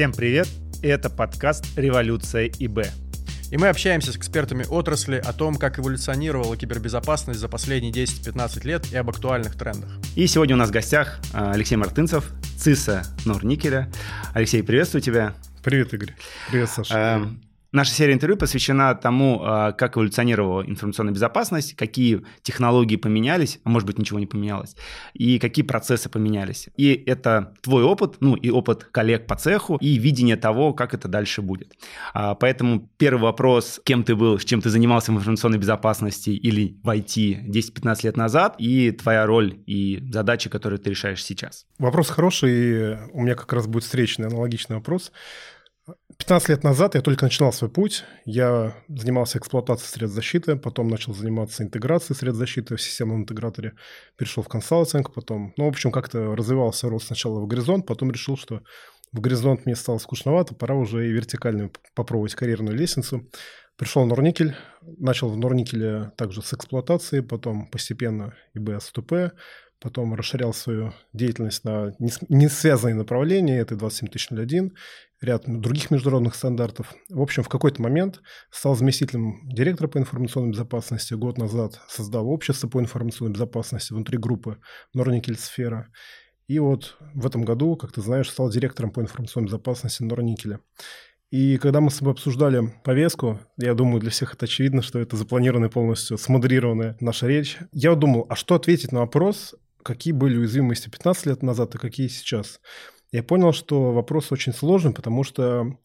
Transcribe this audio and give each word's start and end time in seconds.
Всем 0.00 0.14
привет! 0.14 0.48
Это 0.82 1.10
подкаст 1.10 1.76
«Революция 1.76 2.46
ИБ». 2.46 2.86
И 3.50 3.58
мы 3.58 3.68
общаемся 3.68 4.12
с 4.12 4.16
экспертами 4.16 4.64
отрасли 4.66 5.16
о 5.16 5.34
том, 5.34 5.56
как 5.56 5.78
эволюционировала 5.78 6.56
кибербезопасность 6.56 7.38
за 7.38 7.50
последние 7.50 7.92
10-15 7.92 8.66
лет 8.66 8.90
и 8.90 8.96
об 8.96 9.10
актуальных 9.10 9.58
трендах. 9.58 9.90
И 10.16 10.26
сегодня 10.26 10.54
у 10.54 10.58
нас 10.58 10.70
в 10.70 10.72
гостях 10.72 11.20
а, 11.34 11.52
Алексей 11.52 11.76
Мартынцев, 11.76 12.32
ЦИСа 12.56 13.02
Норникеля. 13.26 13.92
Алексей, 14.32 14.62
приветствую 14.62 15.02
тебя. 15.02 15.34
Привет, 15.62 15.92
Игорь. 15.92 16.16
Привет, 16.50 16.70
Саша. 16.70 17.20
Наша 17.72 17.92
серия 17.92 18.14
интервью 18.14 18.36
посвящена 18.36 18.94
тому, 18.96 19.42
а, 19.42 19.70
как 19.72 19.96
эволюционировала 19.96 20.62
информационная 20.62 21.14
безопасность, 21.14 21.76
какие 21.76 22.24
технологии 22.42 22.96
поменялись, 22.96 23.60
а 23.62 23.70
может 23.70 23.86
быть 23.86 23.96
ничего 23.96 24.18
не 24.18 24.26
поменялось, 24.26 24.74
и 25.14 25.38
какие 25.38 25.64
процессы 25.64 26.08
поменялись. 26.08 26.68
И 26.76 26.92
это 27.06 27.54
твой 27.62 27.84
опыт, 27.84 28.16
ну 28.18 28.34
и 28.34 28.50
опыт 28.50 28.84
коллег 28.84 29.28
по 29.28 29.36
цеху, 29.36 29.76
и 29.76 29.98
видение 29.98 30.36
того, 30.36 30.72
как 30.72 30.94
это 30.94 31.06
дальше 31.06 31.42
будет. 31.42 31.74
А, 32.12 32.34
поэтому 32.34 32.90
первый 32.98 33.22
вопрос, 33.22 33.80
кем 33.84 34.02
ты 34.02 34.16
был, 34.16 34.40
с 34.40 34.44
чем 34.44 34.60
ты 34.60 34.68
занимался 34.68 35.12
в 35.12 35.16
информационной 35.16 35.58
безопасности 35.58 36.30
или 36.30 36.76
в 36.82 36.88
IT 36.88 37.46
10-15 37.46 38.00
лет 38.02 38.16
назад, 38.16 38.56
и 38.58 38.90
твоя 38.90 39.26
роль 39.26 39.60
и 39.66 40.02
задачи, 40.10 40.50
которые 40.50 40.80
ты 40.80 40.90
решаешь 40.90 41.22
сейчас. 41.22 41.66
Вопрос 41.78 42.10
хороший, 42.10 42.50
и 42.50 42.98
у 43.12 43.22
меня 43.22 43.36
как 43.36 43.52
раз 43.52 43.68
будет 43.68 43.84
встречный 43.84 44.26
аналогичный 44.26 44.76
вопрос. 44.76 45.12
15 46.20 46.50
лет 46.50 46.64
назад 46.64 46.94
я 46.94 47.00
только 47.00 47.24
начинал 47.24 47.50
свой 47.50 47.70
путь. 47.70 48.04
Я 48.26 48.76
занимался 48.88 49.38
эксплуатацией 49.38 49.90
средств 49.90 50.14
защиты, 50.14 50.54
потом 50.54 50.88
начал 50.88 51.14
заниматься 51.14 51.62
интеграцией 51.62 52.14
средств 52.14 52.38
защиты 52.38 52.76
в 52.76 52.82
системном 52.82 53.22
интеграторе, 53.22 53.72
перешел 54.16 54.42
в 54.42 54.48
консалтинг, 54.48 55.14
потом, 55.14 55.54
ну, 55.56 55.64
в 55.64 55.68
общем, 55.68 55.90
как-то 55.90 56.36
развивался 56.36 56.90
рост 56.90 57.06
сначала 57.06 57.40
в 57.40 57.46
горизонт, 57.46 57.86
потом 57.86 58.12
решил, 58.12 58.36
что 58.36 58.60
в 59.12 59.20
горизонт 59.20 59.64
мне 59.64 59.74
стало 59.74 59.96
скучновато, 59.96 60.54
пора 60.54 60.74
уже 60.74 61.08
и 61.08 61.12
вертикальную 61.12 61.72
попробовать 61.94 62.34
карьерную 62.34 62.76
лестницу. 62.76 63.26
Пришел 63.76 64.04
в 64.04 64.06
Норникель, 64.06 64.54
начал 64.82 65.30
в 65.30 65.38
Норникеле 65.38 66.12
также 66.18 66.42
с 66.42 66.52
эксплуатации, 66.52 67.20
потом 67.20 67.66
постепенно 67.66 68.34
ИБС 68.54 68.92
ТП, 68.92 69.32
потом 69.80 70.14
расширял 70.14 70.52
свою 70.52 70.92
деятельность 71.12 71.64
на 71.64 71.94
не 71.98 72.48
связанные 72.48 72.94
направления, 72.94 73.58
это 73.58 73.76
27001, 73.76 74.72
ряд 75.20 75.44
других 75.46 75.90
международных 75.90 76.34
стандартов. 76.34 76.94
В 77.08 77.20
общем, 77.20 77.42
в 77.42 77.48
какой-то 77.48 77.82
момент 77.82 78.22
стал 78.50 78.76
заместителем 78.76 79.48
директора 79.48 79.88
по 79.88 79.98
информационной 79.98 80.52
безопасности. 80.52 81.14
Год 81.14 81.38
назад 81.38 81.80
создал 81.88 82.28
общество 82.28 82.68
по 82.68 82.80
информационной 82.80 83.34
безопасности 83.34 83.92
внутри 83.92 84.18
группы 84.18 84.58
Норникель 84.94 85.38
Сфера. 85.38 85.88
И 86.46 86.58
вот 86.58 86.96
в 87.14 87.26
этом 87.26 87.44
году, 87.44 87.76
как 87.76 87.92
ты 87.92 88.00
знаешь, 88.00 88.30
стал 88.30 88.50
директором 88.50 88.90
по 88.90 89.00
информационной 89.00 89.46
безопасности 89.46 90.02
Норникеля. 90.02 90.60
И 91.30 91.58
когда 91.58 91.80
мы 91.80 91.90
с 91.90 91.98
тобой 91.98 92.14
обсуждали 92.14 92.74
повестку, 92.82 93.38
я 93.56 93.74
думаю, 93.74 94.00
для 94.00 94.10
всех 94.10 94.34
это 94.34 94.46
очевидно, 94.46 94.82
что 94.82 94.98
это 94.98 95.16
запланированная 95.16 95.68
полностью, 95.68 96.18
смодрированная 96.18 96.96
наша 96.98 97.28
речь. 97.28 97.58
Я 97.72 97.94
думал, 97.94 98.26
а 98.28 98.34
что 98.34 98.56
ответить 98.56 98.90
на 98.90 99.00
вопрос, 99.00 99.54
какие 99.82 100.12
были 100.12 100.36
уязвимости 100.38 100.88
15 100.88 101.26
лет 101.26 101.42
назад 101.42 101.74
и 101.74 101.78
какие 101.78 102.08
сейчас? 102.08 102.60
я 103.12 103.22
понял, 103.22 103.52
что 103.52 103.92
вопрос 103.92 104.32
очень 104.32 104.52
сложный, 104.52 104.92
потому 104.92 105.24
что 105.24 105.76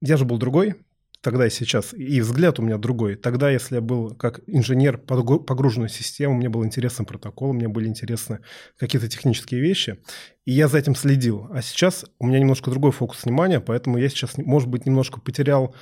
я 0.00 0.16
же 0.16 0.24
был 0.24 0.38
другой 0.38 0.76
тогда 1.22 1.46
и 1.46 1.50
сейчас, 1.50 1.92
и 1.92 2.20
взгляд 2.20 2.60
у 2.60 2.62
меня 2.62 2.78
другой. 2.78 3.16
Тогда, 3.16 3.50
если 3.50 3.76
я 3.76 3.80
был 3.80 4.14
как 4.14 4.42
инженер 4.46 4.98
погруженной 4.98 5.88
системы, 5.88 6.36
мне 6.36 6.48
был 6.48 6.64
интересен 6.64 7.04
протокол, 7.04 7.52
мне 7.52 7.66
были 7.66 7.88
интересны 7.88 8.40
какие-то 8.78 9.08
технические 9.08 9.60
вещи, 9.60 9.98
и 10.44 10.52
я 10.52 10.68
за 10.68 10.78
этим 10.78 10.94
следил. 10.94 11.48
А 11.50 11.62
сейчас 11.62 12.04
у 12.20 12.26
меня 12.26 12.38
немножко 12.38 12.70
другой 12.70 12.92
фокус 12.92 13.24
внимания, 13.24 13.58
поэтому 13.58 13.98
я 13.98 14.08
сейчас, 14.08 14.36
может 14.36 14.68
быть, 14.68 14.86
немножко 14.86 15.18
потерял 15.18 15.74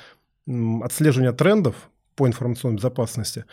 отслеживание 0.81 1.33
трендов, 1.33 1.91
по 2.15 2.27
информационной 2.27 2.77
безопасности. 2.77 3.45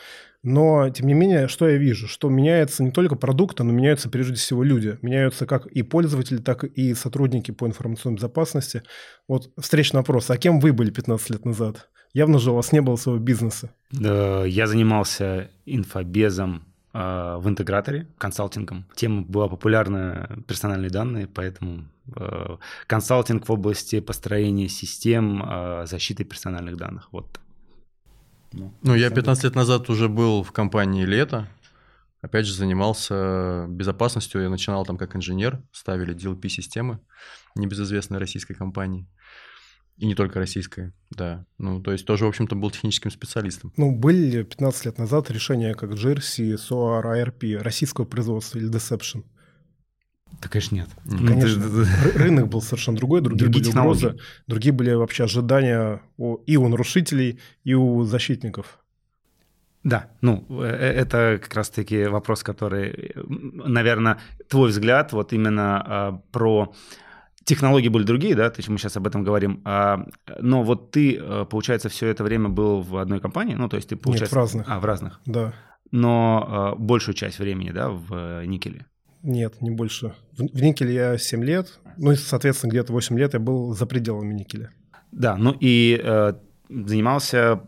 Но, 0.42 0.90
тем 0.90 1.06
не 1.06 1.14
менее, 1.14 1.46
что 1.46 1.68
я 1.68 1.76
вижу? 1.76 2.08
Что 2.08 2.28
меняется 2.28 2.82
не 2.82 2.90
только 2.90 3.14
продукты, 3.14 3.62
но 3.62 3.72
меняются 3.72 4.08
прежде 4.08 4.34
всего 4.34 4.64
люди. 4.64 4.98
Меняются 5.02 5.46
как 5.46 5.66
и 5.66 5.82
пользователи, 5.82 6.38
так 6.38 6.64
и 6.64 6.94
сотрудники 6.94 7.52
по 7.52 7.66
информационной 7.66 8.16
безопасности. 8.16 8.82
Вот 9.28 9.50
встречный 9.56 9.98
вопрос. 9.98 10.30
А 10.30 10.36
кем 10.36 10.58
вы 10.58 10.72
были 10.72 10.90
15 10.90 11.30
лет 11.30 11.44
назад? 11.44 11.88
Явно 12.12 12.38
же 12.38 12.50
у 12.50 12.54
вас 12.54 12.72
не 12.72 12.82
было 12.82 12.96
своего 12.96 13.22
бизнеса. 13.22 13.70
Я 13.92 14.66
занимался 14.66 15.50
инфобезом 15.64 16.64
э, 16.92 17.36
в 17.38 17.48
интеграторе, 17.48 18.08
консалтингом. 18.18 18.84
Тема 18.94 19.22
была 19.22 19.48
популярна 19.48 20.38
персональные 20.46 20.90
данные, 20.90 21.26
поэтому 21.26 21.84
э, 22.16 22.56
консалтинг 22.86 23.48
в 23.48 23.52
области 23.52 24.00
построения 24.00 24.68
систем 24.68 25.42
э, 25.42 25.86
защиты 25.86 26.24
персональных 26.24 26.76
данных. 26.76 27.08
Вот 27.12 27.40
ну, 28.52 28.74
ну 28.82 28.94
я 28.94 29.10
15 29.10 29.44
лет 29.44 29.54
назад 29.54 29.88
уже 29.90 30.08
был 30.08 30.42
в 30.42 30.52
компании 30.52 31.04
«Лето», 31.04 31.48
опять 32.22 32.46
же 32.46 32.54
занимался 32.54 33.66
безопасностью, 33.68 34.42
я 34.42 34.48
начинал 34.48 34.86
там 34.86 34.96
как 34.96 35.16
инженер, 35.16 35.62
ставили 35.72 36.14
DLP-системы 36.14 37.00
небезызвестной 37.54 38.18
российской 38.18 38.54
компании. 38.54 39.06
И 39.98 40.06
не 40.06 40.14
только 40.14 40.38
российской, 40.38 40.92
да. 41.10 41.44
Ну, 41.58 41.82
то 41.82 41.92
есть 41.92 42.06
тоже, 42.06 42.24
в 42.24 42.28
общем-то, 42.28 42.56
был 42.56 42.70
техническим 42.70 43.10
специалистом. 43.10 43.72
Ну, 43.76 43.94
были 43.94 44.42
15 44.42 44.86
лет 44.86 44.98
назад 44.98 45.30
решения 45.30 45.74
как 45.74 45.90
Jersey, 45.90 46.54
SOAR, 46.54 47.02
ARP, 47.04 47.58
российского 47.58 48.06
производства 48.06 48.58
или 48.58 48.70
Deception? 48.70 49.24
Да, 50.40 50.48
конечно, 50.48 50.74
нет. 50.74 50.88
Ну, 51.04 51.26
конечно. 51.26 51.86
Рынок 52.14 52.48
был 52.48 52.62
совершенно 52.62 52.96
другой, 52.96 53.20
другие, 53.20 53.44
другие 53.44 53.62
были 53.62 53.70
технологии. 53.70 54.06
угрозы, 54.06 54.20
другие 54.46 54.72
были 54.72 54.92
вообще 54.92 55.24
ожидания 55.24 56.00
и 56.46 56.56
у 56.56 56.68
нарушителей, 56.68 57.38
и 57.64 57.74
у 57.74 58.02
защитников. 58.04 58.78
Да, 59.84 60.10
ну, 60.20 60.46
э, 60.48 60.64
э, 60.64 60.92
это 60.92 61.40
как 61.42 61.54
раз-таки 61.54 62.04
вопрос, 62.04 62.42
который, 62.42 63.12
наверное, 63.16 64.18
твой 64.48 64.70
взгляд 64.70 65.12
вот 65.12 65.32
именно 65.32 65.82
а, 65.84 66.22
про 66.30 66.72
технологии 67.44 67.88
были 67.88 68.04
другие, 68.04 68.36
да, 68.36 68.50
то 68.50 68.60
есть 68.60 68.68
мы 68.68 68.78
сейчас 68.78 68.96
об 68.96 69.06
этом 69.08 69.24
говорим, 69.24 69.60
а, 69.64 70.06
но 70.40 70.62
вот 70.62 70.92
ты, 70.92 71.16
э, 71.16 71.46
получается, 71.50 71.88
все 71.88 72.06
это 72.06 72.22
время 72.22 72.48
был 72.48 72.80
в 72.82 72.96
одной 72.96 73.20
компании, 73.20 73.54
ну, 73.54 73.68
то 73.68 73.76
есть 73.76 73.88
ты, 73.88 73.96
получается... 73.96 74.26
Нет, 74.26 74.32
в 74.32 74.36
разных. 74.36 74.66
А, 74.68 74.78
в 74.78 74.84
разных. 74.84 75.20
Да. 75.26 75.52
Но 75.90 76.46
а, 76.46 76.74
большую 76.76 77.16
часть 77.16 77.40
времени, 77.40 77.70
да, 77.70 77.88
в 77.88 78.44
никеле. 78.46 78.86
Нет, 79.22 79.60
не 79.60 79.70
больше. 79.70 80.14
В, 80.36 80.46
в 80.46 80.62
никеле 80.62 80.94
я 80.94 81.18
7 81.18 81.44
лет, 81.44 81.80
ну 81.96 82.12
и, 82.12 82.16
соответственно, 82.16 82.70
где-то 82.70 82.92
8 82.92 83.18
лет 83.18 83.34
я 83.34 83.40
был 83.40 83.74
за 83.74 83.86
пределами 83.86 84.34
никеля. 84.34 84.70
Да, 85.12 85.36
ну 85.36 85.54
и 85.60 86.00
э, 86.02 86.32
занимался 86.68 87.60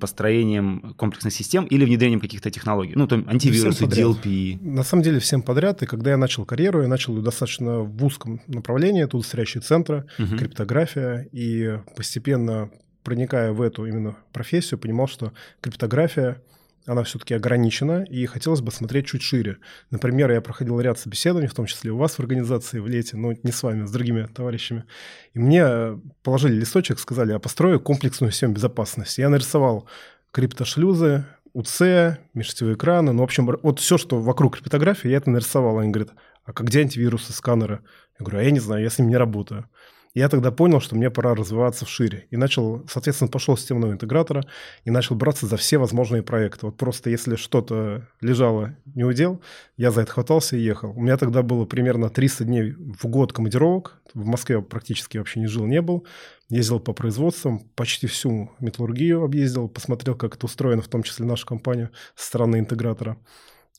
построением 0.00 0.94
комплексных 0.96 1.32
систем 1.32 1.64
или 1.64 1.84
внедрением 1.84 2.20
каких-то 2.20 2.50
технологий, 2.50 2.92
ну, 2.94 3.06
то 3.06 3.16
антивирусы, 3.26 3.84
DLP. 3.84 4.58
На 4.62 4.84
самом 4.84 5.02
деле 5.02 5.18
всем 5.18 5.42
подряд, 5.42 5.82
и 5.82 5.86
когда 5.86 6.10
я 6.10 6.16
начал 6.16 6.44
карьеру, 6.44 6.82
я 6.82 6.88
начал 6.88 7.14
достаточно 7.20 7.80
в 7.80 8.04
узком 8.04 8.40
направлении, 8.46 9.04
тут 9.04 9.26
стоящие 9.26 9.60
центры, 9.60 10.06
угу. 10.18 10.36
криптография, 10.36 11.28
и 11.32 11.78
постепенно 11.96 12.70
проникая 13.02 13.52
в 13.52 13.60
эту 13.60 13.86
именно 13.86 14.16
профессию, 14.32 14.78
понимал, 14.78 15.08
что 15.08 15.32
криптография 15.60 16.40
она 16.86 17.02
все-таки 17.02 17.34
ограничена, 17.34 18.04
и 18.04 18.26
хотелось 18.26 18.60
бы 18.60 18.70
смотреть 18.70 19.06
чуть 19.06 19.22
шире. 19.22 19.58
Например, 19.90 20.30
я 20.30 20.40
проходил 20.40 20.80
ряд 20.80 20.98
собеседований, 20.98 21.48
в 21.48 21.54
том 21.54 21.66
числе 21.66 21.90
у 21.90 21.96
вас 21.96 22.16
в 22.16 22.20
организации 22.20 22.78
в 22.78 22.86
лете, 22.86 23.16
но 23.16 23.32
не 23.42 23.52
с 23.52 23.62
вами, 23.62 23.84
а 23.84 23.86
с 23.86 23.90
другими 23.90 24.26
товарищами. 24.26 24.84
И 25.32 25.38
мне 25.38 25.98
положили 26.22 26.54
листочек, 26.54 26.98
сказали, 26.98 27.32
я 27.32 27.38
построю 27.38 27.80
комплексную 27.80 28.32
систему 28.32 28.54
безопасности. 28.54 29.20
Я 29.20 29.28
нарисовал 29.28 29.88
криптошлюзы, 30.30 31.24
УЦ, 31.54 32.18
межсетевые 32.34 32.74
экраны, 32.74 33.12
ну, 33.12 33.20
в 33.20 33.24
общем, 33.24 33.46
вот 33.62 33.78
все, 33.78 33.96
что 33.96 34.20
вокруг 34.20 34.56
криптографии, 34.58 35.08
я 35.08 35.18
это 35.18 35.30
нарисовал. 35.30 35.78
Они 35.78 35.90
говорят, 35.90 36.12
а 36.44 36.52
как 36.52 36.66
где 36.66 36.80
антивирусы, 36.80 37.32
сканеры? 37.32 37.80
Я 38.18 38.24
говорю, 38.24 38.38
а 38.38 38.42
я 38.42 38.50
не 38.50 38.60
знаю, 38.60 38.82
я 38.82 38.90
с 38.90 38.98
ним 38.98 39.08
не 39.08 39.16
работаю. 39.16 39.68
Я 40.14 40.28
тогда 40.28 40.52
понял, 40.52 40.80
что 40.80 40.94
мне 40.94 41.10
пора 41.10 41.34
развиваться 41.34 41.84
в 41.84 41.90
шире. 41.90 42.28
И 42.30 42.36
начал, 42.36 42.86
соответственно, 42.88 43.28
пошел 43.28 43.56
с 43.56 43.60
системного 43.60 43.90
интегратора 43.92 44.44
и 44.84 44.90
начал 44.92 45.16
браться 45.16 45.46
за 45.46 45.56
все 45.56 45.76
возможные 45.76 46.22
проекты. 46.22 46.66
Вот 46.66 46.76
просто 46.76 47.10
если 47.10 47.34
что-то 47.34 48.08
лежало 48.20 48.76
не 48.94 49.02
удел, 49.02 49.42
я 49.76 49.90
за 49.90 50.02
это 50.02 50.12
хватался 50.12 50.56
и 50.56 50.60
ехал. 50.60 50.92
У 50.96 51.02
меня 51.02 51.16
тогда 51.16 51.42
было 51.42 51.64
примерно 51.64 52.10
300 52.10 52.44
дней 52.44 52.70
в 52.72 53.06
год 53.06 53.32
командировок. 53.32 54.00
В 54.14 54.24
Москве 54.24 54.62
практически 54.62 55.18
вообще 55.18 55.40
не 55.40 55.48
жил, 55.48 55.66
не 55.66 55.82
был. 55.82 56.06
Ездил 56.48 56.78
по 56.78 56.92
производствам, 56.92 57.58
почти 57.74 58.06
всю 58.06 58.52
металлургию 58.60 59.24
объездил, 59.24 59.68
посмотрел, 59.68 60.14
как 60.14 60.36
это 60.36 60.46
устроено, 60.46 60.82
в 60.82 60.88
том 60.88 61.02
числе 61.02 61.26
нашу 61.26 61.44
компанию 61.44 61.90
со 62.14 62.26
стороны 62.26 62.60
интегратора. 62.60 63.16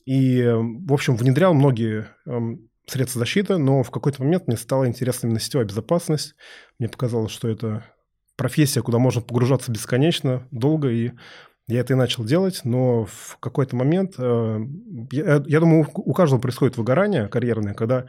И, 0.04 0.42
в 0.44 0.92
общем, 0.92 1.16
внедрял 1.16 1.54
многие 1.54 2.08
эм, 2.26 2.68
средства 2.86 3.20
защиты, 3.20 3.58
но 3.58 3.82
в 3.82 3.90
какой-то 3.90 4.22
момент 4.22 4.46
мне 4.46 4.56
стало 4.56 4.86
интересна 4.86 5.26
именно 5.26 5.40
сетевая 5.40 5.66
безопасность. 5.66 6.34
Мне 6.78 6.88
показалось, 6.88 7.32
что 7.32 7.48
это 7.48 7.84
профессия, 8.36 8.82
куда 8.82 8.98
можно 8.98 9.20
погружаться 9.20 9.72
бесконечно, 9.72 10.46
долго, 10.50 10.88
и 10.88 11.12
я 11.68 11.80
это 11.80 11.94
и 11.94 11.96
начал 11.96 12.24
делать, 12.24 12.60
но 12.64 13.06
в 13.06 13.38
какой-то 13.40 13.74
момент, 13.74 14.14
э, 14.18 14.60
я, 15.10 15.42
я 15.46 15.60
думаю, 15.60 15.88
у 15.94 16.12
каждого 16.12 16.40
происходит 16.40 16.76
выгорание 16.76 17.28
карьерное, 17.28 17.74
когда 17.74 18.06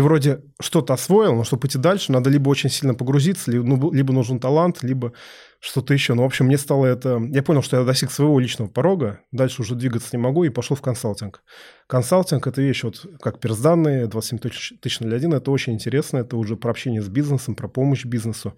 ты 0.00 0.04
вроде 0.04 0.40
что-то 0.58 0.94
освоил, 0.94 1.34
но 1.34 1.44
чтобы 1.44 1.66
идти 1.66 1.76
дальше, 1.76 2.10
надо 2.10 2.30
либо 2.30 2.48
очень 2.48 2.70
сильно 2.70 2.94
погрузиться, 2.94 3.50
либо, 3.50 3.66
ну, 3.66 3.92
либо 3.92 4.14
нужен 4.14 4.40
талант, 4.40 4.82
либо 4.82 5.12
что-то 5.60 5.92
еще. 5.92 6.14
Ну, 6.14 6.22
в 6.22 6.24
общем, 6.24 6.46
мне 6.46 6.56
стало 6.56 6.86
это... 6.86 7.20
Я 7.30 7.42
понял, 7.42 7.62
что 7.62 7.76
я 7.76 7.84
достиг 7.84 8.10
своего 8.10 8.40
личного 8.40 8.70
порога, 8.70 9.20
дальше 9.30 9.60
уже 9.60 9.74
двигаться 9.74 10.08
не 10.12 10.18
могу, 10.22 10.44
и 10.44 10.48
пошел 10.48 10.74
в 10.74 10.80
консалтинг. 10.80 11.42
Консалтинг– 11.86 12.46
это 12.46 12.62
вещь, 12.62 12.82
вот 12.82 13.04
как 13.20 13.40
персданные, 13.40 14.06
27001, 14.06 15.34
это 15.34 15.50
очень 15.50 15.74
интересно, 15.74 16.16
это 16.16 16.38
уже 16.38 16.56
про 16.56 16.70
общение 16.70 17.02
с 17.02 17.08
бизнесом, 17.08 17.54
про 17.54 17.68
помощь 17.68 18.06
бизнесу. 18.06 18.56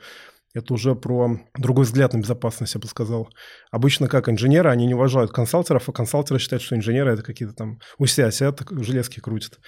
Это 0.55 0.75
уже 0.75 0.95
про 0.95 1.39
другой 1.57 1.87
взгляд 1.87 2.13
на 2.13 2.19
безопасность, 2.19 2.75
я 2.75 2.81
бы 2.81 2.87
сказал. 2.87 3.31
Обычно 3.71 4.07
как 4.07 4.29
инженеры, 4.29 4.69
они 4.69 4.87
не 4.87 4.95
уважают 4.95 5.33
консалтеров, 5.33 5.89
а 5.89 5.93
консалтеры 5.93 6.39
считают, 6.39 6.63
что 6.63 6.77
инженеры 6.77 7.13
это 7.13 7.23
какие-то 7.23 7.55
там 7.55 7.79
у 7.99 8.05
себя 8.05 8.31
железки 8.31 9.21
крутят. 9.21 9.59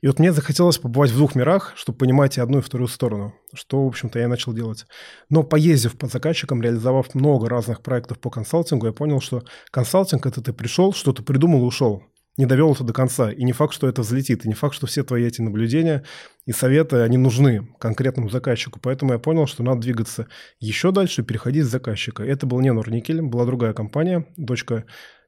И 0.00 0.06
вот 0.06 0.20
мне 0.20 0.32
захотелось 0.32 0.78
побывать 0.78 1.10
в 1.10 1.16
двух 1.16 1.34
мирах, 1.34 1.72
чтобы 1.76 1.98
понимать 1.98 2.38
и 2.38 2.40
одну, 2.40 2.58
и 2.58 2.62
вторую 2.62 2.86
сторону, 2.86 3.34
что, 3.52 3.84
в 3.84 3.88
общем-то, 3.88 4.20
я 4.20 4.28
начал 4.28 4.52
делать. 4.52 4.86
Но 5.28 5.42
поездив 5.42 5.98
по 5.98 6.06
заказчикам, 6.06 6.62
реализовав 6.62 7.14
много 7.16 7.48
разных 7.48 7.82
проектов 7.82 8.20
по 8.20 8.30
консалтингу, 8.30 8.86
я 8.86 8.92
понял, 8.92 9.20
что 9.20 9.42
консалтинг– 9.72 10.24
это 10.26 10.40
ты 10.40 10.52
пришел, 10.52 10.92
что-то 10.92 11.24
придумал 11.24 11.62
и 11.62 11.66
ушел 11.66 12.04
не 12.38 12.46
довел 12.46 12.72
это 12.72 12.84
до 12.84 12.92
конца. 12.92 13.30
И 13.30 13.42
не 13.44 13.52
факт, 13.52 13.74
что 13.74 13.88
это 13.88 14.02
взлетит. 14.02 14.44
И 14.44 14.48
не 14.48 14.54
факт, 14.54 14.74
что 14.74 14.86
все 14.86 15.02
твои 15.02 15.24
эти 15.26 15.42
наблюдения 15.42 16.04
и 16.46 16.52
советы, 16.52 17.02
они 17.02 17.18
нужны 17.18 17.68
конкретному 17.78 18.30
заказчику. 18.30 18.78
Поэтому 18.80 19.12
я 19.12 19.18
понял, 19.18 19.46
что 19.46 19.62
надо 19.62 19.80
двигаться 19.80 20.28
еще 20.60 20.92
дальше 20.92 21.22
переходить 21.24 21.64
с 21.64 21.68
заказчика. 21.68 22.22
Это 22.22 22.46
был 22.46 22.60
не 22.60 22.72
Норникель, 22.72 23.20
была 23.20 23.44
другая 23.44 23.74
компания, 23.74 24.24
дочка 24.36 24.84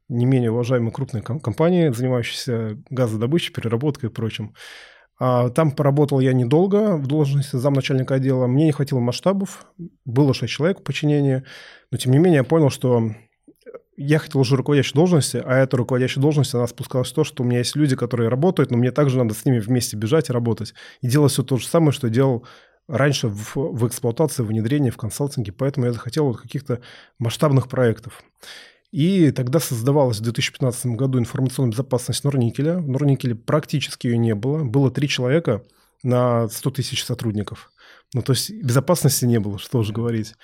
не 0.09 0.25
менее 0.25 0.51
уважаемой 0.51 0.93
крупной 0.93 1.23
компании, 1.23 1.91
занимающейся 1.91 2.79
газодобычей, 2.91 3.53
переработкой 3.53 4.09
и 4.09 4.13
прочим. 4.13 4.55
А 5.19 5.51
там 5.51 5.73
поработал 5.73 6.19
я 6.21 6.33
недолго 6.33 6.97
в 6.97 7.07
должности 7.07 7.57
замначальника 7.57 8.15
отдела. 8.15 8.47
Мне 8.47 8.65
не 8.65 8.73
хватило 8.73 9.01
масштабов. 9.01 9.67
Было 10.05 10.33
6 10.33 10.51
человек 10.51 10.81
в 10.81 10.83
подчинении. 10.83 11.43
Но, 11.91 11.99
тем 11.99 12.13
не 12.13 12.19
менее, 12.19 12.39
я 12.39 12.45
понял, 12.45 12.71
что 12.71 13.13
я 14.03 14.19
хотел 14.19 14.41
уже 14.41 14.57
руководящей 14.57 14.95
должности, 14.95 15.43
а 15.45 15.59
эта 15.59 15.77
руководящая 15.77 16.23
должность, 16.23 16.55
она 16.55 16.67
спускалась 16.67 17.11
в 17.11 17.15
то, 17.15 17.23
что 17.23 17.43
у 17.43 17.47
меня 17.47 17.59
есть 17.59 17.77
люди, 17.77 17.95
которые 17.97 18.31
работают, 18.31 18.71
но 18.71 18.79
мне 18.79 18.93
также 18.93 19.19
надо 19.19 19.35
с 19.35 19.45
ними 19.45 19.59
вместе 19.59 19.95
бежать 19.95 20.31
и 20.31 20.33
работать. 20.33 20.73
И 21.03 21.07
делать 21.07 21.33
все 21.33 21.43
то 21.43 21.59
же 21.59 21.67
самое, 21.67 21.93
что 21.93 22.09
делал 22.09 22.47
раньше 22.89 23.29
в, 23.29 23.57
в 23.57 23.87
эксплуатации, 23.87 24.43
внедрении, 24.43 24.89
в 24.89 24.97
консалтинге. 24.97 25.53
Поэтому 25.53 25.85
я 25.85 25.93
захотел 25.93 26.27
вот 26.27 26.41
каких-то 26.41 26.81
масштабных 27.19 27.69
проектов. 27.69 28.23
И 28.91 29.31
тогда 29.33 29.61
создавалась 29.61 30.19
в 30.19 30.23
2015 30.23 30.87
году 30.87 31.19
информационная 31.19 31.73
безопасность 31.73 32.25
Норникеля. 32.25 32.79
В 32.79 32.89
Норникеле 32.89 33.35
практически 33.35 34.07
ее 34.07 34.17
не 34.17 34.35
было. 34.35 34.65
Было 34.65 34.91
три 34.91 35.09
человека 35.09 35.63
на 36.03 36.49
100 36.49 36.71
тысяч 36.71 37.05
сотрудников. 37.05 37.71
Ну, 38.15 38.23
то 38.23 38.33
есть 38.33 38.51
безопасности 38.51 39.27
не 39.27 39.39
было, 39.39 39.59
что 39.59 39.79
уже 39.79 39.93
говорить. 39.93 40.35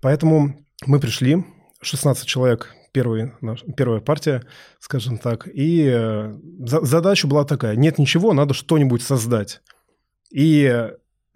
Поэтому 0.00 0.58
мы 0.86 0.98
пришли, 0.98 1.44
16 1.82 2.26
человек 2.26 2.74
первый, 2.96 3.32
наш, 3.42 3.62
первая 3.76 4.00
партия, 4.00 4.42
скажем 4.80 5.18
так. 5.18 5.46
И 5.52 5.86
э, 5.86 6.34
за, 6.60 6.80
задача 6.80 7.26
была 7.26 7.44
такая, 7.44 7.76
нет 7.76 7.98
ничего, 7.98 8.32
надо 8.32 8.54
что-нибудь 8.54 9.02
создать. 9.02 9.60
И 10.30 10.88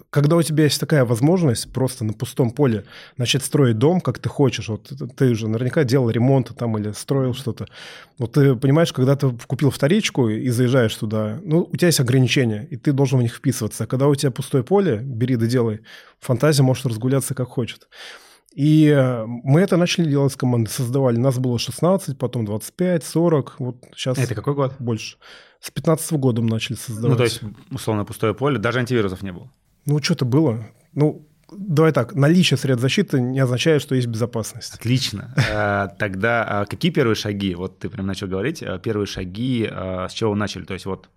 когда 0.08 0.36
у 0.36 0.42
тебя 0.42 0.64
есть 0.64 0.80
такая 0.80 1.04
возможность 1.04 1.70
просто 1.70 2.02
на 2.02 2.14
пустом 2.14 2.50
поле 2.50 2.84
начать 3.18 3.44
строить 3.44 3.76
дом, 3.76 4.00
как 4.00 4.18
ты 4.18 4.30
хочешь, 4.30 4.70
вот 4.70 4.90
ты 5.18 5.34
же 5.34 5.48
наверняка 5.48 5.84
делал 5.84 6.08
ремонт 6.08 6.50
там 6.56 6.78
или 6.78 6.92
строил 6.92 7.34
что-то, 7.34 7.66
вот 8.16 8.32
ты 8.32 8.56
понимаешь, 8.56 8.94
когда 8.94 9.14
ты 9.14 9.30
купил 9.46 9.70
вторичку 9.70 10.30
и 10.30 10.48
заезжаешь 10.48 10.94
туда, 10.94 11.40
ну, 11.44 11.68
у 11.70 11.76
тебя 11.76 11.88
есть 11.88 12.00
ограничения, 12.00 12.66
и 12.70 12.78
ты 12.78 12.92
должен 12.92 13.18
в 13.18 13.22
них 13.22 13.34
вписываться. 13.34 13.84
А 13.84 13.86
когда 13.86 14.08
у 14.08 14.14
тебя 14.14 14.30
пустое 14.30 14.64
поле, 14.64 14.96
бери 14.96 15.36
да 15.36 15.44
делай, 15.44 15.80
фантазия 16.20 16.62
может 16.62 16.86
разгуляться 16.86 17.34
как 17.34 17.48
хочет. 17.48 17.86
И 18.54 18.88
э, 18.88 19.26
мы 19.26 19.60
это 19.60 19.76
начали 19.76 20.08
делать 20.10 20.32
с 20.32 20.36
командой, 20.36 20.70
создавали. 20.70 21.16
Нас 21.16 21.38
было 21.38 21.58
16, 21.58 22.18
потом 22.18 22.44
25, 22.44 23.04
40, 23.04 23.54
вот 23.60 23.76
сейчас... 23.94 24.18
Это 24.18 24.34
какой 24.34 24.54
год? 24.54 24.74
Больше. 24.78 25.16
С 25.60 25.70
15 25.70 26.12
года 26.14 26.42
мы 26.42 26.50
начали 26.50 26.76
создавать. 26.76 27.10
Ну, 27.10 27.16
то 27.16 27.24
есть, 27.24 27.40
условно, 27.70 28.04
пустое 28.04 28.34
поле, 28.34 28.58
даже 28.58 28.80
антивирусов 28.80 29.22
не 29.22 29.32
было? 29.32 29.50
Ну, 29.86 30.02
что-то 30.02 30.24
было. 30.24 30.66
Ну, 30.94 31.28
давай 31.52 31.92
так, 31.92 32.14
наличие 32.14 32.58
средств 32.58 32.82
защиты 32.82 33.20
не 33.20 33.38
означает, 33.38 33.82
что 33.82 33.94
есть 33.94 34.08
безопасность. 34.08 34.74
Отлично. 34.74 35.32
Э, 35.36 35.88
тогда 35.98 36.44
а 36.44 36.64
какие 36.64 36.90
первые 36.90 37.14
шаги? 37.14 37.54
Вот 37.54 37.78
ты 37.78 37.88
прям 37.88 38.06
начал 38.06 38.26
говорить, 38.26 38.62
э, 38.62 38.80
первые 38.82 39.06
шаги, 39.06 39.64
с 39.64 40.12
чего 40.12 40.34
начали? 40.34 40.64
То 40.64 40.74
есть 40.74 40.86
вот 40.86 41.08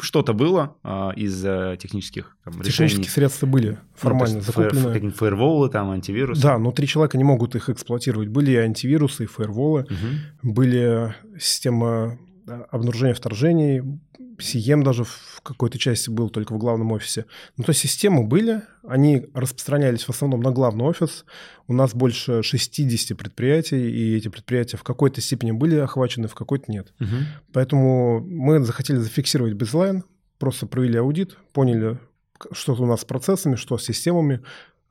что-то 0.00 0.32
было 0.32 0.76
а, 0.82 1.12
из 1.14 1.44
а, 1.44 1.76
технических 1.76 2.36
там, 2.44 2.54
Технические 2.54 2.86
решений. 2.88 3.08
средства 3.08 3.46
были 3.46 3.78
формально 3.94 4.36
ну, 4.36 4.40
закуплены. 4.40 4.86
Какие-нибудь 4.86 5.16
фаерволы, 5.16 5.68
там, 5.68 5.90
антивирусы. 5.90 6.42
Да, 6.42 6.58
но 6.58 6.72
три 6.72 6.86
человека 6.86 7.18
не 7.18 7.24
могут 7.24 7.54
их 7.54 7.68
эксплуатировать. 7.68 8.28
Были 8.28 8.52
и 8.52 8.56
антивирусы, 8.56 9.24
и 9.24 9.26
фаерволы, 9.26 9.82
угу. 9.82 10.52
были 10.52 11.14
система 11.38 12.18
обнаружения 12.46 13.14
вторжений, 13.14 13.82
Сием 14.42 14.82
даже 14.82 15.04
в 15.04 15.40
какой-то 15.42 15.78
части 15.78 16.10
был 16.10 16.28
только 16.28 16.52
в 16.52 16.58
главном 16.58 16.92
офисе. 16.92 17.26
Ну, 17.56 17.64
то 17.64 17.70
есть 17.70 17.80
системы 17.80 18.24
были, 18.24 18.62
они 18.86 19.26
распространялись 19.34 20.04
в 20.04 20.10
основном 20.10 20.40
на 20.40 20.50
главный 20.50 20.84
офис. 20.84 21.24
У 21.68 21.72
нас 21.72 21.94
больше 21.94 22.42
60 22.42 23.16
предприятий, 23.16 23.90
и 23.90 24.16
эти 24.16 24.28
предприятия 24.28 24.76
в 24.76 24.82
какой-то 24.82 25.20
степени 25.20 25.52
были 25.52 25.76
охвачены, 25.76 26.28
в 26.28 26.34
какой-то 26.34 26.70
нет. 26.70 26.92
Угу. 27.00 27.08
Поэтому 27.52 28.20
мы 28.20 28.60
захотели 28.64 28.98
зафиксировать 28.98 29.54
бейзлайн, 29.54 30.04
просто 30.38 30.66
провели 30.66 30.98
аудит, 30.98 31.36
поняли, 31.52 31.98
что 32.50 32.74
у 32.74 32.86
нас 32.86 33.02
с 33.02 33.04
процессами, 33.04 33.54
что 33.54 33.78
с 33.78 33.84
системами, 33.84 34.40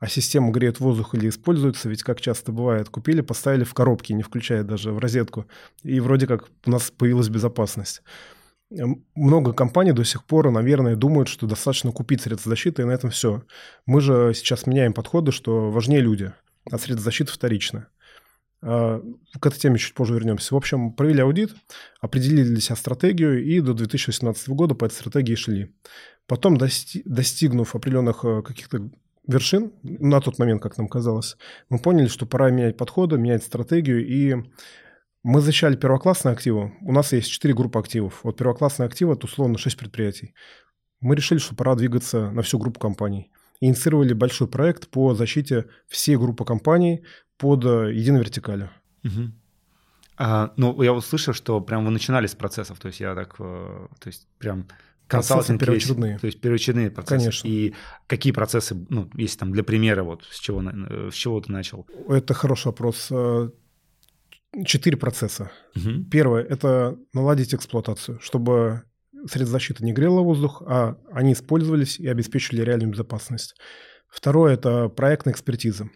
а 0.02 0.08
система 0.08 0.50
греет 0.50 0.80
воздух 0.80 1.14
или 1.14 1.28
используется, 1.28 1.88
ведь 1.88 2.02
как 2.02 2.20
часто 2.20 2.50
бывает, 2.50 2.88
купили, 2.88 3.20
поставили 3.20 3.62
в 3.62 3.72
коробке, 3.72 4.14
не 4.14 4.24
включая 4.24 4.64
даже 4.64 4.90
в 4.90 4.98
розетку, 4.98 5.46
и 5.84 6.00
вроде 6.00 6.26
как 6.26 6.48
у 6.66 6.70
нас 6.72 6.90
появилась 6.90 7.28
безопасность. 7.28 8.02
Много 9.14 9.52
компаний 9.52 9.92
до 9.92 10.02
сих 10.02 10.24
пор, 10.24 10.50
наверное, 10.50 10.96
думают, 10.96 11.28
что 11.28 11.46
достаточно 11.46 11.92
купить 11.92 12.22
средства 12.22 12.50
защиты, 12.50 12.82
и 12.82 12.84
на 12.84 12.90
этом 12.90 13.10
все. 13.10 13.44
Мы 13.86 14.00
же 14.00 14.32
сейчас 14.34 14.66
меняем 14.66 14.92
подходы, 14.92 15.30
что 15.30 15.70
важнее 15.70 16.00
люди, 16.00 16.32
а 16.68 16.78
средства 16.78 17.04
защиты 17.04 17.30
вторично. 17.30 17.86
А, 18.60 19.00
к 19.38 19.46
этой 19.46 19.58
теме 19.60 19.78
чуть 19.78 19.94
позже 19.94 20.14
вернемся. 20.14 20.52
В 20.52 20.56
общем, 20.56 20.94
провели 20.94 21.20
аудит, 21.20 21.54
определили 22.00 22.42
для 22.42 22.60
себя 22.60 22.74
стратегию 22.74 23.44
и 23.44 23.60
до 23.60 23.72
2018 23.72 24.48
года 24.48 24.74
по 24.74 24.86
этой 24.86 24.94
стратегии 24.94 25.36
шли. 25.36 25.72
Потом, 26.26 26.56
достигнув 26.56 27.76
определенных 27.76 28.24
э, 28.24 28.42
каких-то 28.42 28.90
вершин, 29.26 29.72
на 29.82 30.20
тот 30.20 30.38
момент, 30.38 30.62
как 30.62 30.78
нам 30.78 30.88
казалось, 30.88 31.36
мы 31.68 31.78
поняли, 31.78 32.08
что 32.08 32.26
пора 32.26 32.50
менять 32.50 32.76
подходы, 32.76 33.18
менять 33.18 33.44
стратегию 33.44 34.06
и 34.06 34.36
мы 35.22 35.40
защищали 35.40 35.76
первоклассные 35.76 36.32
активы. 36.32 36.72
У 36.80 36.92
нас 36.92 37.12
есть 37.12 37.30
четыре 37.30 37.54
группы 37.54 37.78
активов. 37.78 38.20
Вот 38.24 38.36
первоклассные 38.36 38.86
активы– 38.86 39.12
это 39.14 39.26
условно 39.26 39.56
6 39.56 39.76
предприятий. 39.76 40.34
Мы 41.00 41.14
решили, 41.14 41.38
что 41.38 41.54
пора 41.54 41.74
двигаться 41.76 42.30
на 42.30 42.42
всю 42.42 42.58
группу 42.58 42.80
компаний. 42.80 43.30
Инициировали 43.60 44.12
большой 44.14 44.48
проект 44.48 44.88
по 44.88 45.14
защите 45.14 45.66
всей 45.86 46.16
группы 46.16 46.44
компаний 46.44 47.04
под 47.38 47.64
э, 47.64 47.92
единой 47.94 48.20
вертикалью. 48.20 48.70
Угу. 49.04 49.32
А, 50.18 50.52
ну, 50.56 50.82
я 50.82 50.92
услышал, 50.92 51.34
что 51.34 51.60
прям 51.60 51.84
вы 51.84 51.92
начинали 51.92 52.26
с 52.26 52.34
процессов. 52.34 52.80
То 52.80 52.88
есть 52.88 52.98
я 53.00 53.14
так, 53.14 53.36
э, 53.38 53.88
то 54.00 54.08
есть 54.08 54.26
прям 54.38 54.66
консалтинг 55.12 55.60
первоочередные. 55.60 56.18
То 56.18 56.26
есть 56.26 56.40
первоочередные 56.40 56.90
процессы. 56.90 57.18
Конечно. 57.18 57.48
И 57.48 57.74
какие 58.06 58.32
процессы, 58.32 58.74
ну, 58.88 59.10
если 59.14 59.38
там 59.38 59.52
для 59.52 59.62
примера, 59.62 60.02
вот 60.02 60.24
с 60.30 60.38
чего, 60.38 60.62
э, 60.62 61.10
с 61.10 61.14
чего 61.14 61.40
ты 61.40 61.52
начал? 61.52 61.86
Это 62.08 62.34
хороший 62.34 62.66
вопрос 62.66 63.10
четыре 64.66 64.96
процесса. 64.96 65.50
Угу. 65.76 66.04
Первое– 66.10 66.42
это 66.48 66.98
наладить 67.12 67.54
эксплуатацию, 67.54 68.20
чтобы 68.20 68.82
средства 69.30 69.52
защиты 69.52 69.84
не 69.84 69.92
грело 69.92 70.20
воздух, 70.22 70.62
а 70.66 70.96
они 71.12 71.32
использовались 71.32 71.98
и 71.98 72.08
обеспечивали 72.08 72.62
реальную 72.62 72.90
безопасность. 72.90 73.54
Второе– 74.08 74.54
это 74.54 74.88
проектная 74.88 75.32
экспертиза. 75.32 75.88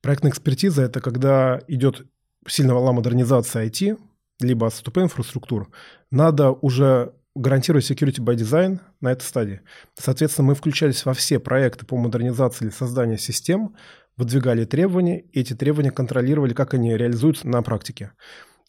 Проектная 0.00 0.32
экспертиза– 0.32 0.82
это 0.84 1.00
когда 1.00 1.60
идет 1.68 2.06
сильная 2.46 2.74
волна 2.74 2.92
модернизации 2.92 3.66
IT, 3.66 3.98
либо 4.40 4.68
СТП 4.68 4.98
инфраструктур, 4.98 5.70
надо 6.10 6.50
уже 6.50 7.14
гарантировать 7.34 7.90
security 7.90 8.20
by 8.20 8.36
design 8.36 8.80
на 9.00 9.12
этой 9.12 9.22
стадии. 9.22 9.60
Соответственно, 9.98 10.48
мы 10.48 10.54
включались 10.54 11.04
во 11.04 11.14
все 11.14 11.38
проекты 11.38 11.84
по 11.84 11.96
модернизации 11.96 12.66
или 12.66 12.72
созданию 12.72 13.18
систем, 13.18 13.74
выдвигали 14.16 14.64
требования, 14.64 15.20
и 15.20 15.40
эти 15.40 15.54
требования 15.54 15.90
контролировали, 15.90 16.54
как 16.54 16.74
они 16.74 16.96
реализуются 16.96 17.48
на 17.48 17.62
практике. 17.62 18.12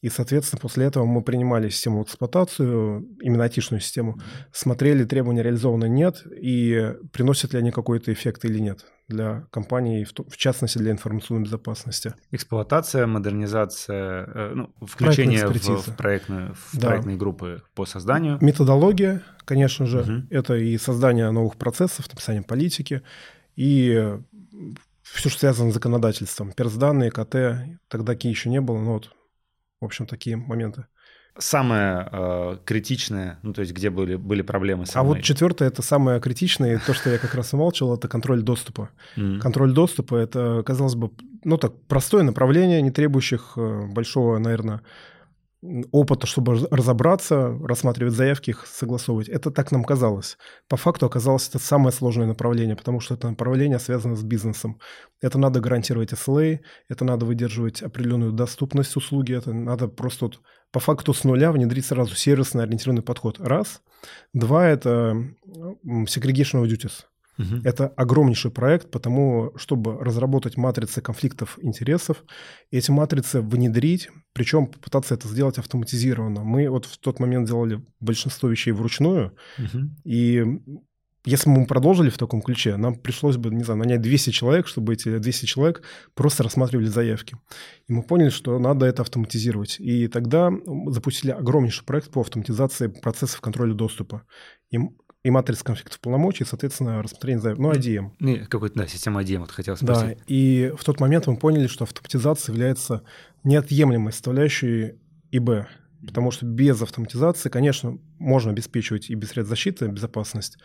И, 0.05 0.09
соответственно, 0.09 0.59
после 0.59 0.85
этого 0.85 1.03
мы 1.03 1.23
принимали 1.23 1.67
систему 1.69 2.03
в 2.03 2.05
эксплуатацию, 2.05 3.07
именно 3.21 3.43
айтишную 3.43 3.81
систему, 3.81 4.19
смотрели, 4.51 5.03
требования 5.03 5.41
реализованы 5.41 5.89
нет, 5.89 6.21
и 6.27 6.93
приносят 7.11 7.53
ли 7.53 7.59
они 7.59 7.71
какой-то 7.71 8.13
эффект 8.13 8.45
или 8.45 8.59
нет 8.59 8.85
для 9.07 9.47
компании, 9.49 10.05
в 10.05 10.37
частности 10.37 10.77
для 10.77 10.91
информационной 10.91 11.45
безопасности. 11.45 12.13
Эксплуатация, 12.29 13.07
модернизация, 13.07 14.29
э, 14.31 14.51
ну, 14.53 14.69
включение 14.79 15.47
в, 15.47 15.51
в, 15.55 15.95
проектную, 15.95 16.53
в 16.53 16.77
да. 16.77 16.89
проектные 16.89 17.17
группы 17.17 17.63
по 17.73 17.87
созданию. 17.87 18.37
Методология, 18.41 19.23
конечно 19.43 19.87
же, 19.87 20.01
угу. 20.01 20.27
это 20.29 20.53
и 20.53 20.77
создание 20.77 21.31
новых 21.31 21.55
процессов, 21.55 22.07
написание 22.13 22.43
политики, 22.43 23.01
и 23.55 24.19
все, 25.01 25.29
что 25.29 25.39
связано 25.39 25.71
с 25.71 25.73
законодательством. 25.73 26.51
Персданные, 26.51 27.09
КТ, 27.09 27.35
тогда 27.87 28.13
такие 28.13 28.29
еще 28.29 28.49
не 28.49 28.61
было, 28.61 28.77
но 28.77 28.93
вот, 28.93 29.09
в 29.81 29.85
общем, 29.85 30.05
такие 30.05 30.35
моменты. 30.37 30.85
Самое 31.37 32.07
э, 32.09 32.57
критичное, 32.63 33.39
ну 33.43 33.51
то 33.51 33.59
есть 33.59 33.73
где 33.73 33.89
были, 33.89 34.15
были 34.15 34.41
проблемы? 34.41 34.85
Самые... 34.85 35.11
А 35.11 35.15
вот 35.15 35.23
четвертое, 35.23 35.67
это 35.67 35.81
самое 35.81 36.21
критичное, 36.21 36.79
то, 36.85 36.93
что 36.93 37.09
я 37.09 37.17
как 37.17 37.35
раз 37.35 37.53
умалчивал, 37.53 37.95
это 37.95 38.07
контроль 38.07 38.41
доступа. 38.41 38.89
Mm. 39.17 39.39
Контроль 39.39 39.73
доступа, 39.73 40.15
это, 40.15 40.63
казалось 40.65 40.95
бы, 40.95 41.11
ну 41.43 41.57
так, 41.57 41.73
простое 41.87 42.23
направление, 42.23 42.81
не 42.81 42.91
требующих 42.91 43.53
э, 43.57 43.85
большого, 43.87 44.37
наверное, 44.37 44.81
опыта, 45.91 46.27
чтобы 46.27 46.67
разобраться, 46.71 47.57
рассматривать 47.63 48.13
заявки, 48.13 48.51
их 48.51 48.65
согласовывать. 48.67 49.29
Это 49.29 49.51
так 49.51 49.71
нам 49.71 49.83
казалось. 49.83 50.37
По 50.67 50.77
факту 50.77 51.05
оказалось 51.05 51.47
это 51.49 51.59
самое 51.59 51.91
сложное 51.91 52.27
направление, 52.27 52.75
потому 52.75 52.99
что 52.99 53.15
это 53.15 53.29
направление 53.29 53.79
связано 53.79 54.15
с 54.15 54.23
бизнесом. 54.23 54.79
Это 55.21 55.37
надо 55.37 55.59
гарантировать 55.59 56.13
SLA, 56.13 56.59
это 56.89 57.05
надо 57.05 57.25
выдерживать 57.25 57.81
определенную 57.81 58.31
доступность 58.31 58.95
услуги, 58.95 59.35
это 59.35 59.53
надо 59.53 59.87
просто 59.87 60.25
вот 60.25 60.39
по 60.71 60.79
факту 60.79 61.13
с 61.13 61.23
нуля 61.23 61.51
внедрить 61.51 61.85
сразу 61.85 62.15
сервисно 62.15 62.63
ориентированный 62.63 63.03
подход. 63.03 63.39
Раз. 63.39 63.81
Два– 64.33 64.67
это 64.67 65.15
segregation 65.85 66.61
of 66.61 66.67
duties. 66.67 67.05
Угу. 67.37 67.61
Это 67.63 67.87
огромнейший 67.87 68.51
проект, 68.51 68.91
потому 68.91 69.51
чтобы 69.57 69.97
разработать 70.03 70.57
матрицы 70.57 71.01
конфликтов 71.01 71.57
интересов, 71.61 72.23
эти 72.71 72.91
матрицы 72.91 73.41
внедрить, 73.41 74.09
причем 74.33 74.67
попытаться 74.67 75.13
это 75.13 75.27
сделать 75.27 75.57
автоматизированно. 75.57 76.43
Мы 76.43 76.69
вот 76.69 76.85
в 76.85 76.97
тот 76.97 77.19
момент 77.19 77.47
делали 77.47 77.83
большинство 77.99 78.49
вещей 78.49 78.71
вручную, 78.71 79.33
угу. 79.57 79.89
и 80.03 80.45
если 81.25 81.49
бы 81.49 81.61
мы 81.61 81.65
продолжили 81.65 82.09
в 82.09 82.17
таком 82.19 82.41
ключе, 82.41 82.77
нам 82.77 82.95
пришлось 82.95 83.37
бы, 83.37 83.49
не 83.49 83.63
знаю, 83.63 83.79
нанять 83.79 84.01
200 84.01 84.29
человек, 84.29 84.67
чтобы 84.67 84.93
эти 84.93 85.17
200 85.17 85.45
человек 85.45 85.81
просто 86.13 86.43
рассматривали 86.43 86.85
заявки. 86.85 87.35
И 87.87 87.93
мы 87.93 88.03
поняли, 88.03 88.29
что 88.29 88.59
надо 88.59 88.85
это 88.85 89.01
автоматизировать. 89.01 89.77
И 89.79 90.07
тогда 90.07 90.51
запустили 90.87 91.31
огромнейший 91.31 91.83
проект 91.83 92.11
по 92.11 92.21
автоматизации 92.21 92.87
процессов 92.87 93.41
контроля 93.41 93.73
доступа. 93.73 94.21
И 94.69 94.77
и 95.25 95.31
матрица 95.31 95.63
конфликтов 95.63 95.99
полномочий, 96.01 96.45
соответственно, 96.45 97.01
рассмотрение 97.01 97.41
заявок. 97.41 97.59
Ну, 97.59 97.71
IDM. 97.71 98.11
Ну, 98.19 98.37
какой-то, 98.47 98.77
да, 98.77 98.85
система 98.85 99.23
IDM, 99.23 99.39
вот 99.39 99.49
хотел 99.49 99.75
спросить. 99.75 100.19
Да, 100.19 100.23
и 100.27 100.71
в 100.77 100.83
тот 100.83 100.99
момент 100.99 101.25
мы 101.25 101.35
поняли, 101.35 101.65
что 101.65 101.83
автоматизация 101.83 102.53
является 102.53 103.01
неотъемлемой 103.43 104.13
составляющей 104.13 104.99
ИБ. 105.31 105.65
Потому 106.05 106.29
что 106.29 106.45
без 106.45 106.79
автоматизации, 106.79 107.49
конечно, 107.49 107.97
можно 108.19 108.51
обеспечивать 108.51 109.09
и 109.09 109.15
без 109.15 109.29
средств 109.29 109.49
защиты 109.49 109.87
безопасность, 109.87 110.59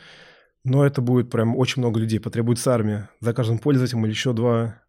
но 0.62 0.84
это 0.84 1.00
будет 1.00 1.30
прям 1.30 1.56
очень 1.56 1.80
много 1.80 1.98
людей, 1.98 2.20
потребуется 2.20 2.74
армия. 2.74 3.08
За 3.20 3.32
каждым 3.32 3.60
пользователем 3.60 4.04
или 4.04 4.12
еще 4.12 4.34
два 4.34 4.82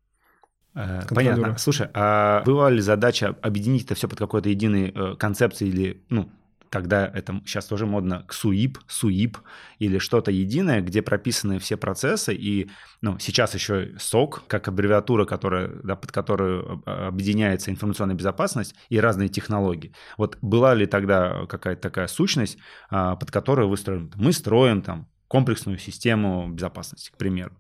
э, 0.76 1.04
Понятно. 1.08 1.58
Слушай, 1.58 1.88
а 1.94 2.44
была 2.44 2.70
ли 2.70 2.82
задача 2.82 3.38
объединить 3.42 3.86
это 3.86 3.96
все 3.96 4.10
под 4.10 4.20
какой-то 4.20 4.50
единой 4.50 4.92
э, 4.94 5.16
концепцией 5.16 5.70
или, 5.70 6.04
ну, 6.10 6.30
когда 6.72 7.06
это 7.06 7.42
сейчас 7.46 7.66
тоже 7.66 7.86
модно, 7.86 8.24
к 8.28 8.34
СУИП, 8.34 9.38
или 9.80 9.98
что-то 9.98 10.32
единое, 10.32 10.82
где 10.82 11.02
прописаны 11.02 11.60
все 11.60 11.76
процессы, 11.76 12.34
и 12.34 12.72
ну, 13.02 13.20
сейчас 13.20 13.54
еще 13.54 13.92
СОК, 14.00 14.44
как 14.48 14.70
аббревиатура, 14.70 15.26
которая, 15.26 15.70
да, 15.84 15.96
под 15.98 16.12
которую 16.14 16.82
объединяется 16.86 17.72
информационная 17.72 18.16
безопасность 18.16 18.74
и 18.90 19.00
разные 19.00 19.28
технологии. 19.28 19.94
Вот 20.18 20.38
была 20.42 20.74
ли 20.74 20.86
тогда 20.86 21.46
какая-то 21.48 21.82
такая 21.82 22.08
сущность, 22.08 22.58
а, 22.90 23.18
под 23.18 23.32
которую 23.32 23.68
вы 23.68 23.76
строим? 23.76 24.10
Мы 24.16 24.32
строим 24.32 24.82
там 24.82 25.10
комплексную 25.28 25.78
систему 25.78 26.50
безопасности, 26.50 27.12
к 27.12 27.18
примеру. 27.18 27.54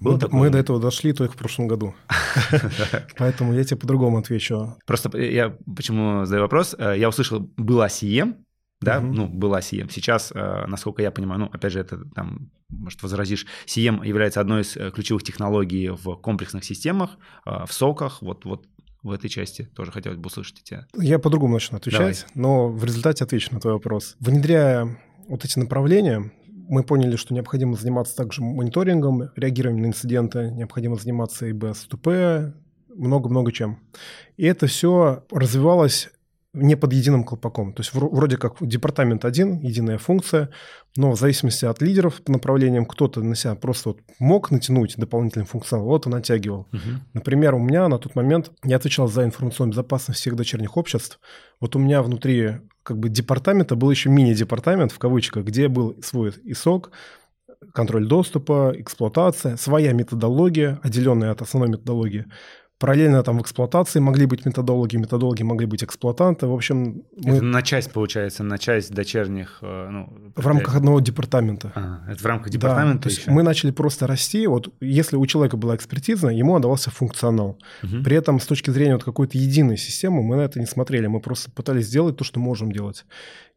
Было 0.00 0.18
мы, 0.30 0.38
мы 0.38 0.50
до 0.50 0.58
этого 0.58 0.80
дошли 0.80 1.12
только 1.12 1.34
в 1.34 1.36
прошлом 1.36 1.68
году. 1.68 1.94
Поэтому 3.18 3.54
я 3.54 3.64
тебе 3.64 3.78
по-другому 3.78 4.18
отвечу. 4.18 4.76
Просто 4.86 5.16
я 5.18 5.56
почему 5.76 6.24
задаю 6.24 6.42
вопрос. 6.42 6.74
Э, 6.78 6.94
я 6.96 7.08
услышал, 7.08 7.40
была 7.56 7.86
CM, 7.86 8.43
да, 8.84 8.98
угу. 8.98 9.06
ну, 9.08 9.26
была 9.28 9.60
CM. 9.60 9.90
Сейчас, 9.90 10.32
э, 10.34 10.66
насколько 10.66 11.02
я 11.02 11.10
понимаю, 11.10 11.40
ну, 11.40 11.50
опять 11.52 11.72
же, 11.72 11.80
это 11.80 12.04
там, 12.14 12.50
может, 12.68 13.02
возразишь, 13.02 13.46
CM 13.66 14.06
является 14.06 14.40
одной 14.40 14.62
из 14.62 14.76
э, 14.76 14.90
ключевых 14.90 15.22
технологий 15.22 15.88
в 15.88 16.16
комплексных 16.16 16.64
системах, 16.64 17.18
в 17.44 17.72
соках, 17.72 18.22
вот, 18.22 18.44
вот 18.44 18.66
в 19.04 19.12
этой 19.12 19.28
части 19.28 19.68
тоже 19.74 19.92
хотелось 19.92 20.18
бы 20.18 20.26
услышать 20.26 20.62
тебя. 20.62 20.86
Я 20.98 21.18
по-другому 21.18 21.54
начну 21.54 21.76
отвечать, 21.76 22.26
Давай. 22.26 22.32
но 22.34 22.68
в 22.68 22.84
результате 22.84 23.22
отвечу 23.24 23.52
на 23.54 23.60
твой 23.60 23.74
вопрос. 23.74 24.16
Внедряя 24.18 24.98
вот 25.28 25.44
эти 25.44 25.58
направления, 25.58 26.32
мы 26.48 26.82
поняли, 26.82 27.16
что 27.16 27.34
необходимо 27.34 27.76
заниматься 27.76 28.16
также 28.16 28.42
мониторингом, 28.42 29.30
реагированием 29.36 29.82
на 29.82 29.86
инциденты, 29.88 30.50
необходимо 30.50 30.96
заниматься 30.96 31.50
ИБС-ТП, 31.50 32.54
много-много 32.94 33.52
чем. 33.52 33.78
И 34.38 34.46
это 34.46 34.66
все 34.66 35.24
развивалось 35.30 36.10
не 36.54 36.76
под 36.76 36.92
единым 36.92 37.24
колпаком. 37.24 37.72
То 37.72 37.82
есть 37.82 37.92
вроде 37.92 38.36
как 38.36 38.56
департамент 38.60 39.24
один, 39.24 39.58
единая 39.58 39.98
функция, 39.98 40.50
но 40.96 41.10
в 41.12 41.18
зависимости 41.18 41.64
от 41.64 41.82
лидеров 41.82 42.22
по 42.22 42.32
направлениям 42.32 42.86
кто-то 42.86 43.20
на 43.22 43.34
себя 43.34 43.56
просто 43.56 43.90
вот 43.90 44.00
мог 44.20 44.50
натянуть 44.50 44.94
дополнительный 44.96 45.44
функционал, 45.44 45.86
вот 45.86 46.06
и 46.06 46.10
натягивал. 46.10 46.68
Угу. 46.72 46.80
Например, 47.14 47.54
у 47.54 47.58
меня 47.58 47.88
на 47.88 47.98
тот 47.98 48.14
момент 48.14 48.52
я 48.62 48.76
отвечал 48.76 49.08
за 49.08 49.24
информационную 49.24 49.72
безопасность 49.72 50.20
всех 50.20 50.36
дочерних 50.36 50.76
обществ. 50.76 51.18
Вот 51.60 51.74
у 51.74 51.78
меня 51.78 52.02
внутри 52.02 52.60
как 52.84 52.98
бы 52.98 53.08
департамента 53.08 53.74
был 53.74 53.90
еще 53.90 54.08
мини-департамент 54.08 54.92
в 54.92 54.98
кавычках, 54.98 55.44
где 55.44 55.68
был 55.68 55.96
свой 56.02 56.32
ИСОК, 56.44 56.92
контроль 57.72 58.06
доступа, 58.06 58.72
эксплуатация, 58.76 59.56
своя 59.56 59.92
методология, 59.92 60.78
отделенная 60.82 61.32
от 61.32 61.42
основной 61.42 61.70
методологии. 61.70 62.26
Параллельно 62.84 63.22
там 63.22 63.38
в 63.38 63.40
эксплуатации 63.40 63.98
могли 63.98 64.26
быть 64.26 64.44
методологи, 64.44 64.96
методологи 64.96 65.42
могли 65.42 65.66
быть 65.66 65.82
эксплуатанты. 65.82 66.46
В 66.46 66.52
общем, 66.52 67.04
мы... 67.16 67.36
Это 67.36 67.42
на 67.42 67.62
часть, 67.62 67.90
получается, 67.92 68.44
на 68.44 68.58
часть 68.58 68.92
дочерних... 68.92 69.60
Э, 69.62 69.88
ну, 69.90 70.12
в 70.36 70.46
рамках 70.46 70.76
одного 70.76 71.00
департамента. 71.00 71.72
А, 71.74 72.02
это 72.12 72.20
в 72.20 72.26
рамках 72.26 72.50
департамента 72.50 73.08
да, 73.08 73.14
еще? 73.14 73.30
мы 73.30 73.42
начали 73.42 73.70
просто 73.70 74.06
расти. 74.06 74.46
Вот 74.46 74.68
если 74.82 75.16
у 75.16 75.24
человека 75.24 75.56
была 75.56 75.76
экспертиза, 75.76 76.28
ему 76.28 76.56
отдавался 76.56 76.90
функционал. 76.90 77.58
Угу. 77.82 78.02
При 78.04 78.16
этом 78.16 78.38
с 78.38 78.44
точки 78.44 78.68
зрения 78.68 78.92
вот 78.92 79.04
какой-то 79.04 79.38
единой 79.38 79.78
системы 79.78 80.22
мы 80.22 80.36
на 80.36 80.42
это 80.42 80.60
не 80.60 80.66
смотрели. 80.66 81.06
Мы 81.06 81.20
просто 81.20 81.50
пытались 81.50 81.86
сделать 81.86 82.18
то, 82.18 82.24
что 82.24 82.38
можем 82.38 82.70
делать. 82.70 83.06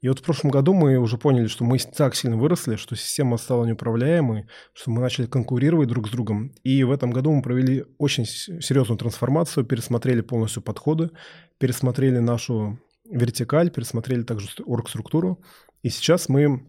И 0.01 0.09
вот 0.09 0.19
в 0.19 0.23
прошлом 0.23 0.51
году 0.51 0.73
мы 0.73 0.97
уже 0.97 1.17
поняли, 1.17 1.47
что 1.47 1.63
мы 1.63 1.79
так 1.79 2.15
сильно 2.15 2.37
выросли, 2.37 2.75
что 2.75 2.95
система 2.95 3.37
стала 3.37 3.65
неуправляемой, 3.65 4.47
что 4.73 4.91
мы 4.91 5.01
начали 5.01 5.25
конкурировать 5.25 5.89
друг 5.89 6.07
с 6.07 6.11
другом. 6.11 6.53
И 6.63 6.83
в 6.83 6.91
этом 6.91 7.11
году 7.11 7.31
мы 7.31 7.41
провели 7.41 7.85
очень 7.97 8.25
серьезную 8.25 8.99
трансформацию, 8.99 9.65
пересмотрели 9.65 10.21
полностью 10.21 10.61
подходы, 10.61 11.09
пересмотрели 11.57 12.19
нашу 12.19 12.79
вертикаль, 13.09 13.71
пересмотрели 13.71 14.21
также 14.23 14.49
оргструктуру. 14.65 15.41
И 15.81 15.89
сейчас 15.89 16.29
мы 16.29 16.67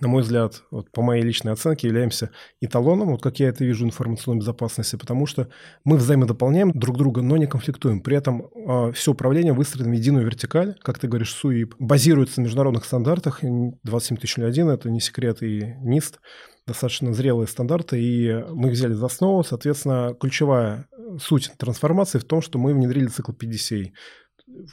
на 0.00 0.08
мой 0.08 0.22
взгляд, 0.22 0.62
вот 0.70 0.90
по 0.90 1.02
моей 1.02 1.22
личной 1.22 1.52
оценке, 1.52 1.86
являемся 1.86 2.30
эталоном, 2.60 3.10
вот 3.10 3.22
как 3.22 3.38
я 3.40 3.48
это 3.48 3.64
вижу, 3.64 3.84
информационной 3.84 4.40
безопасности, 4.40 4.96
потому 4.96 5.26
что 5.26 5.48
мы 5.84 5.96
взаимодополняем 5.96 6.72
друг 6.72 6.96
друга, 6.96 7.22
но 7.22 7.36
не 7.36 7.46
конфликтуем. 7.46 8.00
При 8.00 8.16
этом 8.16 8.42
э, 8.42 8.46
а, 8.66 8.92
все 8.92 9.12
управление 9.12 9.52
выстроено 9.52 9.90
в 9.90 9.92
единую 9.92 10.24
вертикаль, 10.24 10.76
как 10.82 10.98
ты 10.98 11.08
говоришь, 11.08 11.34
СУИП, 11.34 11.74
базируется 11.78 12.40
на 12.40 12.44
международных 12.44 12.84
стандартах, 12.84 13.40
27001, 13.42 14.70
это 14.70 14.90
не 14.90 15.00
секрет, 15.00 15.42
и 15.42 15.74
НИСТ, 15.82 16.20
достаточно 16.66 17.12
зрелые 17.12 17.46
стандарты, 17.46 18.00
и 18.00 18.32
мы 18.50 18.68
их 18.68 18.74
взяли 18.74 18.94
за 18.94 19.06
основу. 19.06 19.44
Соответственно, 19.44 20.14
ключевая 20.18 20.86
суть 21.20 21.52
трансформации 21.58 22.18
в 22.18 22.24
том, 22.24 22.40
что 22.40 22.58
мы 22.58 22.72
внедрили 22.72 23.06
цикл 23.06 23.32
PDCA 23.32 23.92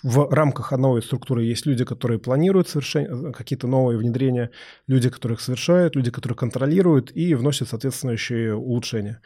в 0.03 0.33
рамках 0.33 0.71
новой 0.71 1.01
структуры 1.01 1.43
есть 1.43 1.65
люди, 1.65 1.85
которые 1.85 2.19
планируют 2.19 2.67
совершение, 2.69 3.29
э, 3.29 3.31
какие-то 3.31 3.67
новые 3.67 3.97
внедрения, 3.97 4.51
люди, 4.87 5.09
которые 5.09 5.35
их 5.35 5.41
совершают, 5.41 5.95
люди, 5.95 6.11
которые 6.11 6.35
контролируют 6.35 7.11
и 7.15 7.35
вносят 7.35 7.69
соответствующие 7.69 8.55
улучшения. 8.55 9.21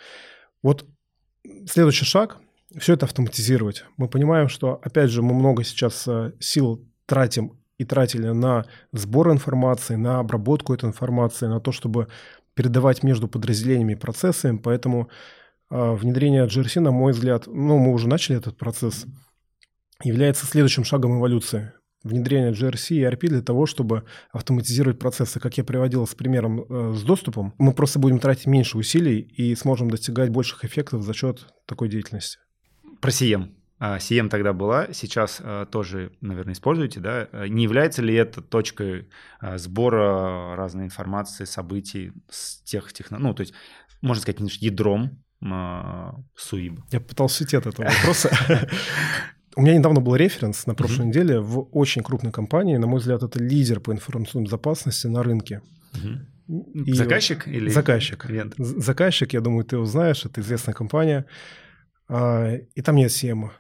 Вот 0.62 0.86
следующий 1.66 2.06
шаг– 2.06 2.38
все 2.78 2.94
это 2.94 3.06
автоматизировать. 3.06 3.86
Мы 3.98 4.08
понимаем, 4.08 4.50
что, 4.50 4.80
опять 4.84 5.12
же, 5.12 5.22
мы 5.22 5.34
много 5.34 5.64
сейчас 5.64 6.08
э, 6.08 6.34
сил 6.40 6.86
тратим 7.06 7.60
и 7.78 7.86
тратили 7.86 8.30
на 8.30 8.66
сбор 8.92 9.32
информации, 9.32 9.96
на 9.96 10.20
обработку 10.20 10.74
этой 10.74 10.86
информации, 10.86 11.48
на 11.48 11.60
то, 11.60 11.72
чтобы 11.72 12.08
передавать 12.54 13.04
между 13.04 13.28
подразделениями 13.28 13.96
процессами. 13.96 14.58
Поэтому 14.58 15.10
э, 15.70 15.94
внедрение 15.94 16.46
GRC, 16.46 16.82
на 16.82 16.92
мой 16.92 17.14
взгляд, 17.14 17.48
ну, 17.48 17.78
мы 17.80 17.94
уже 17.94 18.08
начали 18.08 18.38
этот 18.38 18.58
процесс– 18.58 19.06
является 20.04 20.46
следующим 20.46 20.84
шагом 20.84 21.20
эволюции 21.20 21.74
внедрение 22.04 22.52
GRC 22.52 22.96
и 22.96 23.02
ERP 23.02 23.28
для 23.28 23.42
того, 23.42 23.66
чтобы 23.66 24.04
автоматизировать 24.32 25.00
процессы. 25.00 25.40
Как 25.40 25.58
я 25.58 25.64
приводил 25.64 26.06
с 26.06 26.14
примером 26.14 26.62
э, 26.62 26.94
с 26.94 27.04
доступом, 27.04 27.54
мы 27.58 27.74
просто 27.74 28.00
будем 28.00 28.20
тратить 28.20 28.46
меньше 28.46 28.78
усилий 28.78 29.20
и 29.20 29.56
сможем 29.56 29.90
достигать 29.90 30.30
больших 30.30 30.66
эффектов 30.66 31.04
за 31.04 31.14
счет 31.14 31.48
такой 31.66 31.90
деятельности. 31.90 32.40
Про 33.00 33.10
CM. 33.10 33.52
CM 33.80 34.28
а, 34.28 34.30
тогда 34.30 34.54
была, 34.54 34.94
сейчас 34.94 35.42
э, 35.44 35.66
тоже, 35.70 36.14
наверное, 36.22 36.54
используете, 36.54 37.00
да? 37.00 37.28
Не 37.48 37.64
является 37.64 38.02
ли 38.02 38.14
это 38.14 38.42
точкой 38.42 39.10
э, 39.42 39.58
сбора 39.58 40.56
разной 40.56 40.86
информации, 40.86 41.44
событий 41.46 42.14
с 42.30 42.62
тех 42.64 42.94
технологий? 42.94 43.28
Ну, 43.28 43.34
то 43.34 43.42
есть, 43.42 43.54
можно 44.02 44.22
сказать, 44.22 44.40
ядром 44.62 45.24
СУИБ. 46.36 46.80
Я 46.92 47.02
пытался 47.02 47.44
уйти 47.44 47.58
от 47.58 47.68
этого 47.68 47.88
вопроса. 47.88 48.32
У 49.56 49.62
меня 49.62 49.78
недавно 49.78 50.02
был 50.02 50.16
референс 50.16 50.66
на 50.66 50.74
прошлой 50.74 51.04
uh-huh. 51.04 51.10
неделе 51.10 51.40
в 51.40 51.68
очень 51.72 52.02
крупной 52.02 52.32
компании. 52.32 52.78
На 52.78 52.88
мой 52.88 53.00
взгляд, 53.00 53.24
это 53.24 53.40
лидер 53.40 53.80
по 53.80 53.92
информационной 53.92 54.46
безопасности 54.46 55.08
на 55.08 55.22
рынке. 55.24 55.62
Uh-huh. 55.94 56.84
И 56.86 56.94
заказчик 56.94 57.48
или 57.48 57.70
заказчик? 57.70 58.20
Клиент? 58.20 58.56
Заказчик, 58.58 59.34
я 59.34 59.42
думаю, 59.42 59.64
ты 59.64 59.78
узнаешь, 59.78 60.26
это 60.26 60.42
известная 60.42 60.74
компания. 60.74 61.26
А, 62.08 62.56
и 62.56 62.82
там 62.82 62.96
нет 62.96 63.12
CM. 63.12 63.52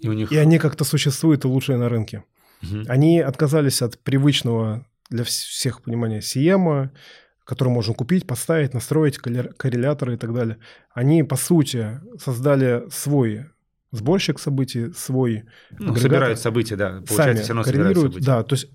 И, 0.00 0.08
у 0.08 0.12
них... 0.12 0.32
и 0.32 0.36
они 0.36 0.58
как-то 0.58 0.84
существуют 0.84 1.44
и 1.44 1.48
лучшие 1.48 1.78
на 1.78 1.88
рынке. 1.88 2.24
Uh-huh. 2.62 2.84
Они 2.88 3.20
отказались 3.20 3.82
от 3.82 3.98
привычного 3.98 4.86
для 5.10 5.24
всех 5.24 5.82
понимания 5.82 6.18
CM, 6.18 6.90
который 7.44 7.68
можно 7.68 7.94
купить, 7.94 8.26
поставить, 8.26 8.74
настроить, 8.74 9.18
корреляторы 9.18 10.14
и 10.14 10.16
так 10.16 10.34
далее. 10.34 10.58
Они, 10.92 11.22
по 11.22 11.36
сути, 11.36 12.00
создали 12.18 12.90
свой 12.90 13.46
сборщик 13.90 14.38
событий, 14.38 14.92
свой... 14.92 15.44
Ну, 15.78 15.94
собирают 15.96 16.38
события, 16.38 16.76
да. 16.76 17.02
Получается, 17.06 17.14
сами 17.16 17.36
все 17.36 17.48
равно 17.48 17.62
коррелируют, 17.64 18.12
события. 18.12 18.26
Да, 18.26 18.42
то 18.42 18.54
есть 18.54 18.70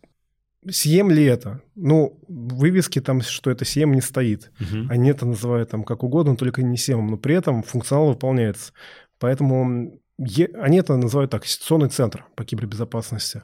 Сием 0.69 1.09
ли 1.09 1.23
это? 1.25 1.61
Ну, 1.75 2.19
вывески 2.27 3.01
там, 3.01 3.21
что 3.21 3.51
это 3.51 3.65
Сием 3.65 3.91
не 3.93 4.01
стоит. 4.01 4.51
Угу. 4.59 4.87
Они 4.89 5.09
это 5.09 5.25
называют 5.25 5.69
там 5.69 5.83
как 5.83 6.03
угодно, 6.03 6.35
только 6.37 6.63
не 6.63 6.77
Сиемом, 6.77 7.07
но 7.07 7.17
при 7.17 7.35
этом 7.35 7.63
функционал 7.63 8.07
выполняется. 8.07 8.71
Поэтому 9.19 9.99
е- 10.17 10.51
они 10.55 10.77
это 10.77 10.95
называют 10.95 11.31
так, 11.31 11.45
ситуационный 11.45 11.89
центр 11.89 12.25
по 12.35 12.45
кибербезопасности. 12.45 13.43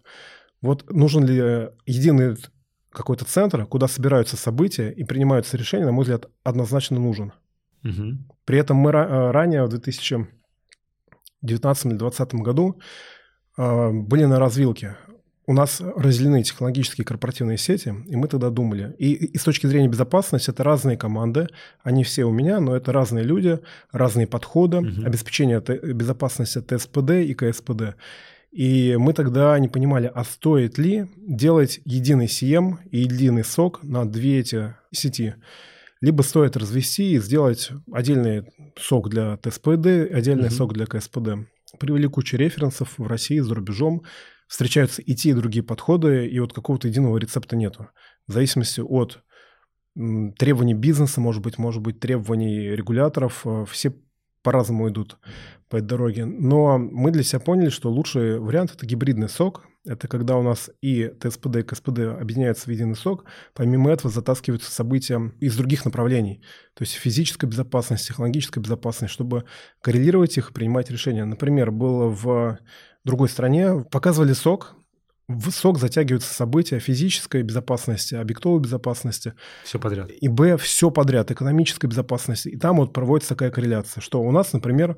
Вот 0.62 0.92
нужен 0.92 1.26
ли 1.26 1.70
единый 1.86 2.38
какой-то 2.92 3.26
центр, 3.26 3.66
куда 3.66 3.88
собираются 3.88 4.38
события 4.38 4.90
и 4.90 5.04
принимаются 5.04 5.58
решения, 5.58 5.86
на 5.86 5.92
мой 5.92 6.04
взгляд, 6.04 6.26
однозначно 6.44 7.00
нужен. 7.00 7.34
Угу. 7.84 8.18
При 8.46 8.60
этом 8.60 8.78
мы 8.78 8.92
ра- 8.92 9.32
ранее, 9.32 9.64
в 9.66 9.70
2000 9.70 10.28
2019 11.42 11.86
или 11.86 11.98
2020 11.98 12.34
году 12.36 12.80
а, 13.58 13.92
были 13.92 14.26
на 14.26 14.40
развилке. 14.40 14.96
У 15.48 15.54
нас 15.54 15.82
разделены 15.82 16.44
технологические 16.44 17.06
корпоративные 17.06 17.58
сети, 17.58 17.96
и 18.08 18.16
мы 18.16 18.28
тогда 18.28 18.52
думали. 18.52 18.96
И, 19.00 19.14
и 19.14 19.38
с 19.38 19.44
точки 19.44 19.66
зрения 19.66 19.88
безопасности 19.88 20.52
это 20.52 20.64
разные 20.64 20.96
команды, 20.96 21.48
они 21.82 22.04
все 22.04 22.26
у 22.26 22.32
меня, 22.32 22.60
но 22.60 22.76
это 22.76 22.92
разные 22.92 23.24
люди, 23.24 23.60
разные 23.92 24.28
подходы, 24.28 24.78
угу. 24.78 25.06
обеспечение 25.06 25.60
безопасности 25.60 26.60
ТСПД 26.60 27.12
и 27.12 27.34
КСПД. 27.34 27.96
И 28.52 28.96
мы 28.98 29.14
тогда 29.14 29.58
не 29.60 29.68
понимали, 29.68 30.12
а 30.14 30.24
стоит 30.24 30.78
ли 30.78 31.08
делать 31.18 31.82
единый 31.84 32.26
CM 32.26 32.78
и 32.92 33.00
единый 33.00 33.44
сок 33.44 33.82
на 33.84 34.06
две 34.06 34.40
эти 34.40 34.76
сети 34.92 35.36
либо 36.02 36.22
стоит 36.22 36.56
развести 36.56 37.14
и 37.14 37.20
сделать 37.20 37.72
отдельный 37.92 38.44
сок 38.78 39.10
для 39.10 39.38
ТСПД, 39.38 40.12
отдельный 40.12 40.48
mm-hmm. 40.48 40.50
сок 40.50 40.74
для 40.74 40.86
КСПД. 40.86 41.48
Привели 41.80 42.08
кучу 42.08 42.38
референсов 42.38 42.98
в 42.98 43.06
России, 43.06 43.40
за 43.40 43.54
рубежом. 43.56 44.04
Встречаются 44.48 45.02
и 45.02 45.14
те, 45.14 45.30
и 45.30 45.34
другие 45.34 45.64
подходы, 45.64 46.28
и 46.28 46.40
вот 46.40 46.54
какого-то 46.54 46.88
единого 46.88 47.18
рецепта 47.18 47.56
нету. 47.56 47.90
В 48.28 48.34
зависимости 48.34 48.80
от 48.82 49.22
требований 49.96 50.74
бизнеса, 50.74 51.22
может 51.22 51.44
быть, 51.44 51.58
может 51.58 51.82
быть, 51.82 52.00
требований 52.00 52.70
регуляторов, 52.70 53.42
э, 53.46 53.66
все 53.70 53.94
по-разному 54.44 54.90
идут 54.90 55.18
по 55.70 55.78
этой 55.78 55.88
дороге. 55.88 56.26
Но 56.26 56.78
мы 56.78 57.12
для 57.12 57.24
себя 57.24 57.40
поняли, 57.40 57.70
что 57.70 57.92
лучший 57.92 58.40
вариант– 58.40 58.74
это 58.76 58.86
гибридный 58.86 59.30
сок. 59.30 59.66
Это 59.86 60.08
когда 60.08 60.36
у 60.38 60.44
нас 60.44 60.70
и 60.82 61.12
ТСПД, 61.20 61.58
и 61.58 61.64
КСПД 61.64 62.00
объединяются 62.20 62.66
в 62.66 62.70
единый 62.70 62.96
сок. 62.96 63.26
Помимо 63.54 63.92
этого 63.92 64.12
затаскиваются 64.12 64.72
события 64.72 65.32
из 65.40 65.56
других 65.56 65.86
направлений. 65.86 66.42
То 66.74 66.84
есть 66.84 66.94
физическая 66.94 67.50
безопасность, 67.50 68.08
технологическая 68.08 68.60
безопасность, 68.60 69.14
чтобы 69.14 69.46
коррелировать 69.82 70.38
их 70.38 70.50
и 70.50 70.54
принимать 70.54 70.92
решения. 70.92 71.26
Например, 71.26 71.72
было 71.72 72.08
в 72.10 72.60
другой 73.06 73.30
стране, 73.30 73.86
показывали 73.90 74.34
сок, 74.34 74.76
в 75.30 75.52
сок 75.52 75.78
затягиваются 75.78 76.34
события 76.34 76.80
физической 76.80 77.44
безопасности, 77.44 78.16
объектовой 78.16 78.60
безопасности. 78.60 79.34
Все 79.64 79.80
подряд. 79.80 80.10
И 80.10 80.28
Б, 80.28 80.58
все 80.58 80.90
подряд, 80.90 81.30
экономической 81.30 81.86
безопасности. 81.86 82.50
И 82.50 82.58
там 82.58 82.78
вот 82.78 82.94
проводится 82.94 83.30
такая 83.30 83.52
корреляция, 83.52 84.02
что 84.02 84.22
у 84.22 84.32
нас, 84.32 84.54
например, 84.54 84.98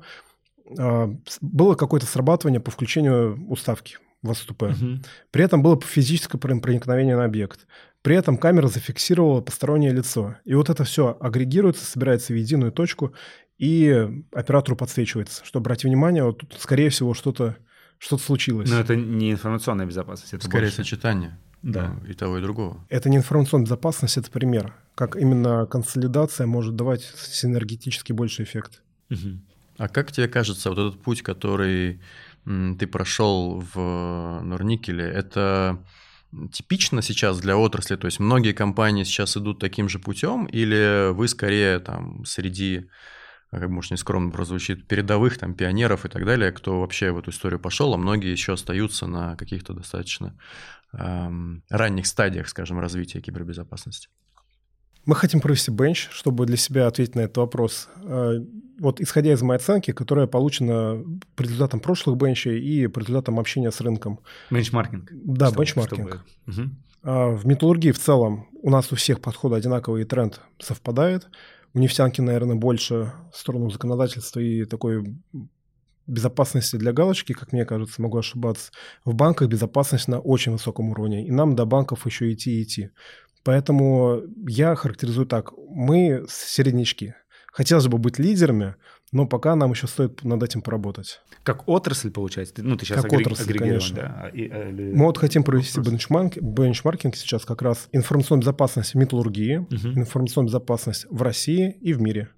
а, 0.78 1.14
было 1.42 1.74
какое-то 1.74 2.06
срабатывание 2.06 2.60
по 2.60 2.70
включению 2.70 3.46
уставки 3.46 3.98
в 4.22 4.32
СТП. 4.32 4.62
Угу. 4.62 5.02
При 5.32 5.44
этом 5.44 5.62
было 5.62 5.78
физическое 5.82 6.38
проникновение 6.38 7.16
на 7.16 7.26
объект. 7.26 7.66
При 8.00 8.16
этом 8.16 8.38
камера 8.38 8.68
зафиксировала 8.68 9.42
постороннее 9.42 9.92
лицо. 9.92 10.36
И 10.46 10.54
вот 10.54 10.70
это 10.70 10.84
все 10.84 11.14
агрегируется, 11.20 11.84
собирается 11.84 12.32
в 12.32 12.36
единую 12.36 12.72
точку, 12.72 13.12
и 13.58 14.08
оператору 14.32 14.76
подсвечивается, 14.76 15.44
что, 15.44 15.58
обратите 15.58 15.88
внимание, 15.88 16.24
вот 16.24 16.38
тут, 16.38 16.56
скорее 16.58 16.88
всего, 16.88 17.12
что-то 17.12 17.56
что-то 18.02 18.24
случилось. 18.24 18.68
Но 18.68 18.80
это 18.80 18.96
не 18.96 19.30
информационная 19.30 19.86
безопасность. 19.86 20.34
Это 20.34 20.44
Скорее 20.44 20.64
больше... 20.64 20.76
сочетание 20.76 21.38
да. 21.62 21.96
Ну, 22.00 22.10
и 22.10 22.14
того, 22.14 22.38
и 22.38 22.42
другого. 22.42 22.84
Это 22.88 23.08
не 23.08 23.16
информационная 23.16 23.66
безопасность, 23.66 24.16
это 24.16 24.28
пример. 24.30 24.74
Как 24.96 25.14
именно 25.14 25.66
консолидация 25.66 26.46
может 26.46 26.74
давать 26.74 27.02
синергетически 27.02 28.12
больший 28.12 28.44
эффект. 28.44 28.82
Угу. 29.10 29.38
А 29.78 29.88
как 29.88 30.10
тебе 30.10 30.26
кажется, 30.26 30.70
вот 30.70 30.78
этот 30.78 31.00
путь, 31.00 31.22
который 31.22 32.00
ты 32.44 32.86
прошел 32.88 33.64
в 33.72 34.40
Норникеле, 34.42 35.04
это 35.04 35.78
типично 36.50 37.02
сейчас 37.02 37.38
для 37.38 37.56
отрасли? 37.56 37.94
То 37.94 38.06
есть 38.06 38.18
многие 38.18 38.52
компании 38.52 39.04
сейчас 39.04 39.36
идут 39.36 39.60
таким 39.60 39.88
же 39.88 40.00
путем, 40.00 40.46
или 40.46 41.12
вы 41.12 41.28
скорее 41.28 41.78
там 41.78 42.24
среди 42.24 42.88
как 43.60 43.68
может 43.68 43.90
нескромно 43.90 44.30
прозвучит, 44.30 44.86
передовых 44.86 45.38
там 45.38 45.54
пионеров 45.54 46.06
и 46.06 46.08
так 46.08 46.24
далее, 46.24 46.52
кто 46.52 46.80
вообще 46.80 47.12
в 47.12 47.18
эту 47.18 47.30
историю 47.30 47.60
пошел, 47.60 47.92
а 47.92 47.98
многие 47.98 48.30
еще 48.30 48.54
остаются 48.54 49.06
на 49.06 49.36
каких-то 49.36 49.74
достаточно 49.74 50.34
эм, 50.92 51.62
ранних 51.68 52.06
стадиях, 52.06 52.48
скажем, 52.48 52.80
развития 52.80 53.20
кибербезопасности. 53.20 54.08
Мы 55.04 55.16
хотим 55.16 55.40
провести 55.40 55.70
бенч, 55.70 56.08
чтобы 56.12 56.46
для 56.46 56.56
себя 56.56 56.86
ответить 56.86 57.14
на 57.14 57.20
этот 57.20 57.36
вопрос. 57.38 57.88
Э, 57.96 58.38
вот 58.78 59.00
исходя 59.00 59.32
из 59.32 59.42
моей 59.42 59.58
оценки, 59.58 59.90
которая 59.90 60.26
получена 60.26 61.04
по 61.34 61.42
результатам 61.42 61.80
прошлых 61.80 62.16
бенчей 62.16 62.58
и 62.58 62.86
по 62.86 63.00
результатам 63.00 63.38
общения 63.38 63.70
с 63.70 63.80
рынком. 63.80 64.20
Бенчмаркинг. 64.50 65.10
Да, 65.12 65.46
чтобы, 65.46 65.60
бенчмаркинг. 65.60 66.24
Чтобы... 66.46 66.62
Угу. 66.62 66.70
В 67.36 67.46
металлургии 67.46 67.90
в 67.90 67.98
целом 67.98 68.46
у 68.62 68.70
нас 68.70 68.92
у 68.92 68.96
всех 68.96 69.20
подходы 69.20 69.56
одинаковые, 69.56 70.04
и 70.04 70.08
тренд 70.08 70.40
совпадает. 70.60 71.28
У 71.74 71.78
нефтянки, 71.78 72.20
наверное, 72.20 72.56
больше 72.56 73.12
в 73.32 73.36
сторону 73.36 73.70
законодательства 73.70 74.40
и 74.40 74.64
такой 74.64 75.04
безопасности 76.06 76.76
для 76.76 76.92
галочки, 76.92 77.32
как 77.32 77.52
мне 77.52 77.64
кажется, 77.64 78.02
могу 78.02 78.18
ошибаться. 78.18 78.72
В 79.04 79.14
банках 79.14 79.48
безопасность 79.48 80.08
на 80.08 80.20
очень 80.20 80.52
высоком 80.52 80.90
уровне, 80.90 81.26
и 81.26 81.30
нам 81.30 81.56
до 81.56 81.64
банков 81.64 82.06
еще 82.06 82.32
идти 82.32 82.58
и 82.58 82.62
идти. 82.62 82.90
Поэтому 83.44 84.22
я 84.46 84.74
характеризую 84.74 85.26
так. 85.26 85.52
Мы 85.56 86.24
середнячки. 86.28 87.14
Хотелось 87.52 87.88
бы 87.88 87.98
быть 87.98 88.18
лидерами, 88.18 88.76
но 89.12 89.26
пока 89.26 89.54
нам 89.54 89.70
еще 89.70 89.86
стоит 89.86 90.24
над 90.24 90.42
этим 90.42 90.62
поработать. 90.62 91.20
Как 91.42 91.68
отрасль, 91.68 92.10
получается? 92.10 92.54
Ну, 92.58 92.76
ты 92.76 92.86
сейчас 92.86 93.02
как 93.02 93.12
агрег... 93.12 93.26
отрасль, 93.26 93.58
конечно. 93.58 93.96
Да? 93.96 94.28
И, 94.28 94.48
а, 94.48 94.68
или... 94.70 94.92
Мы 94.94 95.04
вот 95.04 95.18
хотим 95.18 95.44
провести 95.44 95.80
бенчмарк... 95.80 96.38
бенчмаркинг 96.38 97.14
сейчас 97.14 97.44
как 97.44 97.62
раз 97.62 97.88
информационная 97.92 98.40
безопасность 98.42 98.94
металлургии, 98.94 99.58
угу. 99.58 100.00
информационная 100.00 100.48
безопасность 100.48 101.06
в 101.10 101.20
России 101.22 101.76
и 101.80 101.92
в 101.92 102.00
мире, 102.00 102.30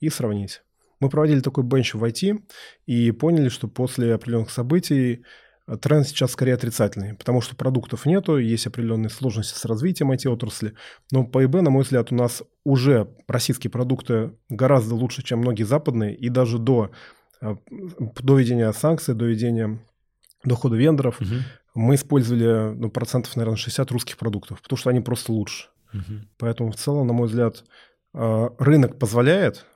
и 0.00 0.08
сравнить. 0.08 0.62
Мы 1.00 1.10
проводили 1.10 1.40
такой 1.40 1.64
бенч 1.64 1.94
в 1.94 2.02
IT 2.02 2.40
и 2.86 3.10
поняли, 3.10 3.48
что 3.48 3.68
после 3.68 4.14
определенных 4.14 4.50
событий 4.50 5.24
тренд 5.80 6.06
сейчас 6.06 6.32
скорее 6.32 6.54
отрицательный, 6.54 7.14
потому 7.14 7.40
что 7.40 7.56
продуктов 7.56 8.06
нету, 8.06 8.38
есть 8.38 8.66
определенные 8.66 9.10
сложности 9.10 9.56
с 9.56 9.64
развитием 9.64 10.10
IT-отрасли. 10.12 10.74
Но 11.10 11.24
по 11.24 11.44
ИБ, 11.44 11.54
на 11.62 11.70
мой 11.70 11.82
взгляд, 11.82 12.12
у 12.12 12.14
нас 12.14 12.42
уже 12.64 13.08
российские 13.28 13.70
продукты 13.70 14.32
гораздо 14.48 14.94
лучше, 14.94 15.22
чем 15.22 15.40
многие 15.40 15.64
западные, 15.64 16.14
и 16.14 16.28
даже 16.28 16.58
до, 16.58 16.90
э, 17.40 17.56
до 18.20 18.38
введения 18.38 18.72
санкций, 18.72 19.14
до 19.14 19.26
введения 19.26 19.78
дохода 20.44 20.76
вендоров 20.76 21.20
угу. 21.20 21.34
мы 21.74 21.94
использовали 21.94 22.74
ну, 22.74 22.90
процентов, 22.90 23.36
наверное, 23.36 23.56
60 23.56 23.90
русских 23.92 24.16
продуктов, 24.16 24.60
потому 24.62 24.76
что 24.76 24.90
они 24.90 25.00
просто 25.00 25.32
лучше. 25.32 25.68
Угу. 25.92 26.26
Поэтому 26.38 26.72
в 26.72 26.76
целом, 26.76 27.06
на 27.06 27.12
мой 27.12 27.28
взгляд, 27.28 27.64
э, 28.14 28.48
рынок 28.58 28.98
позволяет 28.98 29.66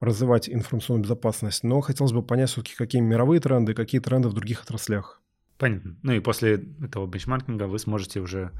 развивать 0.00 0.48
информационную 0.48 1.04
безопасность, 1.04 1.64
но 1.64 1.80
хотелось 1.80 2.12
бы 2.12 2.22
понять 2.22 2.50
все-таки, 2.50 2.74
какие 2.76 3.00
мировые 3.00 3.40
тренды, 3.40 3.74
какие 3.74 4.00
тренды 4.00 4.28
в 4.28 4.34
других 4.34 4.62
отраслях. 4.62 5.20
Понятно. 5.56 5.96
Ну 6.02 6.12
и 6.12 6.20
после 6.20 6.64
этого 6.82 7.06
бенчмаркинга 7.06 7.64
вы 7.64 7.78
сможете 7.78 8.20
уже 8.20 8.50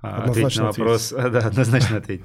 а, 0.00 0.22
ответить 0.24 0.56
на 0.56 0.66
вопрос. 0.66 1.12
Ответить. 1.12 1.32
Да, 1.40 1.48
однозначно 1.48 1.96
ответить. 1.96 2.24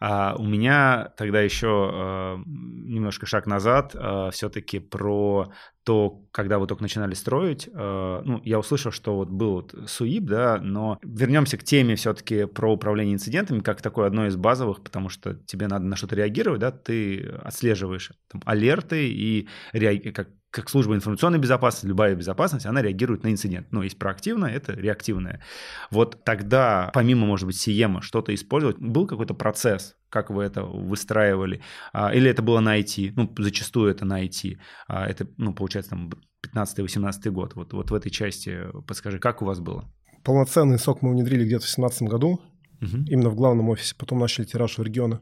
А, 0.00 0.34
у 0.36 0.44
меня 0.44 1.12
тогда 1.16 1.40
еще 1.40 1.68
а, 1.68 2.42
немножко 2.46 3.26
шаг 3.26 3.46
назад, 3.46 3.94
а, 3.94 4.30
все-таки 4.30 4.80
про 4.80 5.52
то, 5.84 6.22
когда 6.32 6.58
вы 6.58 6.66
только 6.66 6.82
начинали 6.82 7.14
строить, 7.14 7.68
а, 7.72 8.20
ну, 8.24 8.40
я 8.44 8.58
услышал, 8.58 8.90
что 8.90 9.16
вот 9.16 9.30
был 9.30 9.52
вот 9.52 9.74
СУИП, 9.86 10.24
да, 10.24 10.58
но 10.60 10.98
вернемся 11.02 11.56
к 11.56 11.62
теме 11.62 11.94
все-таки 11.94 12.46
про 12.46 12.72
управление 12.72 13.14
инцидентами, 13.14 13.60
как 13.60 13.80
такое 13.80 14.08
одно 14.08 14.26
из 14.26 14.34
базовых, 14.36 14.82
потому 14.82 15.08
что 15.08 15.34
тебе 15.34 15.68
надо 15.68 15.84
на 15.84 15.94
что-то 15.94 16.16
реагировать, 16.16 16.60
да, 16.60 16.72
ты 16.72 17.20
отслеживаешь 17.44 18.10
там, 18.30 18.42
алерты 18.44 19.08
и 19.08 19.48
реаги- 19.72 20.10
как 20.10 20.28
как 20.50 20.70
служба 20.70 20.94
информационной 20.94 21.38
безопасности, 21.38 21.86
любая 21.86 22.14
безопасность, 22.14 22.66
она 22.66 22.80
реагирует 22.80 23.22
на 23.22 23.28
инцидент. 23.28 23.66
Ну, 23.70 23.82
есть 23.82 23.98
проактивная, 23.98 24.50
это 24.50 24.72
реактивная. 24.72 25.42
Вот 25.90 26.24
тогда, 26.24 26.90
помимо, 26.94 27.26
может 27.26 27.46
быть, 27.46 27.56
CM, 27.56 28.00
что-то 28.00 28.34
использовать, 28.34 28.78
был 28.78 29.06
какой-то 29.06 29.34
процесс, 29.34 29.96
как 30.08 30.30
вы 30.30 30.44
это 30.44 30.62
выстраивали? 30.62 31.60
А, 31.92 32.14
или 32.14 32.30
это 32.30 32.42
было 32.42 32.60
на 32.60 32.78
IT? 32.78 33.12
Ну, 33.14 33.32
зачастую 33.38 33.90
это 33.90 34.06
на 34.06 34.24
IT. 34.24 34.58
А, 34.86 35.06
это, 35.06 35.26
ну, 35.36 35.52
получается, 35.52 35.90
там, 35.90 36.10
15-18 36.54 37.30
год. 37.30 37.54
Вот, 37.54 37.72
вот 37.74 37.90
в 37.90 37.94
этой 37.94 38.10
части 38.10 38.58
подскажи, 38.86 39.18
как 39.18 39.42
у 39.42 39.44
вас 39.44 39.60
было? 39.60 39.84
Полноценный 40.24 40.78
сок 40.78 41.02
мы 41.02 41.10
внедрили 41.10 41.44
где-то 41.44 41.66
в 41.66 41.74
2017 41.74 42.02
году, 42.02 42.40
угу. 42.80 43.04
именно 43.06 43.28
в 43.28 43.34
главном 43.34 43.68
офисе. 43.68 43.94
Потом 43.98 44.18
начали 44.18 44.44
тираж 44.44 44.78
в 44.78 44.82
регионы. 44.82 45.20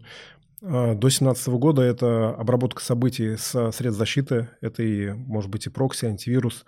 А, 0.63 0.95
до 0.95 1.01
2017 1.01 1.49
года 1.49 1.83
это 1.83 2.31
обработка 2.31 2.83
событий 2.83 3.37
с 3.37 3.73
средств 3.73 3.99
защиты, 3.99 4.51
это 4.61 4.83
и, 4.83 5.13
может 5.13 5.51
быть, 5.51 5.67
и 5.67 5.71
прокси, 5.71 6.07
антивирус. 6.07 6.65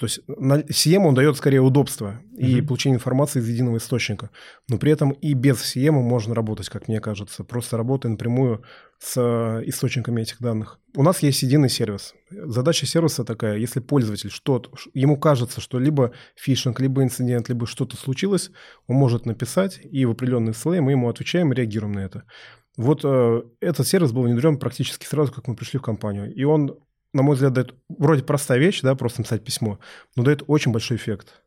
То 0.00 0.06
есть 0.06 0.20
на 0.28 0.60
CM 0.60 1.04
он 1.04 1.14
дает 1.14 1.36
скорее 1.36 1.60
удобство 1.60 2.22
mm-hmm. 2.32 2.38
и 2.38 2.62
получение 2.62 2.96
информации 2.96 3.40
из 3.40 3.48
единого 3.50 3.76
источника. 3.76 4.30
Но 4.66 4.78
при 4.78 4.92
этом 4.92 5.10
и 5.10 5.34
без 5.34 5.58
CM 5.58 5.90
можно 5.90 6.34
работать, 6.34 6.70
как 6.70 6.88
мне 6.88 7.00
кажется, 7.00 7.44
просто 7.44 7.76
работая 7.76 8.08
напрямую 8.08 8.62
с 8.98 9.18
источниками 9.66 10.22
этих 10.22 10.40
данных. 10.40 10.78
У 10.96 11.02
нас 11.02 11.22
есть 11.22 11.42
единый 11.42 11.68
сервис. 11.68 12.14
Задача 12.30 12.86
сервиса 12.86 13.24
такая, 13.24 13.58
если 13.58 13.80
пользователь 13.80 14.30
что-то, 14.30 14.70
ему 14.94 15.18
кажется, 15.18 15.60
что 15.60 15.78
либо 15.78 16.12
фишинг, 16.34 16.80
либо 16.80 17.02
инцидент, 17.02 17.50
либо 17.50 17.66
что-то 17.66 17.98
случилось, 17.98 18.50
он 18.86 18.96
может 18.96 19.26
написать, 19.26 19.80
и 19.82 20.06
в 20.06 20.12
определенный 20.12 20.54
слой 20.54 20.80
мы 20.80 20.92
ему 20.92 21.10
отвечаем 21.10 21.52
и 21.52 21.56
реагируем 21.56 21.92
на 21.92 22.00
это. 22.00 22.24
Вот 22.76 23.00
э, 23.04 23.42
этот 23.60 23.86
сервис 23.86 24.12
был 24.12 24.22
внедрен 24.22 24.58
практически 24.58 25.04
сразу, 25.06 25.32
как 25.32 25.48
мы 25.48 25.56
пришли 25.56 25.78
в 25.78 25.82
компанию. 25.82 26.32
И 26.32 26.44
он, 26.44 26.78
на 27.12 27.22
мой 27.22 27.34
взгляд, 27.34 27.52
дает 27.52 27.74
вроде 27.88 28.22
простая 28.22 28.58
вещь, 28.58 28.80
да, 28.82 28.94
просто 28.94 29.20
написать 29.20 29.44
письмо, 29.44 29.78
но 30.16 30.22
дает 30.22 30.42
очень 30.46 30.72
большой 30.72 30.96
эффект. 30.96 31.42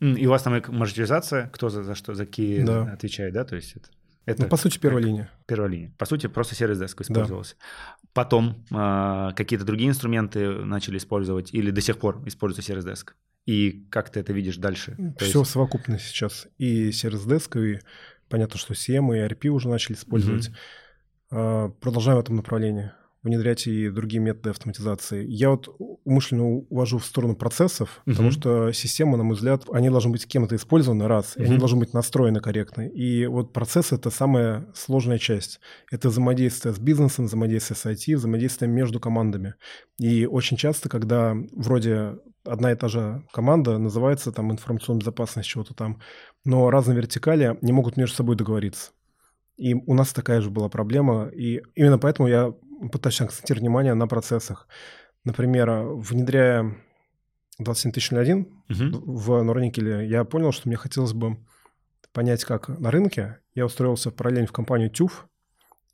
И 0.00 0.26
у 0.26 0.30
вас 0.30 0.42
там 0.42 0.60
маршрутизация, 0.68 1.48
кто 1.48 1.68
за, 1.68 1.82
за 1.82 1.94
что, 1.94 2.14
за 2.14 2.26
какие 2.26 2.62
да. 2.62 2.92
отвечает, 2.92 3.32
да, 3.32 3.44
то 3.44 3.56
есть 3.56 3.76
это... 3.76 3.88
Это 4.26 4.42
ну, 4.44 4.48
по 4.48 4.56
сути, 4.56 4.78
первая 4.78 5.02
линия. 5.02 5.30
Первая 5.46 5.70
линия. 5.70 5.94
По 5.98 6.06
сути, 6.06 6.28
просто 6.28 6.54
сервис 6.54 6.78
деск 6.78 6.98
использовался. 7.02 7.56
Да. 7.58 8.08
Потом 8.14 8.64
э, 8.70 9.30
какие-то 9.36 9.66
другие 9.66 9.90
инструменты 9.90 10.64
начали 10.64 10.96
использовать 10.96 11.52
или 11.52 11.70
до 11.70 11.82
сих 11.82 11.98
пор 11.98 12.22
используется 12.26 12.66
сервис 12.66 12.84
деск? 12.84 13.14
И 13.44 13.86
как 13.90 14.08
ты 14.08 14.20
это 14.20 14.32
видишь 14.32 14.56
дальше? 14.56 14.96
Все 15.18 15.40
есть... 15.40 15.50
совокупно 15.50 15.98
сейчас. 15.98 16.48
И 16.56 16.90
сервис 16.92 17.24
деск, 17.24 17.56
и 17.56 17.80
Понятно, 18.34 18.58
что 18.58 18.74
CM 18.74 19.16
и 19.16 19.32
RP 19.32 19.46
уже 19.46 19.68
начали 19.68 19.94
использовать. 19.94 20.50
Mm-hmm. 21.30 21.74
Продолжаем 21.80 22.18
в 22.18 22.20
этом 22.20 22.34
направлении 22.34 22.90
внедрять 23.22 23.68
и 23.68 23.90
другие 23.90 24.20
методы 24.20 24.50
автоматизации. 24.50 25.24
Я 25.24 25.50
вот 25.50 25.68
умышленно 26.04 26.44
увожу 26.44 26.98
в 26.98 27.06
сторону 27.06 27.36
процессов, 27.36 28.00
uh-huh. 28.00 28.10
потому 28.10 28.32
что 28.32 28.72
система, 28.72 29.16
на 29.16 29.22
мой 29.22 29.36
взгляд, 29.36 29.66
они 29.72 29.88
должны 29.88 30.10
быть 30.10 30.26
кем-то 30.26 30.56
использованы 30.56 31.06
раз, 31.06 31.36
uh-huh. 31.36 31.42
и 31.42 31.46
они 31.46 31.58
должны 31.58 31.78
быть 31.78 31.94
настроены 31.94 32.40
корректно. 32.40 32.88
И 32.88 33.26
вот 33.26 33.52
процесс– 33.52 33.92
это 33.92 34.10
самая 34.10 34.66
сложная 34.74 35.18
часть. 35.18 35.60
Это 35.92 36.08
взаимодействие 36.08 36.74
с 36.74 36.78
бизнесом, 36.80 37.26
взаимодействие 37.26 37.76
с 37.76 37.86
IT, 37.86 38.16
взаимодействие 38.16 38.68
между 38.68 38.98
командами. 38.98 39.54
И 40.00 40.26
очень 40.26 40.56
часто, 40.56 40.88
когда 40.88 41.36
вроде 41.52 42.18
одна 42.44 42.72
и 42.72 42.74
та 42.74 42.88
же 42.88 43.22
команда 43.32 43.78
называется 43.78 44.32
там 44.32 44.52
информационная 44.52 45.00
безопасность 45.00 45.48
чего-то 45.48 45.74
там, 45.74 46.00
но 46.44 46.70
разные 46.70 46.96
вертикали 46.96 47.58
не 47.62 47.72
могут 47.72 47.96
между 47.96 48.16
собой 48.16 48.36
договориться. 48.36 48.92
И 49.56 49.74
у 49.74 49.94
нас 49.94 50.12
такая 50.12 50.40
же 50.40 50.50
была 50.50 50.68
проблема, 50.68 51.28
и 51.28 51.62
именно 51.74 51.98
поэтому 51.98 52.28
я 52.28 52.52
пытаюсь 52.90 53.20
акцентировать 53.20 53.62
внимание 53.62 53.94
на 53.94 54.06
процессах. 54.06 54.66
Например, 55.24 55.84
внедряя 55.84 56.76
27001 57.58 58.40
угу. 58.68 59.20
в 59.20 59.42
Норникеле, 59.42 60.08
я 60.08 60.24
понял, 60.24 60.52
что 60.52 60.68
мне 60.68 60.76
хотелось 60.76 61.12
бы 61.12 61.38
понять, 62.12 62.44
как 62.44 62.68
на 62.68 62.90
рынке. 62.90 63.38
Я 63.54 63.66
устроился 63.66 64.10
параллельно 64.10 64.48
в 64.48 64.52
компанию 64.52 64.90
ТЮФ 64.90 65.26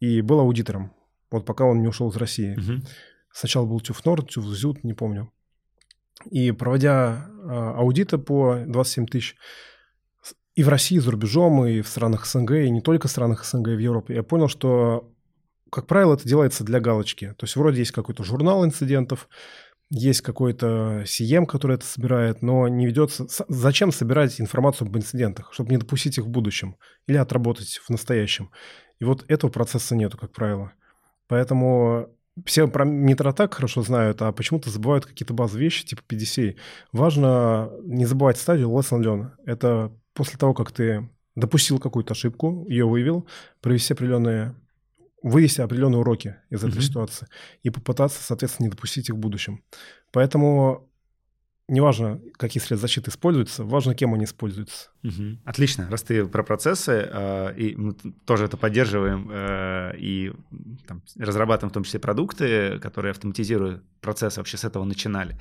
и 0.00 0.22
был 0.22 0.40
аудитором, 0.40 0.92
вот 1.30 1.44
пока 1.44 1.64
он 1.64 1.82
не 1.82 1.88
ушел 1.88 2.10
из 2.10 2.16
России. 2.16 2.54
Угу. 2.54 2.86
Сначала 3.32 3.66
был 3.66 3.80
ТЮФ 3.80 4.04
Норд, 4.04 4.30
ТЮФ 4.30 4.44
Зют, 4.46 4.84
не 4.84 4.94
помню. 4.94 5.30
И 6.30 6.50
проводя 6.52 7.28
а, 7.44 7.74
аудиты 7.78 8.18
по 8.18 8.62
27 8.66 9.06
тысяч 9.06 9.36
и 10.60 10.62
в 10.62 10.68
России, 10.68 10.96
и 10.96 11.00
за 11.00 11.10
рубежом, 11.10 11.64
и 11.64 11.80
в 11.80 11.88
странах 11.88 12.26
СНГ, 12.26 12.50
и 12.50 12.70
не 12.70 12.82
только 12.82 13.08
в 13.08 13.10
странах 13.10 13.46
СНГ, 13.46 13.68
и 13.68 13.76
в 13.76 13.78
Европе, 13.78 14.14
я 14.14 14.22
понял, 14.22 14.48
что, 14.48 15.10
как 15.70 15.86
правило, 15.86 16.14
это 16.14 16.28
делается 16.28 16.64
для 16.64 16.80
галочки. 16.80 17.34
То 17.38 17.44
есть 17.44 17.56
вроде 17.56 17.78
есть 17.78 17.92
какой-то 17.92 18.24
журнал 18.24 18.62
инцидентов, 18.62 19.26
есть 19.88 20.20
какой-то 20.20 21.04
CM, 21.06 21.46
который 21.46 21.76
это 21.76 21.86
собирает, 21.86 22.42
но 22.42 22.68
не 22.68 22.86
ведется... 22.86 23.26
Зачем 23.48 23.90
собирать 23.90 24.38
информацию 24.38 24.86
об 24.86 24.96
инцидентах? 24.98 25.50
Чтобы 25.54 25.70
не 25.70 25.78
допустить 25.78 26.18
их 26.18 26.24
в 26.24 26.28
будущем 26.28 26.76
или 27.06 27.16
отработать 27.16 27.80
в 27.82 27.88
настоящем. 27.88 28.50
И 29.00 29.04
вот 29.04 29.24
этого 29.28 29.50
процесса 29.50 29.96
нету, 29.96 30.18
как 30.18 30.32
правило. 30.32 30.72
Поэтому 31.26 32.10
все 32.44 32.68
про 32.68 32.85
Митро 32.85 33.33
так 33.33 33.55
хорошо 33.55 33.83
знают, 33.83 34.22
а 34.22 34.33
почему-то 34.33 34.70
забывают 34.70 35.07
какие-то 35.07 35.35
базовые 35.35 35.64
вещи, 35.64 35.85
типа 35.85 36.03
PDCA. 36.09 36.57
Важно 36.92 37.70
не 37.83 38.07
забывать 38.07 38.38
стадию 38.38 38.68
lesson 38.70 39.03
learn. 39.03 39.31
Это 39.46 39.92
после 40.14 40.38
того, 40.38 40.55
как 40.55 40.72
ты 40.72 41.09
допустил 41.37 41.79
какую-то 41.79 42.12
ошибку, 42.12 42.66
ее 42.68 42.87
вывел, 42.87 43.26
провести 43.61 43.94
определенные 43.94 44.55
вывести 45.22 45.61
определенные 45.61 46.00
уроки 46.00 46.37
из 46.48 46.64
этой 46.64 46.79
mm-hmm. 46.79 46.81
ситуации 46.81 47.29
и 47.62 47.68
попытаться, 47.68 48.22
соответственно, 48.22 48.66
не 48.66 48.70
допустить 48.70 49.11
их 49.11 49.16
в 49.16 49.18
будущем. 49.18 49.62
Поэтому 50.12 50.89
неважно, 51.70 52.20
какие 52.37 52.61
средства 52.61 52.76
защиты 52.76 53.11
используются, 53.11 53.64
важно, 53.64 53.94
кем 53.94 54.12
они 54.14 54.24
используются. 54.24 54.90
Угу. 55.02 55.38
Отлично. 55.44 55.88
Раз 55.90 56.02
ты 56.02 56.26
про 56.26 56.42
процессы, 56.42 57.09
э, 57.11 57.54
и 57.56 57.76
мы 57.76 57.94
тоже 58.26 58.44
это 58.44 58.56
поддерживаем, 58.56 59.28
э, 59.30 59.92
и 59.96 60.33
там, 60.87 61.02
разрабатываем 61.16 61.70
в 61.70 61.74
том 61.74 61.85
числе 61.85 62.00
продукты, 62.00 62.78
которые 62.80 63.12
автоматизируют 63.12 63.83
процессы, 64.00 64.40
вообще 64.40 64.56
с 64.56 64.64
этого 64.64 64.85
начинали 64.85 65.38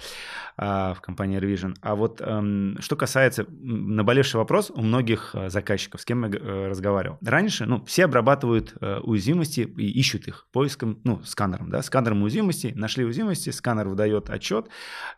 э, 0.57 0.93
в 0.95 1.01
компании 1.01 1.39
Revision. 1.39 1.75
А 1.81 1.95
вот 1.95 2.21
э, 2.21 2.75
что 2.79 2.95
касается, 2.95 3.45
наболевший 3.49 4.37
вопрос 4.37 4.71
у 4.73 4.81
многих 4.81 5.31
э, 5.33 5.49
заказчиков, 5.49 6.01
с 6.01 6.05
кем 6.05 6.23
я 6.25 6.29
э, 6.31 6.67
разговаривал. 6.67 7.17
Раньше, 7.21 7.65
ну, 7.65 7.83
все 7.85 8.05
обрабатывают 8.05 8.75
э, 8.79 8.99
уязвимости 8.99 9.61
и 9.61 9.89
ищут 9.99 10.27
их 10.27 10.47
поиском, 10.51 10.99
ну, 11.03 11.21
сканером, 11.23 11.69
да, 11.69 11.81
сканером 11.81 12.23
уязвимости, 12.23 12.73
нашли 12.75 13.03
уязвимости, 13.03 13.49
сканер 13.49 13.87
выдает 13.87 14.29
отчет, 14.29 14.67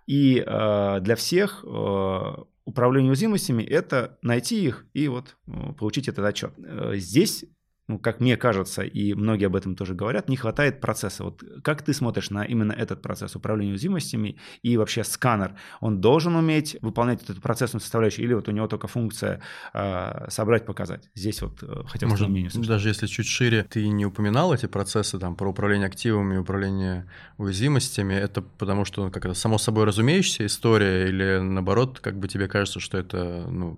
и 0.07 0.43
э, 0.45 0.99
для 1.01 1.15
всех 1.15 1.63
э, 1.63 2.35
управление 2.65 3.09
уязвимостями– 3.09 3.63
это 3.69 4.17
найти 4.21 4.63
их 4.63 4.85
и 4.93 5.07
вот 5.07 5.37
э, 5.47 5.73
получить 5.77 6.07
этот 6.07 6.25
отчет. 6.25 6.53
Э, 6.57 6.93
здесь 6.95 7.45
ну, 7.91 7.99
как 7.99 8.21
мне 8.21 8.37
кажется, 8.37 8.83
и 8.83 9.13
многие 9.13 9.47
об 9.47 9.55
этом 9.57 9.75
тоже 9.75 9.95
говорят, 9.95 10.29
не 10.29 10.37
хватает 10.37 10.79
процесса. 10.79 11.25
Вот 11.25 11.43
как 11.61 11.81
ты 11.81 11.93
смотришь 11.93 12.29
на 12.29 12.45
именно 12.45 12.71
этот 12.71 13.01
процесс 13.01 13.35
управления 13.35 13.71
уязвимостями 13.71 14.37
и 14.61 14.77
вообще 14.77 15.03
сканер? 15.03 15.55
Он 15.81 15.99
должен 15.99 16.37
уметь 16.37 16.77
выполнять 16.81 17.21
эту 17.29 17.41
процессную 17.41 17.81
составляющую 17.81 18.25
или 18.25 18.33
вот 18.33 18.47
у 18.47 18.51
него 18.51 18.67
только 18.67 18.87
функция 18.87 19.41
э, 19.73 20.29
собрать, 20.29 20.65
показать? 20.65 21.09
Здесь 21.15 21.41
вот 21.41 21.61
э, 21.63 21.83
хотел 21.85 22.07
Может, 22.07 22.29
мнение. 22.29 22.49
Даже 22.53 22.87
если 22.87 23.07
чуть 23.07 23.27
шире, 23.27 23.65
ты 23.69 23.85
не 23.89 24.05
упоминал 24.05 24.53
эти 24.53 24.67
процессы 24.67 25.19
там 25.19 25.35
про 25.35 25.49
управление 25.49 25.87
активами, 25.87 26.37
управление 26.37 27.09
уязвимостями, 27.37 28.13
это 28.13 28.41
потому 28.41 28.85
что 28.85 29.03
ну, 29.03 29.11
как 29.11 29.25
это 29.25 29.33
само 29.33 29.57
собой 29.57 29.83
разумеющаяся 29.83 30.45
история 30.45 31.09
или 31.09 31.39
наоборот, 31.39 31.99
как 31.99 32.17
бы 32.17 32.29
тебе 32.29 32.47
кажется, 32.47 32.79
что 32.79 32.97
это 32.97 33.45
ну, 33.49 33.77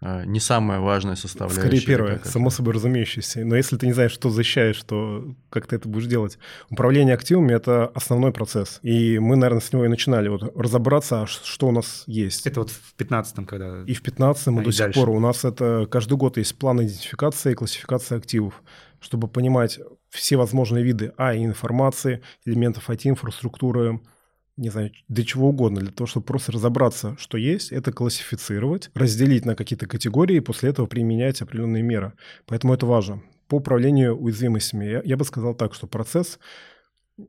не 0.00 0.38
самая 0.38 0.78
важная 0.78 1.16
составляющая. 1.16 1.60
Скорее 1.60 1.80
первое, 1.80 2.20
само 2.24 2.50
собой 2.50 2.74
разумеющееся. 2.74 3.44
Но 3.44 3.56
если 3.56 3.76
ты 3.76 3.86
не 3.86 3.92
знаешь, 3.92 4.12
что 4.12 4.30
защищаешь, 4.30 4.80
то 4.84 5.34
как 5.50 5.66
ты 5.66 5.76
это 5.76 5.88
будешь 5.88 6.06
делать? 6.06 6.38
Управление 6.70 7.14
активами— 7.14 7.52
это 7.54 7.86
основной 7.94 8.32
процесс. 8.32 8.78
И 8.82 9.18
мы, 9.18 9.34
наверное, 9.34 9.60
с 9.60 9.72
него 9.72 9.84
и 9.84 9.88
начинали 9.88 10.28
вот 10.28 10.52
разобраться, 10.56 11.26
что 11.26 11.68
у 11.68 11.72
нас 11.72 12.04
есть. 12.06 12.46
Это 12.46 12.60
вот 12.60 12.70
в 12.70 12.94
15-м, 12.96 13.44
когда... 13.44 13.82
И 13.86 13.94
в 13.94 14.02
15-м, 14.02 14.58
а, 14.58 14.62
и 14.62 14.64
до 14.64 14.70
сих 14.70 14.80
дальше. 14.80 15.00
пор. 15.00 15.10
У 15.10 15.18
нас 15.18 15.44
это 15.44 15.88
каждый 15.90 16.16
год 16.16 16.36
есть 16.36 16.56
план 16.56 16.80
идентификации 16.80 17.52
и 17.52 17.54
классификации 17.54 18.16
активов, 18.16 18.62
чтобы 19.00 19.26
понимать 19.26 19.80
все 20.10 20.36
возможные 20.36 20.84
виды 20.84 21.12
А, 21.16 21.34
информации, 21.36 22.22
элементов 22.44 22.88
IT-инфраструктуры, 22.88 24.00
не 24.58 24.70
знаю, 24.70 24.90
для 25.08 25.24
чего 25.24 25.48
угодно, 25.48 25.80
для 25.80 25.92
того, 25.92 26.06
чтобы 26.06 26.26
просто 26.26 26.52
разобраться, 26.52 27.16
что 27.18 27.38
есть, 27.38 27.72
это 27.72 27.92
классифицировать, 27.92 28.90
разделить 28.94 29.44
на 29.44 29.54
какие-то 29.54 29.86
категории 29.86 30.36
и 30.36 30.40
после 30.40 30.70
этого 30.70 30.86
применять 30.86 31.40
определенные 31.40 31.82
меры. 31.82 32.12
Поэтому 32.46 32.74
это 32.74 32.84
важно. 32.84 33.22
По 33.46 33.56
управлению 33.56 34.16
уязвимостями 34.16 34.84
я, 34.84 35.02
я 35.04 35.16
бы 35.16 35.24
сказал 35.24 35.54
так, 35.54 35.74
что 35.74 35.86
процесс 35.86 36.38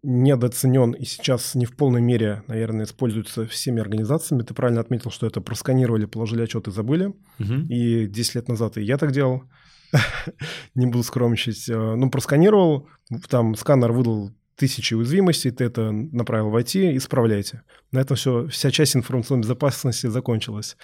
недооценен 0.04 0.92
и 0.92 1.06
сейчас 1.06 1.56
не 1.56 1.66
в 1.66 1.76
полной 1.76 2.02
мере, 2.02 2.44
наверное, 2.48 2.86
используется 2.86 3.46
всеми 3.48 3.82
организациями. 3.82 4.44
Ты 4.44 4.54
правильно 4.54 4.82
отметил, 4.82 5.12
что 5.12 5.26
это 5.26 5.42
просканировали, 5.42 6.06
положили 6.06 6.44
отчет 6.44 6.68
и 6.68 6.72
забыли. 6.72 7.14
Угу. 7.40 7.54
И 7.70 8.08
10 8.08 8.36
лет 8.36 8.48
назад 8.50 8.78
и 8.78 8.84
я 8.84 8.98
так 8.98 9.12
делал. 9.12 9.44
не 10.76 10.86
буду 10.86 11.04
скромничать. 11.04 11.70
Э, 11.70 11.96
ну, 11.96 12.10
просканировал, 12.12 12.88
там 13.30 13.56
сканер 13.56 13.92
выдал 13.92 14.32
тысячи 14.60 14.94
уязвимостей, 14.94 15.52
ты 15.52 15.64
это 15.64 15.92
направил 15.92 16.50
в 16.50 16.56
IT, 16.58 16.98
исправляйте. 16.98 17.64
На 17.92 18.00
этом 18.00 18.18
все, 18.18 18.48
вся 18.48 18.72
часть 18.72 18.96
информационной 18.96 19.44
безопасности 19.44 20.08
закончилась. 20.08 20.76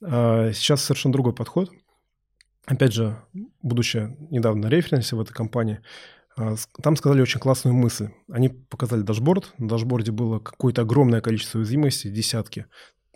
А 0.00 0.52
сейчас 0.52 0.82
совершенно 0.82 1.12
другой 1.12 1.34
подход. 1.34 1.70
Опять 2.64 2.92
же, 2.92 3.18
будучи 3.60 4.16
недавно 4.30 4.68
на 4.68 4.70
референсе 4.70 5.16
в 5.16 5.20
этой 5.20 5.32
компании, 5.32 5.80
а, 6.36 6.54
там 6.80 6.94
сказали 6.94 7.20
очень 7.20 7.40
классную 7.40 7.74
мысль. 7.74 8.10
Они 8.30 8.50
показали 8.50 9.02
дашборд. 9.02 9.52
На 9.58 9.68
дашборде 9.68 10.12
было 10.12 10.38
какое-то 10.38 10.82
огромное 10.82 11.20
количество 11.20 11.58
уязвимостей, 11.58 12.10
десятки 12.10 12.66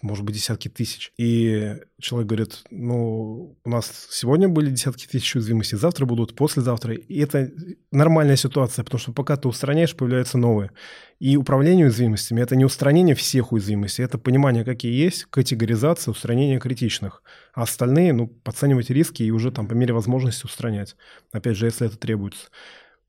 может 0.02 0.24
быть, 0.24 0.34
десятки 0.34 0.68
тысяч. 0.68 1.12
И 1.16 1.76
человек 2.00 2.28
говорит, 2.28 2.64
ну, 2.70 3.56
у 3.64 3.70
нас 3.70 4.08
сегодня 4.10 4.48
были 4.48 4.70
десятки 4.70 5.06
тысяч 5.06 5.36
уязвимостей, 5.36 5.76
завтра 5.78 6.04
будут, 6.06 6.34
послезавтра. 6.34 6.94
И 6.94 7.18
это 7.20 7.50
нормальная 7.92 8.36
ситуация, 8.36 8.84
потому 8.84 9.00
что 9.00 9.12
пока 9.12 9.36
ты 9.36 9.48
устраняешь, 9.48 9.96
появляются 9.96 10.38
новые. 10.38 10.72
И 11.20 11.36
управление 11.36 11.86
уязвимостями– 11.86 12.40
это 12.42 12.56
не 12.56 12.64
устранение 12.64 13.14
всех 13.14 13.52
уязвимостей, 13.52 14.02
это 14.02 14.18
понимание, 14.18 14.64
какие 14.64 14.92
есть, 14.92 15.26
категоризация, 15.26 16.10
устранение 16.10 16.58
критичных. 16.58 17.22
А 17.54 17.62
остальные, 17.62 18.12
ну, 18.12 18.26
подценивать 18.26 18.90
риски 18.90 19.22
и 19.22 19.30
уже 19.30 19.52
там 19.52 19.68
по 19.68 19.74
мере 19.74 19.94
возможности 19.94 20.46
устранять. 20.46 20.96
Опять 21.30 21.56
же, 21.56 21.66
если 21.66 21.86
это 21.86 21.96
требуется. 21.96 22.48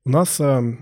У 0.04 0.10
нас 0.10 0.38
э, 0.38 0.76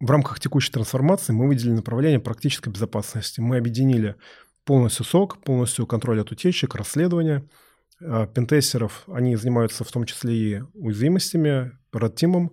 в 0.00 0.10
рамках 0.10 0.38
текущей 0.38 0.70
трансформации 0.70 1.32
мы 1.32 1.48
выделили 1.48 1.76
направление 1.76 2.20
практической 2.20 2.68
безопасности. 2.68 3.40
Мы 3.40 3.56
объединили 3.56 4.16
полностью 4.64 5.04
сок, 5.04 5.38
полностью 5.38 5.86
контроль 5.86 6.20
от 6.20 6.32
утечек, 6.32 6.74
расследования. 6.74 7.44
А, 8.00 8.26
пентестеров, 8.26 9.04
они 9.06 9.36
занимаются 9.36 9.84
в 9.84 9.92
том 9.92 10.04
числе 10.04 10.34
и 10.34 10.62
уязвимостями, 10.74 11.72
red 11.92 12.50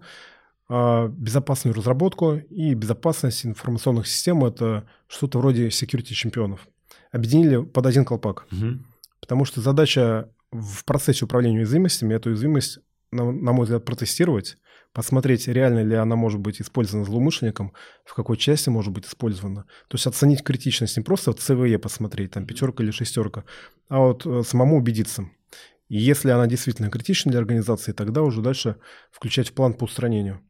а, 0.69 1.07
безопасную 1.09 1.75
разработку 1.75 2.35
и 2.35 2.73
безопасность 2.73 3.45
информационных 3.45 4.07
систем– 4.07 4.45
это 4.45 4.87
что-то 5.07 5.39
вроде 5.39 5.67
security 5.67 6.13
чемпионов. 6.13 6.67
Объединили 7.11 7.61
под 7.61 7.85
один 7.85 8.05
колпак. 8.05 8.45
Угу. 8.51 8.79
Потому 9.19 9.45
что 9.45 9.59
задача 9.59 10.29
в 10.51 10.85
процессе 10.85 11.25
управления 11.25 11.57
уязвимостями– 11.57 12.13
эту 12.15 12.29
уязвимость, 12.29 12.79
на, 13.11 13.31
на 13.31 13.51
мой 13.51 13.63
взгляд, 13.65 13.83
протестировать, 13.83 14.57
посмотреть, 14.93 15.47
реально 15.47 15.83
ли 15.83 15.95
она 15.95 16.15
может 16.15 16.39
быть 16.39 16.61
использована 16.61 17.05
злоумышленником, 17.05 17.73
в 18.05 18.13
какой 18.13 18.37
части 18.37 18.69
может 18.69 18.91
быть 18.91 19.05
использована. 19.05 19.63
То 19.87 19.95
есть 19.95 20.07
оценить 20.07 20.43
критичность 20.43 20.97
не 20.97 21.03
просто 21.03 21.31
в 21.31 21.35
ЦВЕ 21.35 21.79
посмотреть, 21.79 22.31
там 22.31 22.45
пятерка 22.45 22.83
или 22.83 22.91
шестерка, 22.91 23.45
а 23.89 23.99
вот 23.99 24.25
э, 24.25 24.43
самому 24.43 24.77
убедиться. 24.77 25.29
И 25.87 25.97
если 25.97 26.29
она 26.29 26.47
действительно 26.47 26.89
критична 26.89 27.31
для 27.31 27.39
организации, 27.39 27.91
тогда 27.91 28.21
уже 28.21 28.41
дальше 28.41 28.77
включать 29.11 29.49
в 29.49 29.53
план 29.53 29.73
по 29.73 29.85
устранению. 29.85 30.41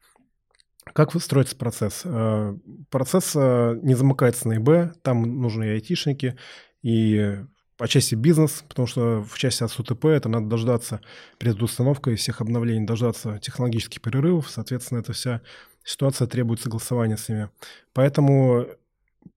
Как 0.94 1.14
строится 1.22 1.56
процесс? 1.56 2.02
Э, 2.04 2.56
процесс 2.90 3.34
э, 3.36 3.80
не 3.82 3.94
замыкается 3.96 4.48
на 4.48 4.58
ИБ, 4.58 5.02
там 5.04 5.42
нужны 5.42 5.66
и 5.66 5.70
айтишники, 5.70 6.38
и 6.82 7.38
по 7.82 7.88
части 7.88 8.14
бизнес, 8.14 8.64
потому 8.70 8.88
что 8.88 9.24
в 9.24 9.40
части 9.40 9.64
от 9.64 9.72
СУТП 9.72 10.06
это 10.06 10.30
надо 10.30 10.46
дождаться 10.46 11.02
перед 11.40 11.60
установкой 11.64 12.16
всех 12.16 12.40
обновлений, 12.40 12.86
дождаться 12.86 13.40
технологических 13.40 14.00
перерывов, 14.02 14.52
соответственно, 14.52 15.00
эта 15.00 15.14
вся 15.14 15.42
ситуация 15.84 16.28
требует 16.28 16.62
согласования 16.62 17.18
с 17.18 17.28
ними. 17.28 17.50
Поэтому 17.94 18.68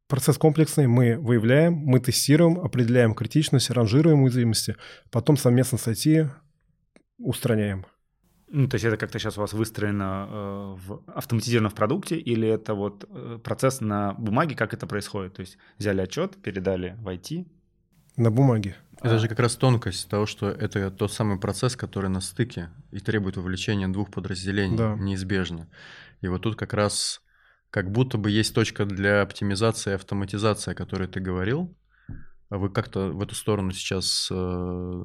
процесс 0.08 0.36
комплексный, 0.36 0.86
мы 0.86 1.16
выявляем, 1.16 1.72
мы 1.72 2.00
тестируем, 2.00 2.60
определяем 2.60 3.14
критичность, 3.14 3.70
ранжируем 3.70 4.24
уязвимости, 4.24 4.76
потом 5.10 5.38
совместно 5.38 5.78
с 5.78 5.88
IT 5.88 6.28
устраняем. 7.16 7.86
Ну, 8.48 8.68
то 8.68 8.74
есть 8.74 8.84
это 8.84 8.98
как-то 8.98 9.18
сейчас 9.18 9.38
у 9.38 9.40
вас 9.40 9.54
выстроено 9.54 10.28
э, 10.28 10.76
в 10.86 11.02
автоматизировано 11.06 11.70
в 11.70 11.74
продукте, 11.74 12.16
или 12.16 12.46
это 12.46 12.74
вот 12.74 13.06
э, 13.08 13.38
процесс 13.42 13.80
на 13.80 14.12
бумаге, 14.12 14.54
как 14.54 14.74
это 14.74 14.86
происходит? 14.86 15.32
То 15.32 15.40
есть 15.40 15.56
взяли 15.78 16.02
отчет, 16.02 16.36
передали 16.42 16.94
в 17.00 17.08
IT, 17.08 17.46
на 18.16 18.30
бумаге. 18.30 18.76
Это 19.00 19.16
а. 19.16 19.18
же 19.18 19.28
как 19.28 19.38
раз 19.38 19.56
тонкость 19.56 20.08
того, 20.08 20.26
что 20.26 20.48
это 20.48 20.90
тот 20.90 21.12
самый 21.12 21.38
процесс, 21.38 21.76
который 21.76 22.08
на 22.08 22.20
стыке 22.20 22.70
и 22.90 23.00
требует 23.00 23.36
вовлечения 23.36 23.88
двух 23.88 24.10
подразделений 24.10 24.76
да. 24.76 24.94
неизбежно. 24.94 25.68
И 26.20 26.28
вот 26.28 26.42
тут 26.42 26.56
как 26.56 26.72
раз 26.72 27.20
как 27.70 27.90
будто 27.90 28.18
бы 28.18 28.30
есть 28.30 28.54
точка 28.54 28.84
для 28.84 29.22
оптимизации 29.22 29.90
и 29.90 29.94
автоматизации, 29.94 30.72
о 30.72 30.74
которой 30.74 31.08
ты 31.08 31.20
говорил. 31.20 31.76
А 32.48 32.56
вы 32.56 32.70
как-то 32.70 33.08
в 33.08 33.20
эту 33.20 33.34
сторону 33.34 33.72
сейчас 33.72 34.28
э, 34.30 35.04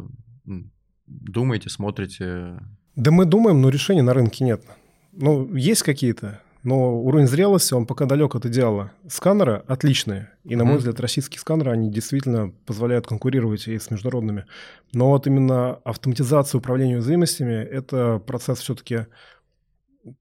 думаете, 1.08 1.70
смотрите? 1.70 2.60
Да 2.96 3.12
мы 3.12 3.26
думаем, 3.26 3.62
но 3.62 3.70
решений 3.70 4.04
на 4.04 4.14
рынке 4.14 4.44
нет. 4.44 4.64
Ну, 5.12 5.56
есть 5.56 5.82
какие-то, 5.82 6.42
но 6.64 7.02
уровень 7.02 7.28
зрелости, 7.28 7.74
он 7.74 7.86
пока 7.86 8.06
далек 8.06 8.36
от 8.36 8.46
идеала. 8.46 8.92
Сканеры 9.08 9.64
отличные. 9.68 10.32
И, 10.44 10.56
на 10.56 10.66
мой 10.66 10.76
mm-hmm. 10.76 10.78
взгляд, 10.78 11.00
российские 11.00 11.40
сканеры, 11.40 11.72
они 11.72 11.90
действительно 11.90 12.52
позволяют 12.66 13.08
конкурировать 13.08 13.68
и 13.68 13.80
с 13.80 13.90
международными. 13.92 14.46
Но 14.92 15.10
вот 15.10 15.26
именно 15.26 15.76
автоматизация 15.86 16.60
управления 16.60 16.96
уязвимостями– 16.96 17.54
это 17.72 18.20
процесс 18.20 18.60
все-таки 18.60 19.06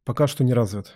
пока 0.04 0.26
что 0.26 0.44
не 0.44 0.54
развит. 0.54 0.92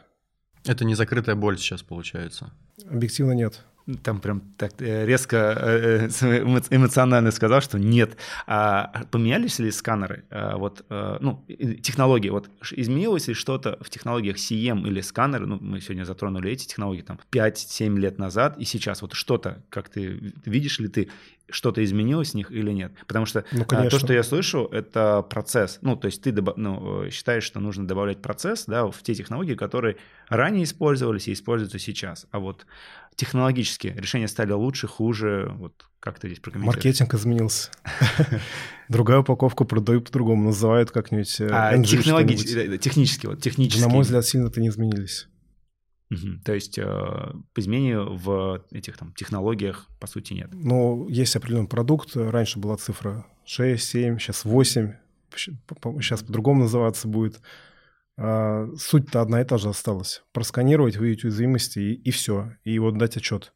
Это 0.65 0.85
не 0.85 0.95
закрытая 0.95 1.35
боль 1.35 1.59
сейчас 1.59 1.83
получается? 1.83 2.53
Объективно 2.89 3.33
нет 3.33 3.65
там 4.03 4.21
прям 4.21 4.41
так 4.57 4.81
э, 4.81 5.07
резко 5.07 5.37
э, 5.37 6.09
э, 6.21 6.39
эмоционально 6.71 7.31
сказал, 7.31 7.61
что 7.61 7.79
нет. 7.79 8.17
А 8.47 9.05
поменялись 9.11 9.59
ли 9.59 9.71
сканеры? 9.71 10.25
А 10.31 10.57
вот, 10.57 10.85
ну, 10.89 11.45
технологии. 11.83 12.31
Вот 12.31 12.49
изменилось 12.71 13.29
ли 13.29 13.35
что-то 13.35 13.79
в 13.81 13.91
технологиях 13.91 14.37
CM 14.37 14.87
или 14.87 15.01
сканеры? 15.01 15.47
Ну, 15.47 15.59
мы 15.61 15.81
сегодня 15.81 16.05
затронули 16.05 16.51
эти 16.51 16.67
технологии 16.67 17.03
там 17.03 17.19
5-7 17.33 17.99
лет 17.99 18.19
назад 18.19 18.57
и 18.59 18.65
сейчас. 18.65 19.03
Вот 19.03 19.15
что-то, 19.15 19.63
как 19.69 19.89
ты 19.89 20.33
видишь 20.45 20.79
ли 20.79 20.89
ты, 20.89 21.09
что-то 21.51 21.85
изменилось 21.85 22.31
в 22.31 22.35
них 22.35 22.51
или 22.51 22.71
нет? 22.71 22.93
Потому 23.07 23.27
что 23.27 23.45
ну, 23.53 23.65
то, 23.65 23.99
что 23.99 24.13
я 24.13 24.23
слышу, 24.23 24.69
это 24.73 25.23
процесс. 25.23 25.79
Ну, 25.83 25.97
то 25.97 26.07
есть 26.07 26.23
ты 26.23 26.33
ну, 26.33 27.11
считаешь, 27.11 27.45
что 27.45 27.61
нужно 27.61 27.87
добавлять 27.87 28.23
процесс 28.23 28.65
да, 28.67 28.87
в 28.87 29.03
те 29.03 29.15
технологии, 29.15 29.55
которые 29.55 29.97
ранее 30.29 30.65
использовались 30.65 31.29
и 31.29 31.33
используются 31.33 31.79
сейчас. 31.79 32.27
А 32.31 32.39
вот 32.39 32.67
технологически 33.17 33.95
решения 33.97 34.29
стали 34.29 34.53
лучше, 34.53 34.87
хуже? 34.87 35.53
Вот 35.57 35.87
как 36.01 36.19
ты 36.19 36.29
здесь 36.29 36.41
прокомментируешь? 36.41 36.77
Маркетинг 36.77 37.15
изменился. 37.15 37.71
Другая 38.89 39.21
упаковка 39.21 39.65
продают 39.65 40.07
по-другому, 40.07 40.45
называют 40.45 40.91
как-нибудь 40.91 41.41
э, 41.41 41.49
А 41.51 41.83
технологически, 41.83 42.79
технически, 42.79 43.27
вот 43.27 43.41
технически. 43.41 43.81
На 43.81 43.89
мой 43.89 44.03
взгляд, 44.03 44.27
сильно-то 44.27 44.61
не 44.61 44.69
изменились. 44.69 45.29
То 46.45 46.53
есть 46.53 46.79
э, 46.79 47.33
изменений 47.57 47.95
в 47.95 48.63
этих 48.71 48.99
там 48.99 49.13
технологиях 49.15 49.89
по 49.99 50.07
сути 50.07 50.35
нет. 50.35 50.51
Ну, 50.53 51.09
есть 51.09 51.35
определенный 51.37 51.69
продукт. 51.69 52.17
Раньше 52.17 52.59
была 52.59 52.77
цифра 52.77 53.27
6, 53.45 53.83
7, 53.83 54.19
сейчас 54.19 54.45
8. 54.45 54.95
Сейчас 55.35 56.23
по-другому 56.23 56.63
называться 56.63 57.09
будет. 57.09 57.41
А, 58.17 58.67
суть-то 58.77 59.21
одна 59.21 59.41
и 59.41 59.45
та 59.45 59.59
же 59.59 59.69
осталась. 59.69 60.23
Просканировать, 60.33 60.97
выявить 60.97 61.25
уязвимости 61.25 61.79
и, 61.79 61.95
и 61.95 62.11
все. 62.11 62.57
И 62.65 62.79
вот 62.79 62.99
дать 62.99 63.17
отчет. 63.17 63.53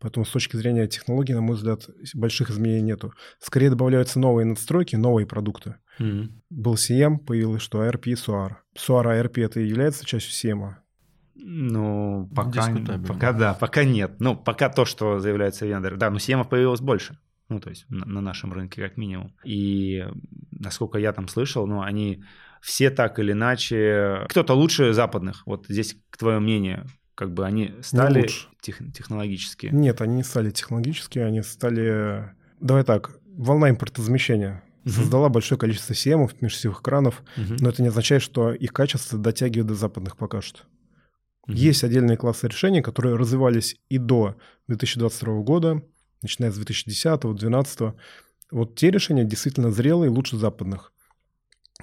Поэтому 0.00 0.24
с 0.24 0.30
точки 0.30 0.56
зрения 0.56 0.86
технологий, 0.86 1.34
на 1.34 1.40
мой 1.40 1.56
взгляд, 1.56 1.88
больших 2.14 2.50
изменений 2.50 2.82
нету. 2.82 3.12
Скорее 3.40 3.70
добавляются 3.70 4.20
новые 4.20 4.46
надстройки, 4.46 4.94
новые 4.94 5.26
продукты. 5.26 5.76
Mm-hmm. 5.98 6.30
Был 6.50 6.74
CM, 6.74 7.18
появилось 7.18 7.62
что 7.62 7.84
ARP 7.84 8.02
и 8.04 8.14
SOAR. 8.14 8.56
SOAR 8.76 9.04
ARP 9.04 9.44
это 9.44 9.58
является 9.58 10.06
частью 10.06 10.32
CM. 10.32 10.76
Ну, 11.34 12.28
пока, 12.34 12.74
пока 13.06 13.32
да, 13.32 13.54
пока 13.54 13.84
нет. 13.84 14.16
Ну, 14.18 14.36
пока 14.36 14.68
то, 14.68 14.84
что 14.84 15.18
заявляется 15.18 15.66
вендор. 15.66 15.96
Да, 15.96 16.10
но 16.10 16.18
CM 16.18 16.44
появилось 16.48 16.80
больше. 16.80 17.18
Ну, 17.48 17.60
то 17.60 17.70
есть 17.70 17.86
на, 17.88 18.04
на 18.04 18.20
нашем 18.20 18.52
рынке 18.52 18.82
как 18.82 18.96
минимум. 18.96 19.34
И 19.44 20.04
насколько 20.50 20.98
я 20.98 21.12
там 21.12 21.28
слышал, 21.28 21.66
ну, 21.66 21.80
они 21.80 22.22
все 22.60 22.90
так 22.90 23.18
или 23.18 23.32
иначе... 23.32 24.26
Кто-то 24.28 24.54
лучше 24.54 24.92
западных. 24.92 25.42
Вот 25.46 25.66
здесь, 25.68 25.96
к 26.10 26.16
твоему 26.16 26.40
мнению, 26.40 26.86
как 27.14 27.32
бы 27.32 27.44
они 27.44 27.74
стали 27.82 28.28
тех, 28.60 28.78
технологически? 28.92 29.70
Нет, 29.72 30.00
они 30.00 30.16
не 30.16 30.22
стали 30.24 30.50
технологически, 30.50 31.18
они 31.18 31.42
стали... 31.42 32.30
Давай 32.60 32.84
так, 32.84 33.18
волна 33.26 33.70
импортозамещения 33.70 34.62
угу. 34.84 34.90
создала 34.90 35.28
большое 35.28 35.58
количество 35.58 35.92
CM, 35.92 36.30
межсетевых 36.40 36.80
экранов, 36.80 37.22
угу. 37.36 37.54
но 37.60 37.70
это 37.70 37.82
не 37.82 37.88
означает, 37.88 38.22
что 38.22 38.52
их 38.52 38.72
качество 38.72 39.18
дотягивает 39.18 39.66
до 39.66 39.74
западных 39.74 40.16
пока 40.16 40.42
что. 40.42 40.60
Есть 41.46 41.82
отдельные 41.82 42.18
классы 42.18 42.46
решений, 42.46 42.82
которые 42.82 43.16
развивались 43.16 43.76
и 43.88 43.96
до 43.96 44.36
2022 44.66 45.40
года, 45.40 45.82
начиная 46.20 46.50
с 46.50 46.60
2010-2012. 46.60 47.94
Вот 48.50 48.74
те 48.74 48.90
решения 48.90 49.24
действительно 49.24 49.70
зрелые, 49.70 50.10
лучше 50.10 50.36
западных. 50.36 50.92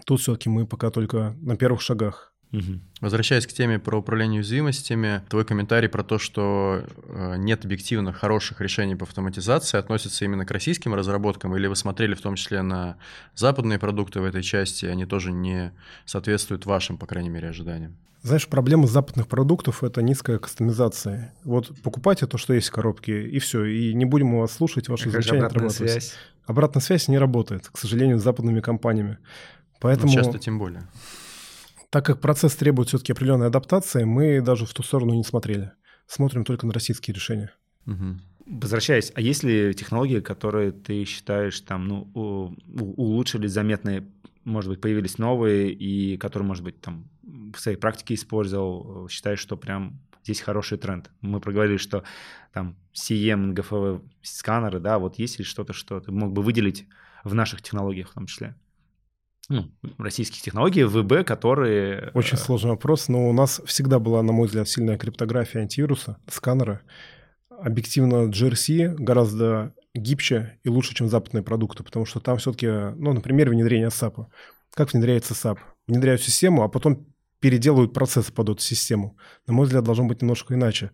Тут 0.06 0.22
все-таки 0.22 0.50
мы 0.50 0.66
пока 0.66 0.90
только 0.92 1.36
на 1.42 1.56
первых 1.56 1.82
шагах. 1.82 2.34
Угу. 2.52 2.80
Возвращаясь 3.02 3.48
к 3.48 3.54
теме 3.54 3.80
про 3.80 3.98
управление 3.98 4.40
уязвимостями, 4.40 5.24
твой 5.30 5.46
комментарий 5.46 5.90
про 5.90 6.04
то, 6.04 6.20
что 6.20 6.84
э, 7.08 7.36
нет 7.38 7.66
объективно 7.66 8.14
хороших 8.14 8.62
решений 8.62 8.96
по 8.96 9.06
автоматизации, 9.06 9.78
относится 9.78 10.26
именно 10.26 10.46
к 10.46 10.52
российским 10.52 10.94
разработкам, 10.94 11.56
или 11.56 11.68
вы 11.68 11.76
смотрели 11.76 12.14
в 12.14 12.22
том 12.22 12.36
числе 12.36 12.62
на 12.62 12.98
западные 13.36 13.80
продукты 13.80 14.22
в 14.22 14.26
этой 14.26 14.44
части, 14.44 14.86
они 14.86 15.06
тоже 15.06 15.32
не 15.32 15.74
соответствуют 16.06 16.66
вашим, 16.66 16.98
по 16.98 17.08
крайней 17.08 17.30
мере, 17.30 17.50
ожиданиям? 17.50 17.98
Знаешь, 18.22 18.48
проблема 18.48 18.88
западных 18.88 19.28
продуктов– 19.28 19.84
это 19.84 20.02
низкая 20.02 20.40
кастомизация. 20.40 21.36
Вот 21.44 21.72
покупайте 21.84 22.26
то, 22.26 22.40
что 22.40 22.54
есть 22.54 22.70
в 22.70 22.72
коробке, 22.72 23.28
и 23.28 23.38
все. 23.38 23.66
И 23.66 23.94
не 23.94 24.06
будем 24.06 24.34
у 24.34 24.40
вас 24.40 24.52
слушать, 24.52 24.90
ваши 24.90 25.12
замечания 25.12 25.44
отрабатывать. 25.44 25.92
Связь? 25.92 26.16
Обратная 26.48 26.82
связь 26.82 27.08
не 27.08 27.20
работает, 27.20 27.70
к 27.72 27.78
сожалению, 27.78 28.18
с 28.18 28.24
западными 28.24 28.62
компаниями. 28.62 29.20
Поэтому... 29.82 30.08
Ну, 30.08 30.14
часто 30.14 30.40
тем 30.40 30.60
более. 30.60 30.88
Так 31.90 32.06
как 32.06 32.20
процесс 32.20 32.56
требует 32.56 32.90
все-таки 32.90 33.14
определенной 33.14 33.48
адаптации, 33.48 34.04
мы 34.04 34.42
даже 34.42 34.66
в 34.66 34.74
ту 34.74 34.84
сторону 34.84 35.14
не 35.14 35.24
смотрели. 35.24 35.72
Смотрим 36.08 36.44
только 36.44 36.66
на 36.66 36.74
российские 36.74 37.16
решения. 37.16 37.52
Угу. 37.88 38.20
Возвращаясь, 38.48 39.12
а 39.16 39.22
есть 39.22 39.44
ли 39.44 39.74
технологии, 39.74 40.20
которые 40.20 40.72
ты 40.72 41.04
считаешь 41.06 41.60
там, 41.62 41.88
ну, 41.88 42.56
улучшили 42.66 43.48
заметные, 43.48 44.08
может 44.44 44.70
быть, 44.70 44.82
появились 44.82 45.18
новые, 45.18 45.72
и 45.72 46.18
которые, 46.18 46.48
может 46.48 46.64
быть, 46.64 46.80
там 46.80 47.10
в 47.24 47.60
своей 47.60 47.78
практике 47.78 48.14
использовал, 48.14 49.08
считаешь, 49.10 49.40
что 49.40 49.58
прям 49.58 50.00
здесь 50.24 50.42
хороший 50.42 50.78
тренд? 50.78 51.10
Мы 51.22 51.40
проговорили, 51.40 51.78
что 51.78 52.04
там 52.54 52.76
CM, 52.94 53.54
ГФВ, 53.54 54.04
сканеры, 54.22 54.80
да, 54.80 55.00
вот 55.00 55.18
есть 55.18 55.40
ли 55.40 55.46
что-то, 55.46 55.74
что 55.74 56.00
ты 56.00 56.12
мог 56.12 56.32
бы 56.32 56.44
выделить 56.44 56.88
в 57.24 57.34
наших 57.34 57.62
технологиях 57.62 58.12
в 58.12 58.14
том 58.14 58.28
числе? 58.28 58.56
Ну, 59.50 59.72
российских 59.98 60.42
технологий, 60.42 60.84
ВБ, 60.84 61.26
которые... 61.26 62.12
Очень 62.14 62.38
сложный 62.38 62.72
вопрос, 62.72 63.08
но 63.08 63.30
у 63.30 63.34
нас 63.34 63.62
всегда 63.66 64.00
была, 64.00 64.24
на 64.24 64.32
мой 64.32 64.48
взгляд, 64.48 64.68
сильная 64.68 64.98
криптография 64.98 65.62
антивируса, 65.62 66.18
сканеры. 66.28 66.82
Объективно 67.50 68.30
GRC 68.30 68.96
гораздо 68.96 69.74
гибче 69.94 70.60
и 70.64 70.70
лучше, 70.70 70.94
чем 70.94 71.08
западные 71.08 71.44
продукты, 71.44 71.84
потому 71.84 72.06
что 72.06 72.20
там 72.20 72.38
все-таки, 72.38 72.68
ну, 72.68 73.14
например, 73.14 73.50
внедрение 73.50 73.90
SAP. 73.90 74.26
Как 74.74 74.94
внедряется 74.94 75.34
SAP? 75.34 75.60
Внедряют 75.88 76.22
систему, 76.22 76.64
а 76.64 76.68
потом 76.68 77.06
переделывают 77.40 77.94
процессы 77.94 78.34
под 78.34 78.50
эту 78.50 78.62
систему. 78.62 79.18
На 79.48 79.54
мой 79.54 79.66
взгляд, 79.66 79.84
должно 79.84 80.06
быть 80.06 80.22
немножко 80.22 80.54
иначе. 80.54 80.92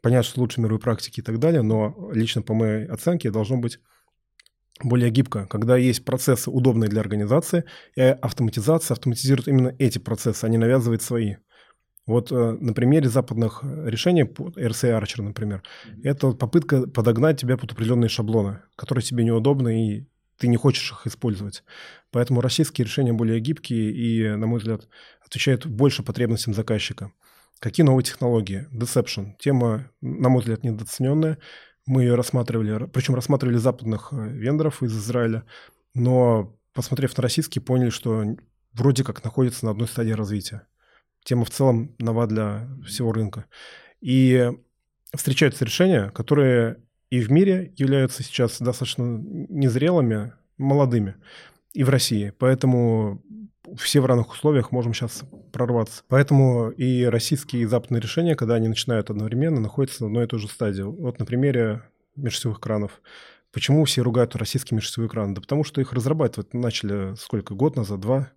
Понятно, 0.00 0.28
что 0.28 0.40
лучше 0.40 0.60
мировой 0.60 0.80
практики 0.80 1.20
и 1.20 1.22
так 1.22 1.38
далее, 1.38 1.62
но 1.62 2.10
лично 2.12 2.42
по 2.42 2.54
моей 2.54 2.86
оценке 2.86 3.30
должно 3.30 3.58
быть 3.58 3.78
более 4.82 5.10
гибко, 5.10 5.46
когда 5.46 5.76
есть 5.76 6.04
процессы, 6.04 6.50
удобные 6.50 6.88
для 6.88 7.00
организации, 7.00 7.64
и 7.96 8.00
автоматизация 8.00 8.94
автоматизирует 8.94 9.48
именно 9.48 9.74
эти 9.78 9.98
процессы, 9.98 10.44
а 10.44 10.48
не 10.48 10.58
навязывает 10.58 11.02
свои. 11.02 11.36
Вот 12.06 12.32
э, 12.32 12.34
на 12.34 12.72
примере 12.72 13.08
западных 13.08 13.62
решений, 13.62 14.22
RCA 14.22 15.00
Archer, 15.00 15.22
например, 15.22 15.62
это 16.02 16.32
попытка 16.32 16.88
подогнать 16.88 17.40
тебя 17.40 17.56
под 17.56 17.72
определенные 17.72 18.08
шаблоны, 18.08 18.62
которые 18.76 19.04
тебе 19.04 19.24
неудобны, 19.24 19.88
и 19.88 20.08
ты 20.38 20.48
не 20.48 20.56
хочешь 20.56 20.90
их 20.90 21.06
использовать. 21.06 21.62
Поэтому 22.10 22.40
российские 22.40 22.84
решения 22.84 23.12
более 23.12 23.38
гибкие 23.38 23.92
и, 23.92 24.36
на 24.36 24.46
мой 24.46 24.58
взгляд, 24.58 24.88
отвечают 25.24 25.66
больше 25.66 26.02
потребностям 26.02 26.54
заказчика. 26.54 27.12
Какие 27.60 27.86
новые 27.86 28.04
технологии? 28.04 28.66
Deception. 28.72 29.34
Тема, 29.38 29.88
на 30.00 30.28
мой 30.28 30.40
взгляд, 30.40 30.64
недооцененная. 30.64 31.38
Мы 31.86 32.02
ее 32.02 32.14
рассматривали, 32.14 32.86
причем 32.86 33.14
рассматривали 33.14 33.56
западных 33.56 34.08
э, 34.12 34.28
вендоров 34.28 34.82
из 34.82 34.96
Израиля, 34.96 35.44
но, 35.94 36.56
посмотрев 36.72 37.16
на 37.16 37.22
российские, 37.22 37.62
поняли, 37.62 37.90
что 37.90 38.24
вроде 38.72 39.04
как 39.04 39.24
находится 39.24 39.64
на 39.64 39.72
одной 39.72 39.88
стадии 39.88 40.12
развития. 40.12 40.66
Тема 41.24 41.44
в 41.44 41.50
целом 41.50 41.94
нова 41.98 42.26
для 42.26 42.68
всего 42.86 43.12
рынка. 43.12 43.46
И 44.00 44.50
встречаются 45.14 45.64
решения, 45.64 46.10
которые 46.10 46.78
и 47.10 47.20
в 47.20 47.30
мире 47.30 47.72
являются 47.76 48.22
сейчас 48.22 48.60
достаточно 48.60 49.02
незрелыми, 49.04 50.32
молодыми, 50.56 51.16
и 51.72 51.84
в 51.84 51.90
России. 51.90 52.32
Поэтому 52.38 53.22
все 53.76 54.00
в 54.00 54.06
равных 54.06 54.32
условиях 54.32 54.72
можем 54.72 54.94
сейчас 54.94 55.22
прорваться. 55.52 56.02
Поэтому 56.08 56.70
и 56.70 57.04
российские, 57.04 57.62
и 57.62 57.66
западные 57.66 58.00
решения, 58.00 58.34
когда 58.34 58.54
они 58.54 58.68
начинают 58.68 59.10
одновременно, 59.10 59.60
находятся 59.60 60.02
на 60.02 60.08
одной 60.08 60.24
и 60.24 60.28
той 60.28 60.38
же 60.38 60.48
стадии. 60.48 60.82
Вот 60.82 61.18
на 61.18 61.24
примере 61.24 61.82
межсетевых 62.16 62.60
кранов. 62.60 63.00
Почему 63.52 63.84
все 63.84 64.02
ругают 64.02 64.34
российские 64.36 64.76
межсетевые 64.76 65.10
краны? 65.10 65.34
Да 65.34 65.40
потому 65.40 65.64
что 65.64 65.80
их 65.80 65.92
разрабатывать 65.92 66.54
начали 66.54 67.14
сколько? 67.16 67.54
Год 67.54 67.76
назад, 67.76 68.00
два? 68.00 68.30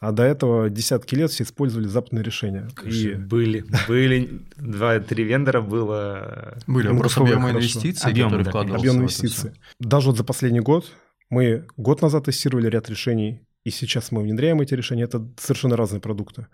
А 0.00 0.12
до 0.12 0.24
этого 0.24 0.68
десятки 0.68 1.14
лет 1.14 1.30
все 1.30 1.44
использовали 1.44 1.86
западные 1.86 2.22
решения. 2.22 2.68
и... 2.84 3.14
Были, 3.14 3.64
были, 3.88 4.42
два-три 4.56 5.24
вендора 5.24 5.62
было... 5.62 6.58
Были, 6.66 6.88
вопрос 6.88 7.16
объема 7.16 7.50
инвестиций, 7.50 8.10
объем, 8.10 8.28
который 8.28 8.42
да, 8.42 8.50
вкладывался 8.50 8.88
Объем 8.88 9.02
инвестиций. 9.02 9.52
Даже 9.80 10.08
вот 10.08 10.18
за 10.18 10.24
последний 10.24 10.60
год 10.60 10.92
мы 11.30 11.66
год 11.78 12.02
назад 12.02 12.24
тестировали 12.24 12.68
ряд 12.68 12.90
решений, 12.90 13.46
и 13.66 13.70
сейчас 13.70 14.12
мы 14.12 14.22
внедряем 14.22 14.60
эти 14.60 14.74
решения. 14.74 15.02
Это 15.02 15.28
совершенно 15.38 15.76
разные 15.76 16.00
продукты. 16.00 16.46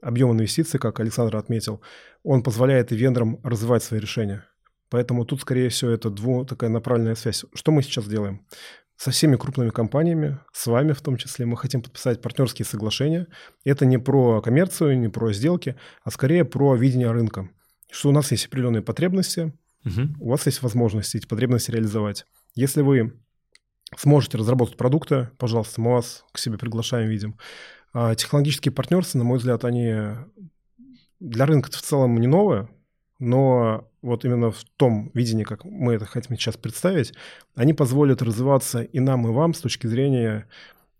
Объем 0.00 0.30
инвестиций, 0.30 0.78
как 0.78 1.00
Александр 1.00 1.36
отметил, 1.36 1.80
он 2.22 2.44
позволяет 2.44 2.92
и 2.92 2.96
вендорам 2.96 3.40
развивать 3.42 3.82
свои 3.82 3.98
решения. 3.98 4.44
Поэтому 4.88 5.24
тут, 5.24 5.40
скорее 5.40 5.70
всего, 5.70 5.90
это 5.90 6.08
дву, 6.08 6.44
такая 6.44 6.70
направленная 6.70 7.16
связь. 7.16 7.44
Что 7.52 7.72
мы 7.72 7.82
сейчас 7.82 8.06
делаем? 8.06 8.46
Со 8.96 9.10
всеми 9.10 9.34
крупными 9.34 9.70
компаниями, 9.70 10.38
с 10.52 10.68
вами 10.68 10.92
в 10.92 11.00
том 11.00 11.16
числе, 11.16 11.46
мы 11.46 11.56
хотим 11.56 11.82
подписать 11.82 12.22
партнерские 12.22 12.64
соглашения. 12.64 13.26
Это 13.64 13.84
не 13.84 13.98
про 13.98 14.40
коммерцию, 14.40 15.00
не 15.00 15.08
про 15.08 15.32
сделки, 15.32 15.74
а 16.04 16.12
скорее 16.12 16.44
про 16.44 16.76
видение 16.76 17.10
рынка. 17.10 17.50
Что 17.90 18.10
у 18.10 18.12
нас 18.12 18.30
есть 18.30 18.46
определенные 18.46 18.82
потребности, 18.82 19.52
угу. 19.84 20.02
у 20.20 20.30
вас 20.30 20.46
есть 20.46 20.62
возможность 20.62 21.16
эти 21.16 21.26
потребности 21.26 21.72
реализовать. 21.72 22.24
Если 22.54 22.82
вы 22.82 23.20
сможете 23.96 24.38
разработать 24.38 24.76
продукты, 24.76 25.30
пожалуйста, 25.38 25.80
мы 25.80 25.92
вас 25.92 26.24
к 26.32 26.38
себе 26.38 26.58
приглашаем, 26.58 27.08
видим. 27.08 27.36
А 27.92 28.14
технологические 28.14 28.72
партнерства, 28.72 29.18
на 29.18 29.24
мой 29.24 29.38
взгляд, 29.38 29.64
они 29.64 29.94
для 31.20 31.46
рынка 31.46 31.70
в 31.70 31.82
целом 31.82 32.18
не 32.18 32.26
новые, 32.26 32.68
но 33.18 33.88
вот 34.02 34.24
именно 34.24 34.50
в 34.50 34.64
том 34.76 35.10
видении, 35.14 35.44
как 35.44 35.64
мы 35.64 35.94
это 35.94 36.06
хотим 36.06 36.36
сейчас 36.36 36.56
представить, 36.56 37.14
они 37.54 37.72
позволят 37.72 38.22
развиваться 38.22 38.82
и 38.82 38.98
нам, 38.98 39.28
и 39.28 39.30
вам 39.30 39.54
с 39.54 39.60
точки 39.60 39.86
зрения 39.86 40.48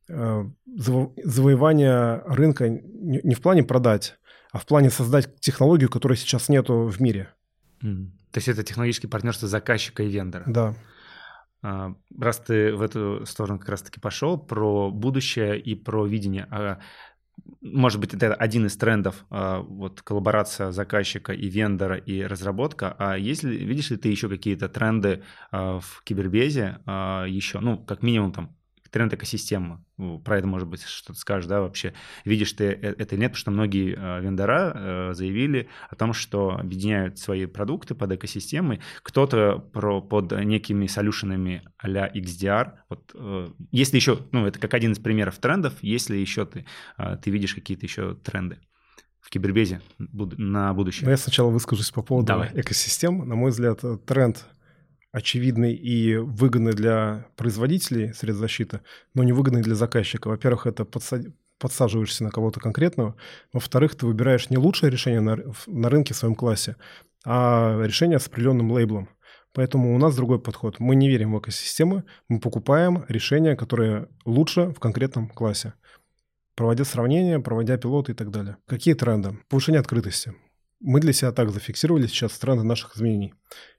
э, 0.09 0.44
завоевания 0.66 2.22
рынка 2.26 2.68
не 2.68 3.35
в 3.35 3.40
плане 3.40 3.64
продать, 3.64 4.18
а 4.52 4.59
в 4.59 4.66
плане 4.66 4.90
создать 4.90 5.40
технологию, 5.40 5.88
которой 5.88 6.16
сейчас 6.16 6.48
нету 6.48 6.85
в 6.85 7.00
мире. 7.00 7.31
Mm. 7.83 8.11
То 8.31 8.38
есть 8.38 8.48
это 8.48 8.62
технологические 8.62 9.11
партнерства 9.11 9.48
заказчика 9.48 10.02
и 10.02 10.09
вендора. 10.09 10.44
Да. 10.46 10.74
А, 11.62 11.94
раз 12.18 12.38
ты 12.38 12.75
в 12.75 12.83
эту 12.83 13.25
сторону 13.27 13.59
как 13.59 13.68
раз-таки 13.68 14.01
пошел, 14.01 14.38
про 14.38 14.90
будущее 14.90 15.61
и 15.61 15.75
про 15.75 16.05
видение. 16.07 16.46
А, 16.51 16.79
может 17.61 18.01
быть, 18.01 18.14
это 18.14 18.35
один 18.35 18.66
из 18.66 18.77
трендов, 18.77 19.25
а, 19.31 19.61
вот 19.61 20.03
коллаборация 20.03 20.72
заказчика 20.72 21.33
и 21.33 21.48
вендора 21.48 21.96
и 21.96 22.22
разработка. 22.22 22.94
А 22.98 23.16
есть 23.16 23.44
ли, 23.44 23.57
видишь 23.57 23.90
ли 23.90 23.96
ты 23.96 24.09
еще 24.09 24.29
какие-то 24.29 24.68
тренды 24.68 25.22
в 25.51 26.03
кибербезе 26.05 26.79
еще, 26.87 27.61
ну, 27.61 27.79
как 27.79 28.03
минимум 28.03 28.33
там 28.33 28.57
тренд 28.92 29.12
экосистемы. 29.14 29.83
Про 30.24 30.38
это, 30.38 30.46
может 30.46 30.68
быть, 30.68 30.83
что-то 30.83 31.18
скажешь, 31.18 31.48
да, 31.48 31.62
вообще. 31.62 31.94
Видишь 32.24 32.52
ты 32.52 32.64
э, 32.64 32.94
это 32.98 33.14
или 33.14 33.22
нет, 33.22 33.33
потому 33.33 33.40
что 33.40 33.50
многие 33.50 33.96
э, 33.96 34.20
вендора 34.20 34.72
э, 34.74 35.14
заявили 35.14 35.68
о 35.88 35.96
том, 35.96 36.12
что 36.12 36.50
объединяют 36.50 37.18
свои 37.18 37.46
продукты 37.46 37.94
под 37.94 38.12
экосистемой. 38.12 38.81
Кто-то 39.02 39.59
про, 39.72 40.02
под 40.02 40.33
некими 40.44 40.87
солюшенами 40.87 41.62
а-ля 41.78 42.09
XDR. 42.14 42.72
Вот, 42.90 43.14
если 43.70 43.96
еще, 43.96 44.18
ну, 44.31 44.46
это 44.46 44.59
как 44.59 44.74
один 44.74 44.92
из 44.92 44.98
примеров 44.98 45.38
трендов, 45.38 45.74
если 45.81 46.16
еще 46.16 46.44
ты, 46.44 46.66
ты 47.22 47.31
видишь 47.31 47.55
какие-то 47.55 47.87
еще 47.87 48.14
тренды 48.16 48.59
в 49.20 49.31
кибербезе 49.31 49.81
на 49.98 50.74
будущее. 50.74 51.07
Ну, 51.07 51.11
я 51.11 51.16
сначала 51.16 51.50
выскажусь 51.50 51.90
по 51.90 52.02
поводу 52.02 52.26
Давай. 52.26 52.50
экосистем. 52.55 53.27
На 53.27 53.35
мой 53.35 53.52
взгляд, 53.52 53.81
тренд 54.04 54.44
очевидный 55.13 55.75
и 55.75 56.17
выгодный 56.17 56.73
для 56.73 57.27
производителей 57.37 58.13
средств 58.15 58.40
защиты, 58.40 58.81
но 59.15 59.23
не 59.23 59.33
выгодный 59.33 59.63
для 59.63 59.75
заказчика. 59.75 60.29
Во-первых, 60.29 60.67
это 60.67 60.85
подсад... 60.85 61.27
подсаживаешься 61.58 62.25
на 62.25 62.31
кого-то 62.31 62.60
конкретного. 62.60 63.15
Во-вторых, 63.52 63.94
ты 63.94 64.06
выбираешь 64.06 64.50
не 64.50 64.56
лучшее 64.56 64.90
решение 64.90 65.21
на, 65.21 65.38
на 65.67 65.88
рынке 65.90 66.15
в 66.15 66.17
своем 66.17 66.35
классе, 66.35 66.77
а 67.25 67.81
решение 67.85 68.19
с 68.19 68.27
определенным 68.27 68.73
лейблом. 68.73 69.08
Поэтому 69.52 69.94
у 69.94 69.98
нас 69.98 70.17
другой 70.17 70.40
подход. 70.40 70.81
Мы 70.81 70.96
не 70.96 71.10
верим 71.10 71.35
в 71.35 71.38
экосистемы, 71.38 72.04
мы 72.29 72.40
покупаем 72.40 73.04
решения, 73.08 73.54
которые 73.54 74.08
лучше 74.25 74.69
в 74.69 74.81
конкретном 74.81 75.29
классе. 75.29 75.75
Проводя 76.54 76.85
сравнения, 76.85 77.38
проводя 77.38 77.77
пилоты 77.77 78.13
и 78.13 78.15
так 78.15 78.31
далее. 78.31 78.56
Какие 78.67 78.94
тренды? 78.94 79.38
Повышение 79.50 79.81
открытости. 79.81 80.35
Мы 80.81 81.00
для 81.00 81.13
себя 81.13 81.33
так 81.33 81.50
зафиксировали 81.50 82.06
сейчас 82.06 82.38
тренды 82.38 82.65
наших 82.65 82.96
изменений. 82.96 83.35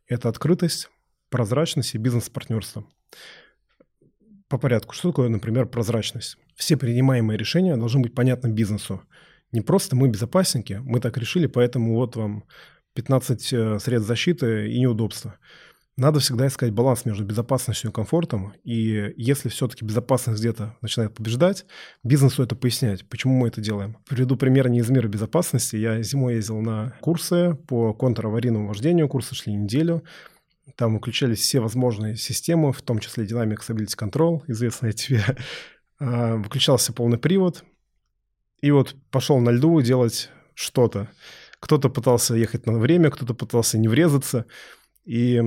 Это 0.07 0.29
открытость, 0.29 0.89
прозрачность 1.33 1.95
и 1.95 1.97
бизнес-партнерство. 1.97 2.85
По 4.49 4.59
порядку. 4.59 4.93
Что 4.93 5.09
такое, 5.09 5.29
например, 5.29 5.65
прозрачность? 5.65 6.37
Все 6.55 6.77
принимаемые 6.77 7.39
решения 7.39 7.75
должны 7.75 8.01
быть 8.01 8.13
понятны 8.13 8.49
бизнесу. 8.49 9.01
Не 9.51 9.61
просто 9.61 9.95
мы 9.95 10.09
безопасники, 10.09 10.79
мы 10.83 10.99
так 10.99 11.17
решили, 11.17 11.47
поэтому 11.47 11.95
вот 11.95 12.15
вам 12.15 12.43
15 12.93 13.51
э, 13.51 13.79
средств 13.79 14.07
защиты 14.07 14.71
и 14.71 14.79
неудобства. 14.79 15.39
Надо 15.97 16.19
всегда 16.19 16.45
искать 16.45 16.71
баланс 16.71 17.03
между 17.05 17.25
безопасностью 17.25 17.89
и 17.89 17.93
комфортом. 17.93 18.53
И 18.63 19.11
если 19.17 19.49
все-таки 19.49 19.83
безопасность 19.83 20.39
где-то 20.39 20.77
начинает 20.81 21.15
побеждать, 21.15 21.65
бизнесу 22.03 22.43
это 22.43 22.55
пояснять, 22.55 23.09
почему 23.09 23.35
мы 23.39 23.47
это 23.47 23.59
делаем. 23.59 23.97
Приведу 24.07 24.35
пример 24.35 24.69
не 24.69 24.79
из 24.79 24.89
мира 24.91 25.07
безопасности. 25.07 25.77
Я 25.77 25.99
зимой 26.03 26.35
ездил 26.35 26.61
на 26.61 26.93
курсы 27.01 27.57
по 27.67 27.93
контраварийному 27.95 28.67
вождению. 28.67 29.07
Курсы 29.07 29.33
шли 29.33 29.53
неделю. 29.53 30.03
Там 30.75 30.97
включались 30.97 31.39
все 31.39 31.59
возможные 31.59 32.15
системы, 32.15 32.71
в 32.71 32.81
том 32.81 32.99
числе 32.99 33.25
Dynamic 33.25 33.59
Stability 33.59 33.97
Control, 33.97 34.43
известная 34.47 34.91
тебе. 34.93 35.23
А, 35.99 36.35
выключался 36.35 36.91
полный 36.91 37.19
привод. 37.19 37.63
И 38.61 38.71
вот 38.71 38.95
пошел 39.11 39.39
на 39.39 39.51
льду 39.51 39.79
делать 39.79 40.31
что-то. 40.53 41.07
Кто-то 41.59 41.87
пытался 41.87 42.35
ехать 42.35 42.65
на 42.65 42.77
время, 42.77 43.09
кто-то 43.09 43.33
пытался 43.33 43.77
не 43.77 43.87
врезаться. 43.87 44.45
И 45.05 45.41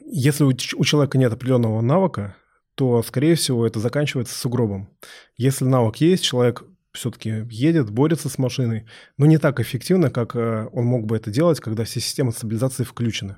если 0.00 0.44
у, 0.44 0.48
у 0.48 0.84
человека 0.84 1.18
нет 1.18 1.32
определенного 1.32 1.82
навыка, 1.82 2.34
то, 2.74 3.02
скорее 3.02 3.36
всего, 3.36 3.66
это 3.66 3.80
заканчивается 3.80 4.36
сугробом. 4.36 4.88
Если 5.36 5.64
навык 5.64 5.96
есть, 5.96 6.24
человек 6.24 6.64
все-таки 6.92 7.44
едет, 7.50 7.90
борется 7.90 8.28
с 8.28 8.38
машиной, 8.38 8.86
но 9.18 9.26
не 9.26 9.38
так 9.38 9.60
эффективно, 9.60 10.10
как 10.10 10.36
э, 10.36 10.68
он 10.72 10.84
мог 10.84 11.06
бы 11.06 11.16
это 11.16 11.30
делать, 11.30 11.60
когда 11.60 11.84
все 11.84 12.00
системы 12.00 12.32
стабилизации 12.32 12.84
включены. 12.84 13.36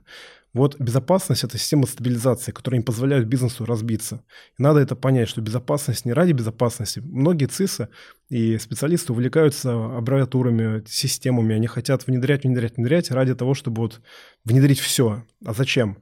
Вот 0.57 0.81
безопасность– 0.81 1.45
это 1.45 1.59
система 1.59 1.87
стабилизации, 1.87 2.51
которая 2.51 2.79
не 2.79 2.85
позволяет 2.85 3.27
бизнесу 3.27 3.67
разбиться. 3.67 4.25
И 4.59 4.63
надо 4.63 4.81
это 4.81 4.97
понять, 4.97 5.29
что 5.29 5.43
безопасность 5.43 6.07
не 6.07 6.15
ради 6.15 6.33
безопасности. 6.33 7.01
Многие 7.01 7.45
ЦИСы 7.45 7.91
и 8.31 8.57
специалисты 8.57 9.13
увлекаются 9.13 9.75
аббревиатурами, 9.99 10.83
системами. 10.87 11.55
Они 11.55 11.67
хотят 11.67 12.07
внедрять, 12.07 12.45
внедрять, 12.45 12.79
внедрять 12.79 13.11
ради 13.11 13.35
того, 13.35 13.53
чтобы 13.53 13.83
вот 13.83 14.01
внедрить 14.47 14.81
все. 14.81 15.27
А 15.45 15.53
зачем? 15.53 15.99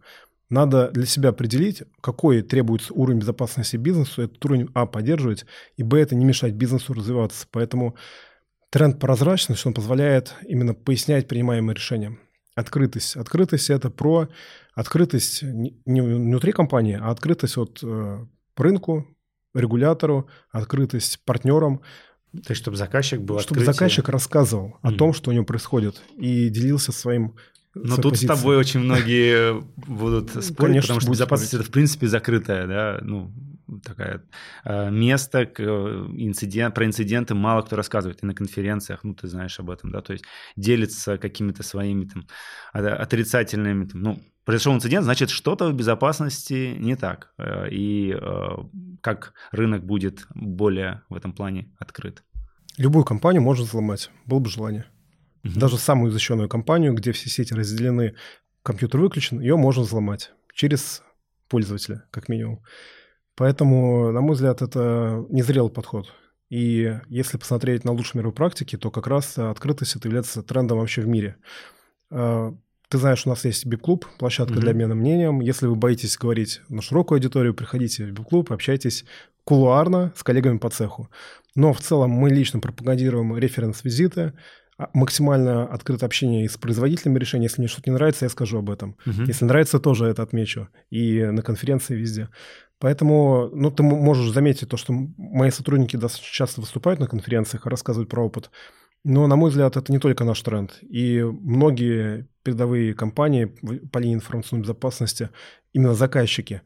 Надо 0.50 0.88
для 0.92 1.06
себя 1.06 1.30
определить, 1.30 1.82
какой 2.00 2.40
требуется 2.42 2.94
уровень 2.94 3.18
безопасности 3.18 3.76
бизнесу, 3.76 4.22
этот 4.22 4.44
уровень 4.44 4.68
А 4.74 4.86
поддерживать, 4.86 5.46
и 5.76 5.82
Б 5.82 5.98
это 5.98 6.14
не 6.14 6.24
мешать 6.24 6.54
бизнесу 6.54 6.92
развиваться. 6.94 7.48
Поэтому 7.50 7.96
тренд 8.70 9.00
прозрачности, 9.00 9.66
он 9.66 9.74
позволяет 9.74 10.32
именно 10.46 10.74
пояснять 10.74 11.26
принимаемые 11.26 11.74
решения. 11.74 12.16
Открытость. 12.54 13.16
Открытость– 13.16 13.70
это 13.70 13.90
про 13.90 14.28
открытость 14.74 15.42
не 15.42 16.00
внутри 16.00 16.52
компании, 16.52 16.98
а 17.00 17.10
открытость 17.10 17.56
от 17.56 17.80
э, 17.82 18.24
рынку, 18.56 19.06
регулятору, 19.54 20.28
открытость 20.50 21.20
партнерам. 21.24 21.80
То 22.32 22.50
есть, 22.50 22.62
чтобы 22.62 22.76
заказчик 22.76 23.20
был 23.20 23.38
Чтобы 23.38 23.60
открытие. 23.60 23.72
заказчик 23.72 24.08
рассказывал 24.08 24.78
mm. 24.82 24.88
о 24.88 24.92
том, 24.92 25.14
что 25.14 25.30
у 25.30 25.34
него 25.34 25.44
происходит, 25.44 26.02
и 26.16 26.48
делился 26.48 26.92
своим 26.92 27.36
но 27.74 27.96
тут 27.96 28.12
позиции. 28.12 28.26
с 28.26 28.38
тобой 28.38 28.56
очень 28.56 28.80
многие 28.80 29.60
будут 29.76 30.30
спорить, 30.44 30.56
Конечно, 30.56 30.82
потому 30.82 31.00
что 31.00 31.10
безопасность 31.10 31.50
спорить. 31.50 31.64
это 31.64 31.70
в 31.70 31.72
принципе 31.72 32.06
закрытая, 32.06 32.66
да, 32.66 32.98
ну 33.02 33.32
такая 33.82 34.22
э, 34.64 34.90
место 34.90 35.40
э, 35.40 35.62
инцидент, 36.16 36.74
про 36.74 36.84
инциденты 36.84 37.34
мало 37.34 37.62
кто 37.62 37.76
рассказывает 37.76 38.22
и 38.22 38.26
на 38.26 38.34
конференциях, 38.34 39.04
ну 39.04 39.14
ты 39.14 39.28
знаешь 39.28 39.58
об 39.60 39.70
этом, 39.70 39.90
да, 39.90 40.00
то 40.00 40.12
есть 40.12 40.24
делится 40.56 41.18
какими-то 41.18 41.62
своими 41.62 42.06
там 42.06 42.26
отрицательными, 42.72 43.86
там, 43.86 44.02
ну 44.02 44.22
произошел 44.44 44.74
инцидент, 44.74 45.04
значит 45.04 45.30
что-то 45.30 45.70
в 45.70 45.74
безопасности 45.74 46.76
не 46.78 46.96
так, 46.96 47.32
э, 47.38 47.68
и 47.70 48.16
как 49.00 49.34
рынок 49.52 49.84
будет 49.84 50.26
более 50.34 51.02
в 51.08 51.14
этом 51.14 51.32
плане 51.32 51.72
открыт. 51.78 52.22
Любую 52.76 53.04
компанию 53.04 53.42
можно 53.42 53.64
взломать, 53.64 54.10
было 54.26 54.40
бы 54.40 54.50
желание. 54.50 54.86
Угу. 55.44 55.58
Даже 55.58 55.78
самую 55.78 56.10
защищенную 56.10 56.48
компанию, 56.48 56.94
где 56.94 57.12
все 57.12 57.28
сети 57.28 57.54
разделены, 57.54 58.14
компьютер 58.62 59.00
выключен, 59.00 59.40
ее 59.40 59.56
можно 59.56 59.82
взломать 59.82 60.32
через 60.54 61.02
пользователя, 61.48 62.04
как 62.10 62.28
минимум. 62.28 62.62
Поэтому, 63.36 64.12
на 64.12 64.20
мой 64.20 64.34
взгляд, 64.34 64.62
это 64.62 65.24
незрелый 65.28 65.70
подход. 65.70 66.12
И 66.50 66.98
если 67.08 67.36
посмотреть 67.36 67.84
на 67.84 67.92
лучшие 67.92 68.20
мировые 68.20 68.34
практики, 68.34 68.76
то 68.76 68.90
как 68.90 69.06
раз 69.06 69.38
открытость 69.38 69.96
это 69.96 70.08
является 70.08 70.42
трендом 70.42 70.78
вообще 70.78 71.02
в 71.02 71.08
мире. 71.08 71.36
А, 72.10 72.54
ты 72.88 72.98
знаешь, 72.98 73.26
у 73.26 73.28
нас 73.30 73.44
есть 73.44 73.66
бип-клуб, 73.66 74.06
площадка 74.18 74.54
mm-hmm. 74.54 74.60
для 74.60 74.70
обмена 74.70 74.94
мнением. 74.94 75.40
Если 75.40 75.66
вы 75.66 75.74
боитесь 75.74 76.16
говорить 76.16 76.60
на 76.68 76.80
широкую 76.80 77.16
аудиторию, 77.16 77.54
приходите 77.54 78.04
в 78.04 78.12
бип-клуб, 78.12 78.52
общайтесь 78.52 79.04
кулуарно 79.44 80.12
с 80.16 80.22
коллегами 80.22 80.58
по 80.58 80.70
цеху. 80.70 81.10
Но 81.56 81.72
в 81.72 81.80
целом 81.80 82.10
мы 82.10 82.30
лично 82.30 82.60
пропагандируем 82.60 83.36
референс-визиты, 83.36 84.34
а, 84.76 84.90
максимально 84.92 85.66
открыто 85.66 86.06
общение 86.06 86.48
с 86.48 86.56
производителями 86.56 87.18
решения. 87.18 87.44
Если 87.44 87.60
мне 87.60 87.68
что-то 87.68 87.90
не 87.90 87.94
нравится, 87.94 88.24
я 88.24 88.28
скажу 88.28 88.58
об 88.58 88.70
этом. 88.70 88.96
Угу. 89.06 89.22
Если 89.26 89.44
нравится, 89.44 89.78
тоже 89.78 90.06
это 90.06 90.22
отмечу. 90.22 90.68
И 90.90 91.22
на 91.24 91.42
конференции 91.42 91.94
везде. 91.94 92.28
Поэтому, 92.78 93.50
ну, 93.52 93.70
ты 93.70 93.82
можешь 93.82 94.32
заметить 94.32 94.68
то, 94.68 94.76
что 94.76 94.92
мои 94.92 95.50
сотрудники 95.50 95.96
достаточно 95.96 96.34
часто 96.34 96.60
выступают 96.60 97.00
на 97.00 97.06
конференциях 97.06 97.66
и 97.66 97.68
рассказывают 97.70 98.10
про 98.10 98.24
опыт. 98.24 98.50
Но, 99.04 99.26
на 99.26 99.36
мой 99.36 99.50
взгляд, 99.50 99.76
это 99.76 99.92
не 99.92 99.98
только 99.98 100.24
наш 100.24 100.40
тренд. 100.42 100.78
И 100.82 101.22
многие 101.22 102.26
передовые 102.42 102.94
компании 102.94 103.44
по 103.92 103.98
линии 103.98 104.14
информационной 104.14 104.62
безопасности, 104.62 105.30
именно 105.72 105.94
заказчики, 105.94 106.62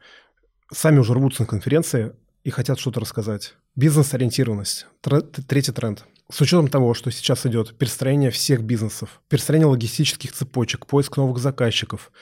сами 0.72 0.98
уже 0.98 1.14
рвутся 1.14 1.42
на 1.42 1.46
конференции 1.46 2.12
и 2.44 2.50
хотят 2.50 2.78
что-то 2.78 3.00
рассказать. 3.00 3.54
Бизнес-ориентированность. 3.76 4.86
Третий 5.02 5.72
тренд– 5.72 6.04
с 6.30 6.40
учетом 6.42 6.68
того, 6.68 6.92
что 6.92 7.10
сейчас 7.10 7.46
идет 7.46 7.78
перестроение 7.78 8.30
всех 8.30 8.62
бизнесов, 8.62 9.22
перестроение 9.28 9.66
логистических 9.66 10.32
цепочек, 10.32 10.84
поиск 10.86 11.16
новых 11.16 11.38
заказчиков, 11.38 12.12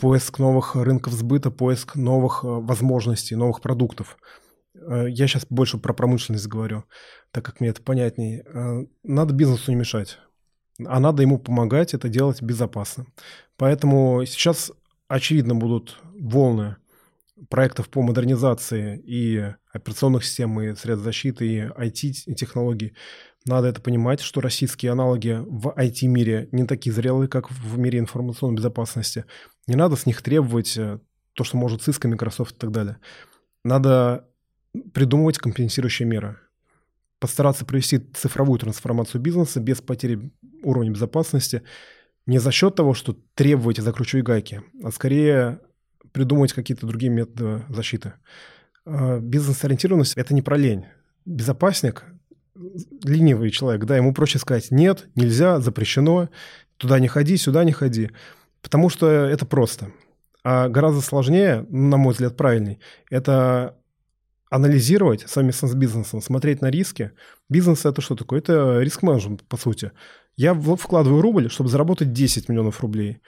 поиск 0.00 0.38
новых 0.38 0.76
рынков 0.76 1.12
сбыта, 1.12 1.50
поиск 1.50 1.94
новых 1.94 2.40
э, 2.42 2.46
возможностей, 2.48 3.36
новых 3.36 3.60
продуктов. 3.60 4.16
Э, 4.74 5.06
я 5.08 5.26
сейчас 5.26 5.46
больше 5.48 5.78
про 5.78 5.92
промышленность 5.92 6.46
говорю, 6.46 6.84
так 7.30 7.44
как 7.44 7.60
мне 7.60 7.68
это 7.68 7.82
понятнее. 7.82 8.44
Э, 8.46 8.86
надо 9.02 9.34
бизнесу 9.34 9.70
не 9.70 9.76
мешать, 9.76 10.18
а 10.84 10.98
надо 11.00 11.22
ему 11.22 11.38
помогать 11.38 11.94
это 11.94 12.08
делать 12.08 12.42
безопасно. 12.42 13.06
Поэтому 13.56 14.24
сейчас, 14.24 14.72
очевидно, 15.08 15.54
будут 15.54 15.98
волны 16.18 16.76
проектов 17.48 17.88
по 17.88 18.02
модернизации 18.02 18.98
и 18.98 19.54
операционных 19.72 20.24
систем, 20.24 20.60
и 20.60 20.74
средств 20.74 21.04
защиты, 21.04 21.46
и 21.46 21.60
IT-технологий. 21.60 22.94
Надо 23.46 23.68
это 23.68 23.80
понимать, 23.80 24.20
что 24.20 24.40
российские 24.40 24.92
аналоги 24.92 25.38
в 25.46 25.68
IT-мире 25.68 26.48
не 26.52 26.66
такие 26.66 26.92
зрелые, 26.92 27.28
как 27.28 27.50
в 27.50 27.78
мире 27.78 27.98
информационной 27.98 28.56
безопасности. 28.56 29.24
Не 29.66 29.76
надо 29.76 29.96
с 29.96 30.04
них 30.04 30.20
требовать 30.20 30.76
э, 30.76 30.98
то, 31.32 31.44
что 31.44 31.56
может 31.56 31.86
Cisco, 31.86 32.06
Microsoft 32.06 32.56
и 32.56 32.58
так 32.58 32.70
далее. 32.70 32.98
Надо 33.64 34.26
придумывать 34.92 35.38
компенсирующие 35.38 36.06
меры. 36.06 36.38
Постараться 37.18 37.64
провести 37.64 37.98
цифровую 37.98 38.58
трансформацию 38.58 39.20
бизнеса 39.20 39.60
без 39.60 39.80
потери 39.80 40.30
уровня 40.62 40.90
безопасности 40.90 41.62
не 42.26 42.38
за 42.38 42.52
счет 42.52 42.74
того, 42.74 42.94
что 42.94 43.16
требовать 43.34 43.78
и 43.78 43.82
закручивать 43.82 44.24
гайки, 44.24 44.62
а 44.84 44.90
скорее 44.90 45.60
придумывать 46.12 46.52
какие-то 46.52 46.86
другие 46.86 47.10
методы 47.10 47.64
защиты. 47.68 48.14
А, 48.84 49.18
бизнес-ориентированность– 49.18 50.14
это 50.16 50.34
не 50.34 50.42
про 50.42 50.56
лень. 50.56 50.86
Безопасник 51.24 52.04
ленивый 53.04 53.50
человек, 53.50 53.84
да, 53.84 53.96
ему 53.96 54.14
проще 54.14 54.38
сказать 54.38 54.70
«нет, 54.70 55.08
нельзя, 55.14 55.60
запрещено, 55.60 56.28
туда 56.76 56.98
не 56.98 57.08
ходи, 57.08 57.36
сюда 57.36 57.64
не 57.64 57.72
ходи», 57.72 58.10
потому 58.62 58.88
что 58.88 59.08
это 59.08 59.46
просто. 59.46 59.92
А 60.42 60.68
гораздо 60.68 61.00
сложнее, 61.00 61.66
на 61.68 61.96
мой 61.96 62.12
взгляд, 62.12 62.36
правильней, 62.36 62.78
это 63.10 63.76
анализировать 64.50 65.24
совместно 65.28 65.68
с 65.68 65.74
бизнесом, 65.74 66.20
смотреть 66.20 66.60
на 66.60 66.70
риски. 66.70 67.12
Бизнес– 67.48 67.84
это 67.84 68.00
что 68.00 68.16
такое? 68.16 68.40
Это 68.40 68.80
риск-менеджмент, 68.80 69.44
по 69.44 69.56
сути. 69.56 69.92
Я 70.36 70.54
вкладываю 70.54 71.22
рубль, 71.22 71.50
чтобы 71.50 71.70
заработать 71.70 72.12
10 72.12 72.48
миллионов 72.48 72.80
рублей. 72.80 73.20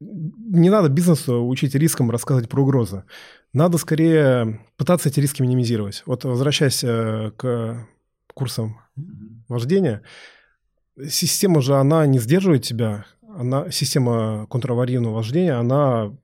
Не 0.00 0.68
надо 0.68 0.88
бизнесу 0.88 1.46
учить 1.46 1.74
рискам 1.74 2.10
рассказывать 2.10 2.50
про 2.50 2.62
угрозы. 2.62 3.04
Надо 3.52 3.78
скорее 3.78 4.60
пытаться 4.76 5.08
эти 5.08 5.20
риски 5.20 5.42
минимизировать. 5.42 6.02
Вот 6.06 6.24
возвращаясь 6.24 6.84
э, 6.84 7.32
к 7.36 7.86
курсом 8.36 8.78
вождения, 9.48 10.02
система 11.08 11.62
же, 11.62 11.74
она 11.74 12.06
не 12.06 12.18
сдерживает 12.18 12.62
тебя, 12.62 13.06
она, 13.34 13.70
система 13.70 14.46
контраварийного 14.50 15.14
вождения, 15.14 15.58
она 15.58 16.14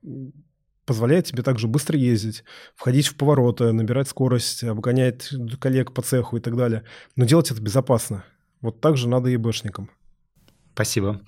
позволяет 0.85 1.25
тебе 1.25 1.41
также 1.41 1.67
быстро 1.67 1.97
ездить, 1.97 2.43
входить 2.75 3.07
в 3.07 3.15
повороты, 3.15 3.71
набирать 3.71 4.07
скорость, 4.07 4.63
обгонять 4.63 5.31
коллег 5.59 5.91
по 5.93 6.03
цеху 6.03 6.37
и 6.37 6.39
так 6.39 6.55
далее. 6.55 6.83
Но 7.15 7.25
делать 7.25 7.49
это 7.49 7.61
безопасно. 7.61 8.23
Вот 8.61 8.79
так 8.79 8.95
же 8.95 9.09
надо 9.09 9.29
и 9.29 9.37
бэшникам. 9.37 9.89
Спасибо. 10.73 11.21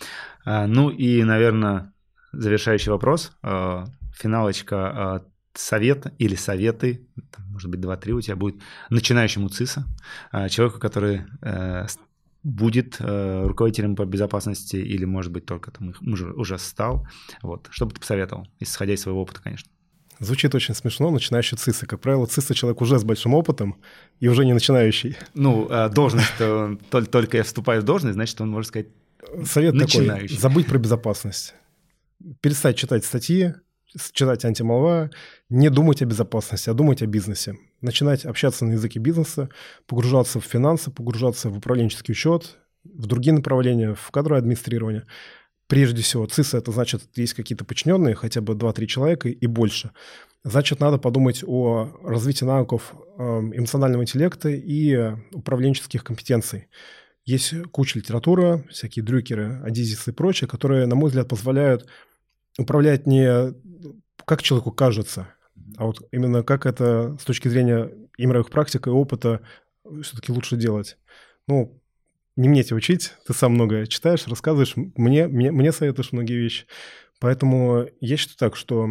А, 0.46 0.68
ну 0.68 0.90
и, 0.90 1.24
наверное, 1.24 1.94
завершающий 2.32 2.92
вопрос. 2.92 3.32
А, 3.42 3.86
финалочка. 4.14 5.24
А, 5.56 5.60
совет 5.60 6.14
или 6.20 6.36
советы, 6.36 7.08
может 7.50 7.70
быть, 7.70 7.80
два-три 7.80 8.14
у 8.14 8.22
тебя 8.22 8.36
будет 8.36 8.62
начинающему 8.90 9.50
ЦИСа, 9.50 9.86
человеку, 10.50 10.80
который 10.80 11.24
э, 11.42 11.88
будет 12.44 12.98
э, 13.00 13.44
руководителем 13.48 13.96
по 13.96 14.06
безопасности 14.06 14.76
или, 14.76 15.06
может 15.06 15.32
быть, 15.32 15.46
только 15.46 15.72
там 15.72 15.94
уже, 16.02 16.32
уже 16.34 16.58
стал. 16.60 17.08
Вот. 17.42 17.68
Что 17.72 17.86
бы 17.86 17.94
ты 17.94 18.00
посоветовал, 18.00 18.48
исходя 18.60 18.94
из 18.94 19.02
своего 19.02 19.22
опыта, 19.22 19.42
конечно? 19.42 19.72
Звучит 20.20 20.56
очень 20.56 20.76
смешно, 20.76 21.12
начинающий 21.12 21.58
ЦИСа. 21.58 21.88
Как 21.88 22.00
правило, 22.00 22.26
ЦИСа 22.26 22.54
человек 22.54 22.82
уже 22.82 23.00
с 23.00 23.04
большим 23.04 23.34
опытом 23.34 23.76
и 24.20 24.28
уже 24.28 24.46
не 24.46 24.54
начинающий. 24.54 25.18
Ну, 25.34 25.70
должность, 25.90 26.34
только 27.12 27.38
я 27.38 27.44
вступаю 27.44 27.82
в 27.82 27.86
должность, 27.86 28.14
значит, 28.14 28.40
он, 28.40 28.50
может 28.50 28.70
сказать, 28.70 28.88
Совет 29.44 29.78
такой, 29.78 30.28
забыть 30.30 30.68
про 30.68 30.78
безопасность. 30.78 31.56
Перестать 32.42 32.78
читать 32.78 33.04
статьи, 33.04 33.54
читать 34.12 34.46
антимолва, 34.46 35.10
не 35.50 35.70
думать 35.70 36.02
о 36.02 36.06
безопасности, 36.06 36.70
а 36.70 36.74
думать 36.74 37.02
о 37.02 37.08
бизнесе. 37.08 37.56
Начинать 37.82 38.26
общаться 38.26 38.66
на 38.66 38.74
языке 38.74 39.00
бизнеса, 39.00 39.50
погружаться 39.88 40.40
в 40.40 40.46
финансы, 40.46 40.92
погружаться 40.92 41.50
в 41.50 41.58
управленческий 41.58 42.12
учет, 42.14 42.58
в 42.84 43.08
другие 43.08 43.34
направления, 43.34 43.94
в 43.94 44.12
кадровое 44.12 44.40
администрирование. 44.40 45.06
Прежде 45.68 46.04
всего, 46.04 46.26
ЦИСа– 46.28 46.58
это 46.60 46.72
значит, 46.72 47.02
есть 47.16 47.34
какие-то 47.34 47.66
подчиненные, 47.66 48.14
хотя 48.14 48.42
бы 48.42 48.54
2-3 48.54 48.86
человека 48.86 49.30
и 49.30 49.48
больше. 49.48 49.92
Значит, 50.44 50.80
надо 50.80 51.00
подумать 51.00 51.44
о 51.46 51.92
развитии 52.04 52.46
навыков 52.46 52.94
эм, 53.18 53.52
эмоционального 53.56 54.04
интеллекта 54.04 54.50
и 54.50 55.16
управленческих 55.32 56.04
компетенций. 56.04 56.68
Есть 57.26 57.56
куча 57.72 57.98
литературы, 57.98 58.64
всякие 58.70 59.04
дрюкеры, 59.04 59.60
адизисы 59.66 60.12
и 60.12 60.14
прочее, 60.14 60.48
которые, 60.48 60.86
на 60.86 60.94
мой 60.94 61.08
взгляд, 61.08 61.28
позволяют 61.28 61.88
управлять 62.58 63.08
не 63.08 63.54
как 64.26 64.42
человеку 64.42 64.72
кажется, 64.72 65.28
а 65.78 65.86
вот 65.86 66.02
именно 66.12 66.44
как 66.44 66.66
это 66.66 67.18
с 67.20 67.24
точки 67.24 67.48
зрения 67.48 67.92
и 68.18 68.26
мировых 68.26 68.50
практик, 68.50 68.88
и 68.88 68.90
опыта 68.90 69.42
все-таки 70.02 70.32
лучше 70.32 70.56
делать. 70.56 70.98
Ну, 71.48 71.80
не 72.36 72.50
мне 72.50 72.64
тебя 72.64 72.78
учить, 72.78 73.14
ты 73.26 73.34
сам 73.34 73.54
много 73.54 73.88
читаешь, 73.88 74.28
рассказываешь, 74.28 74.74
мне, 74.76 75.28
мне, 75.28 75.52
мне 75.52 75.72
советуешь 75.72 76.12
многие 76.12 76.38
вещи. 76.38 76.66
Поэтому 77.20 77.88
я 78.02 78.18
считаю 78.18 78.38
так, 78.38 78.58
что 78.58 78.90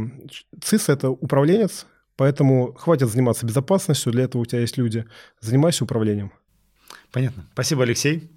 ЦИС– 0.63 0.89
это 0.89 1.11
управленец, 1.11 1.87
поэтому 2.17 2.73
хватит 2.73 3.11
заниматься 3.11 3.45
безопасностью, 3.45 4.13
для 4.13 4.25
этого 4.25 4.43
у 4.43 4.47
тебя 4.47 4.61
есть 4.61 4.79
люди. 4.79 5.05
Занимайся 5.41 5.85
управлением. 5.85 6.33
Понятно. 7.13 7.49
Спасибо, 7.53 7.83
Алексей. 7.83 8.31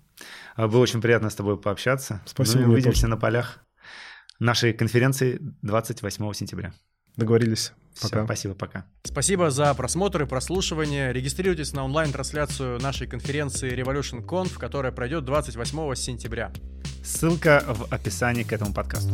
Было 0.57 0.79
очень 0.79 1.01
приятно 1.01 1.29
с 1.29 1.35
тобой 1.35 1.57
пообщаться. 1.57 2.21
Спасибо. 2.25 2.65
Мы 2.65 2.73
увидимся 2.73 3.07
на 3.07 3.17
полях 3.17 3.63
нашей 4.39 4.73
конференции 4.73 5.39
28 5.61 6.33
сентября. 6.33 6.73
Договорились. 7.15 7.73
Пока. 7.99 8.19
Все, 8.19 8.25
спасибо, 8.25 8.53
пока. 8.53 8.85
Спасибо 9.03 9.49
за 9.49 9.73
просмотр 9.73 10.21
и 10.21 10.25
прослушивание. 10.27 11.11
Регистрируйтесь 11.11 11.73
на 11.73 11.83
онлайн-трансляцию 11.83 12.79
нашей 12.79 13.07
конференции 13.07 13.71
Revolution 13.75 14.23
Conf, 14.23 14.59
которая 14.59 14.91
пройдет 14.91 15.25
28 15.25 15.95
сентября. 15.95 16.51
Ссылка 17.03 17.63
в 17.67 17.91
описании 17.91 18.43
к 18.43 18.53
этому 18.53 18.73
подкасту. 18.73 19.11